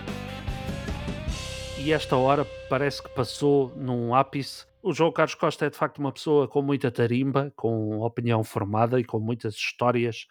e 1.85 1.91
esta 1.91 2.15
hora 2.15 2.45
parece 2.69 3.03
que 3.03 3.09
passou 3.09 3.75
num 3.75 4.15
ápice. 4.15 4.65
O 4.81 4.93
João 4.93 5.11
Carlos 5.11 5.35
Costa 5.35 5.65
é 5.65 5.69
de 5.69 5.75
facto 5.75 5.97
uma 5.97 6.13
pessoa 6.13 6.47
com 6.47 6.61
muita 6.61 6.89
tarimba, 6.89 7.51
com 7.57 7.99
opinião 7.99 8.41
formada 8.41 9.01
e 9.01 9.03
com 9.03 9.19
muitas 9.19 9.55
histórias 9.55 10.25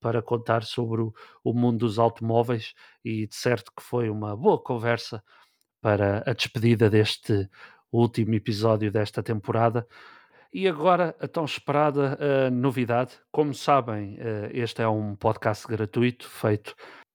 para 0.00 0.22
contar 0.22 0.62
sobre 0.62 1.02
o, 1.02 1.12
o 1.44 1.52
mundo 1.52 1.80
dos 1.80 1.98
automóveis 1.98 2.72
e 3.04 3.26
de 3.26 3.34
certo 3.34 3.70
que 3.76 3.82
foi 3.82 4.08
uma 4.08 4.34
boa 4.34 4.58
conversa 4.58 5.22
para 5.82 6.22
a 6.26 6.32
despedida 6.32 6.88
deste 6.88 7.50
último 7.92 8.34
episódio 8.34 8.90
desta 8.90 9.22
temporada. 9.22 9.86
E 10.50 10.66
agora 10.66 11.14
a 11.20 11.28
tão 11.28 11.44
esperada 11.44 12.18
uh, 12.18 12.50
novidade. 12.50 13.12
Como 13.30 13.52
sabem, 13.52 14.14
uh, 14.14 14.48
este 14.52 14.80
é 14.80 14.88
um 14.88 15.14
podcast 15.16 15.66
gratuito 15.66 16.26
feito 16.26 16.74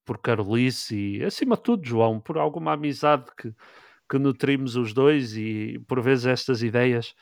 por 0.09 0.17
Carolice 0.17 0.95
e, 0.95 1.23
acima 1.23 1.55
de 1.55 1.61
tudo, 1.61 1.85
João, 1.85 2.19
por 2.19 2.39
alguma 2.39 2.73
amizade 2.73 3.25
que, 3.37 3.53
que 4.09 4.17
nutrimos 4.17 4.75
os 4.75 4.91
dois 4.91 5.37
e, 5.37 5.79
por 5.87 6.01
vezes, 6.01 6.25
estas 6.25 6.63
ideias 6.63 7.13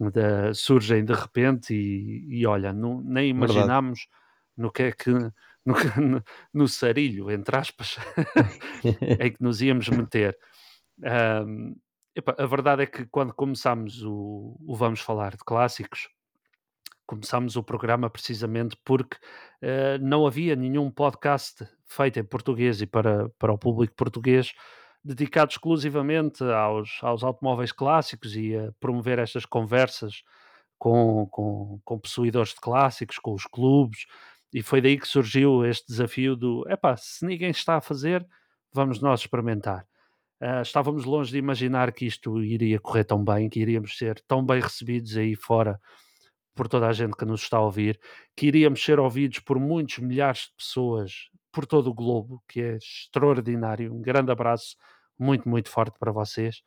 de, 0.00 0.54
surgem 0.54 1.04
de 1.04 1.12
repente 1.12 1.74
e, 1.74 2.40
e 2.40 2.46
olha, 2.46 2.72
não, 2.72 3.02
nem 3.02 3.28
imaginámos 3.28 4.08
no 4.56 4.72
que 4.72 4.84
é 4.84 4.92
que 4.92 5.10
no, 5.10 5.32
no, 6.00 6.24
no 6.50 6.66
sarilho, 6.66 7.30
entre 7.30 7.58
aspas, 7.58 7.98
em 9.20 9.30
que 9.30 9.42
nos 9.42 9.60
íamos 9.60 9.90
meter. 9.90 10.34
Um, 11.46 11.76
epa, 12.14 12.34
a 12.38 12.46
verdade 12.46 12.84
é 12.84 12.86
que 12.86 13.04
quando 13.04 13.34
começámos 13.34 14.02
o, 14.02 14.56
o 14.66 14.74
Vamos 14.74 15.00
Falar 15.00 15.32
de 15.36 15.44
Clássicos, 15.44 16.08
começámos 17.06 17.54
o 17.54 17.62
programa 17.62 18.08
precisamente 18.08 18.78
porque 18.82 19.18
uh, 19.62 19.98
não 20.00 20.26
havia 20.26 20.56
nenhum 20.56 20.90
podcast 20.90 21.68
feito 21.94 22.18
em 22.18 22.24
português 22.24 22.80
e 22.80 22.86
para, 22.86 23.28
para 23.38 23.52
o 23.52 23.58
público 23.58 23.94
português 23.96 24.52
dedicado 25.04 25.50
exclusivamente 25.50 26.42
aos, 26.42 26.98
aos 27.02 27.22
automóveis 27.22 27.70
clássicos 27.70 28.34
e 28.34 28.56
a 28.56 28.72
promover 28.80 29.18
estas 29.18 29.44
conversas 29.44 30.22
com, 30.78 31.26
com, 31.30 31.78
com 31.84 31.98
possuidores 31.98 32.54
de 32.54 32.60
clássicos, 32.60 33.18
com 33.18 33.34
os 33.34 33.44
clubes, 33.44 34.06
e 34.52 34.62
foi 34.62 34.80
daí 34.80 34.98
que 34.98 35.06
surgiu 35.06 35.64
este 35.64 35.88
desafio 35.88 36.34
do, 36.34 36.64
epá, 36.68 36.96
se 36.96 37.26
ninguém 37.26 37.50
está 37.50 37.76
a 37.76 37.80
fazer, 37.80 38.26
vamos 38.72 39.00
nós 39.00 39.20
experimentar. 39.20 39.86
Uh, 40.40 40.62
estávamos 40.62 41.04
longe 41.04 41.30
de 41.30 41.38
imaginar 41.38 41.92
que 41.92 42.06
isto 42.06 42.42
iria 42.42 42.80
correr 42.80 43.04
tão 43.04 43.22
bem, 43.22 43.48
que 43.48 43.60
iríamos 43.60 43.96
ser 43.98 44.20
tão 44.26 44.44
bem 44.44 44.60
recebidos 44.60 45.16
aí 45.16 45.34
fora 45.34 45.80
por 46.54 46.68
toda 46.68 46.86
a 46.86 46.92
gente 46.92 47.16
que 47.16 47.24
nos 47.24 47.42
está 47.42 47.58
a 47.58 47.62
ouvir, 47.62 47.98
que 48.36 48.46
iríamos 48.46 48.82
ser 48.82 49.00
ouvidos 49.00 49.40
por 49.40 49.58
muitos 49.58 49.98
milhares 49.98 50.42
de 50.42 50.54
pessoas 50.56 51.30
por 51.54 51.66
todo 51.66 51.88
o 51.88 51.94
globo, 51.94 52.42
que 52.48 52.60
é 52.60 52.76
extraordinário. 52.76 53.94
Um 53.94 54.02
grande 54.02 54.32
abraço, 54.32 54.76
muito, 55.18 55.48
muito 55.48 55.70
forte 55.70 55.96
para 55.98 56.10
vocês. 56.10 56.62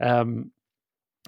Um, 0.00 0.48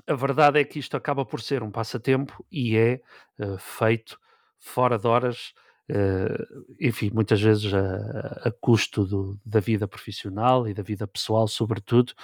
a 0.07 0.14
verdade 0.14 0.61
é 0.61 0.64
que 0.64 0.78
isto 0.78 0.96
acaba 0.96 1.24
por 1.24 1.40
ser 1.40 1.62
um 1.62 1.70
passatempo 1.70 2.46
e 2.50 2.76
é 2.76 3.00
uh, 3.38 3.59
feito 3.59 4.18
fora 4.59 4.96
de 4.96 5.07
horas, 5.07 5.53
uh, 5.90 6.74
enfim, 6.80 7.11
muitas 7.12 7.42
vezes 7.42 7.74
a, 7.74 8.48
a 8.48 8.53
custo 8.61 9.05
do, 9.05 9.40
da 9.44 9.59
vida 9.59 9.88
profissional 9.88 10.68
e 10.68 10.72
da 10.72 10.82
vida 10.82 11.07
pessoal, 11.07 11.48
sobretudo, 11.48 12.14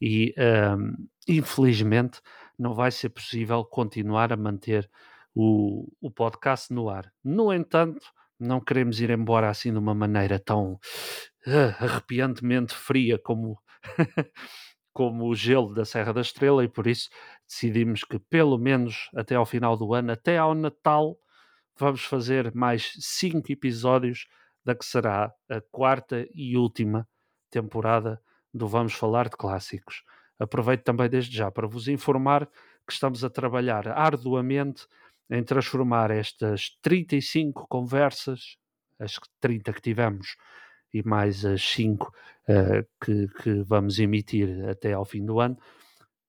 e 0.00 0.34
um, 0.76 1.06
infelizmente 1.28 2.20
não 2.58 2.74
vai 2.74 2.90
ser 2.90 3.08
possível 3.08 3.64
continuar 3.64 4.32
a 4.32 4.36
manter 4.36 4.90
o, 5.34 5.88
o 6.00 6.10
podcast 6.10 6.72
no 6.72 6.88
ar. 6.88 7.12
No 7.22 7.52
entanto, 7.52 8.04
não 8.44 8.60
queremos 8.60 9.00
ir 9.00 9.10
embora 9.10 9.48
assim 9.48 9.72
de 9.72 9.78
uma 9.78 9.94
maneira 9.94 10.38
tão 10.38 10.74
uh, 11.46 11.84
arrepiantemente 11.84 12.74
fria 12.74 13.18
como, 13.18 13.58
como 14.92 15.28
o 15.28 15.34
gelo 15.34 15.74
da 15.74 15.84
Serra 15.84 16.12
da 16.12 16.20
Estrela 16.20 16.64
e 16.64 16.68
por 16.68 16.86
isso 16.86 17.08
decidimos 17.48 18.04
que 18.04 18.18
pelo 18.18 18.58
menos 18.58 19.08
até 19.14 19.34
ao 19.34 19.46
final 19.46 19.76
do 19.76 19.94
ano, 19.94 20.12
até 20.12 20.38
ao 20.38 20.54
Natal, 20.54 21.16
vamos 21.78 22.04
fazer 22.04 22.54
mais 22.54 22.92
cinco 22.98 23.50
episódios 23.50 24.26
da 24.64 24.74
que 24.74 24.84
será 24.84 25.32
a 25.48 25.60
quarta 25.70 26.26
e 26.34 26.56
última 26.56 27.06
temporada 27.50 28.20
do 28.52 28.66
Vamos 28.66 28.94
Falar 28.94 29.28
de 29.28 29.36
Clássicos. 29.36 30.02
Aproveito 30.38 30.82
também 30.82 31.08
desde 31.08 31.36
já 31.36 31.50
para 31.50 31.66
vos 31.66 31.88
informar 31.88 32.46
que 32.86 32.92
estamos 32.92 33.24
a 33.24 33.30
trabalhar 33.30 33.88
arduamente 33.88 34.86
em 35.30 35.42
transformar 35.42 36.10
estas 36.10 36.70
35 36.82 37.66
conversas, 37.68 38.56
as 38.98 39.18
30 39.40 39.72
que 39.72 39.80
tivemos 39.80 40.36
e 40.92 41.02
mais 41.02 41.44
as 41.44 41.62
5 41.70 42.06
uh, 42.06 42.12
eh, 42.48 42.86
que, 43.02 43.28
que 43.42 43.62
vamos 43.64 43.98
emitir 43.98 44.68
até 44.68 44.92
ao 44.92 45.04
fim 45.04 45.24
do 45.24 45.40
ano, 45.40 45.58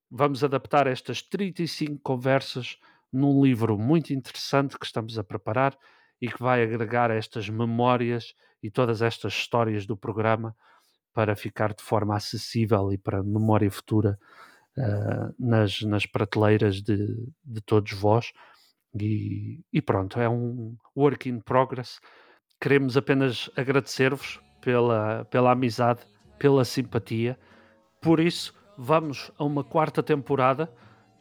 vamos 0.10 0.44
adaptar 0.44 0.88
estas 0.88 1.22
35 1.22 2.00
conversas 2.02 2.78
num 3.12 3.44
livro 3.44 3.78
muito 3.78 4.12
interessante 4.14 4.78
que 4.78 4.86
estamos 4.86 5.20
a 5.20 5.24
preparar 5.24 5.78
e 6.22 6.28
que 6.28 6.42
vai 6.42 6.64
agregar 6.64 7.12
estas 7.12 7.48
memórias 7.50 8.34
e 8.62 8.72
todas 8.72 9.02
estas 9.02 9.34
histórias 9.34 9.86
do 9.86 9.96
programa 9.96 10.56
para 11.14 11.36
ficar 11.36 11.74
de 11.74 11.84
forma 11.84 12.16
acessível 12.16 12.92
e 12.92 12.98
para 12.98 13.24
memória 13.24 13.70
futura 13.70 14.20
uh, 14.78 15.34
nas, 15.40 15.82
nas 15.82 16.06
prateleiras 16.06 16.82
de, 16.82 16.98
de 17.44 17.62
todos 17.62 17.94
vós. 17.94 18.34
E, 19.00 19.60
e, 19.74 19.82
pronto, 19.82 20.20
é 20.20 20.30
um 20.30 20.76
work 20.96 21.30
in 21.30 21.40
progress. 21.40 22.00
Queremos 22.62 22.96
apenas 22.96 23.50
agradecer-vos 23.56 24.40
pela, 24.62 25.26
pela 25.26 25.52
amizade, 25.52 26.02
pela 26.40 26.64
simpatia. 26.64 27.38
Por 28.02 28.20
isso, 28.20 28.54
vamos 28.78 29.32
a 29.38 29.44
uma 29.44 29.64
quarta 29.64 30.02
temporada 30.02 30.72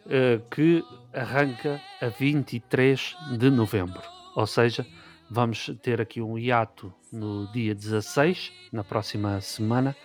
uh, 0.06 0.48
que 0.50 0.84
arranca 1.12 1.80
a 2.00 2.08
23 2.08 3.16
de 3.38 3.50
novembro. 3.50 4.02
Ou 4.36 4.46
seja, 4.46 4.86
vamos 5.30 5.70
ter 5.82 6.00
aqui 6.00 6.20
um 6.20 6.38
hiato 6.38 6.92
no 7.12 7.50
dia 7.52 7.74
16, 7.74 8.52
na 8.72 8.84
próxima 8.84 9.40
semana, 9.40 9.96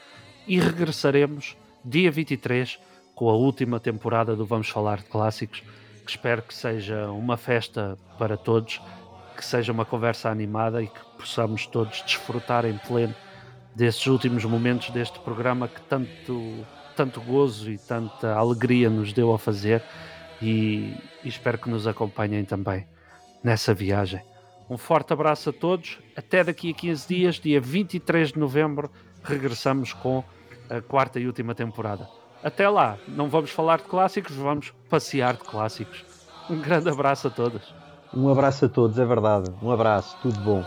e 0.47 0.59
regressaremos 0.59 1.55
dia 1.83 2.11
23 2.11 2.79
com 3.15 3.29
a 3.29 3.33
última 3.33 3.79
temporada 3.79 4.35
do 4.35 4.45
Vamos 4.45 4.69
Falar 4.69 4.99
de 4.99 5.05
Clássicos 5.05 5.63
que 6.09 6.15
espero 6.15 6.41
que 6.41 6.55
seja 6.55 7.11
uma 7.11 7.37
festa 7.37 7.95
para 8.17 8.35
todos, 8.35 8.81
que 9.37 9.45
seja 9.45 9.71
uma 9.71 9.85
conversa 9.85 10.29
animada 10.29 10.81
e 10.81 10.87
que 10.87 10.99
possamos 11.19 11.67
todos 11.67 12.01
desfrutar 12.01 12.65
em 12.65 12.75
pleno 12.79 13.13
desses 13.75 14.07
últimos 14.07 14.43
momentos 14.43 14.89
deste 14.89 15.19
programa 15.19 15.67
que 15.67 15.79
tanto, 15.81 16.65
tanto 16.95 17.21
gozo 17.21 17.69
e 17.69 17.77
tanta 17.77 18.33
alegria 18.33 18.89
nos 18.89 19.13
deu 19.13 19.31
a 19.31 19.37
fazer 19.37 19.83
e, 20.41 20.97
e 21.23 21.29
espero 21.29 21.59
que 21.59 21.69
nos 21.69 21.85
acompanhem 21.85 22.43
também 22.43 22.87
nessa 23.43 23.71
viagem. 23.71 24.21
Um 24.67 24.77
forte 24.79 25.13
abraço 25.13 25.51
a 25.51 25.53
todos. 25.53 25.99
Até 26.15 26.43
daqui 26.43 26.71
a 26.71 26.73
15 26.73 27.07
dias, 27.07 27.35
dia 27.39 27.61
23 27.61 28.31
de 28.33 28.39
novembro, 28.39 28.91
regressamos 29.23 29.93
com 29.93 30.23
a 30.69 30.81
quarta 30.81 31.19
e 31.19 31.27
última 31.27 31.53
temporada. 31.53 32.18
Até 32.43 32.69
lá, 32.69 32.97
não 33.07 33.27
vamos 33.27 33.51
falar 33.51 33.77
de 33.77 33.83
clássicos, 33.83 34.35
vamos 34.35 34.73
passear 34.89 35.33
de 35.33 35.43
clássicos. 35.43 36.05
Um 36.49 36.59
grande 36.59 36.89
abraço 36.89 37.27
a 37.27 37.29
todos. 37.29 37.73
Um 38.13 38.29
abraço 38.29 38.65
a 38.65 38.69
todos, 38.69 38.97
é 38.97 39.05
verdade. 39.05 39.51
Um 39.61 39.71
abraço, 39.71 40.17
tudo 40.21 40.39
bom. 40.39 40.63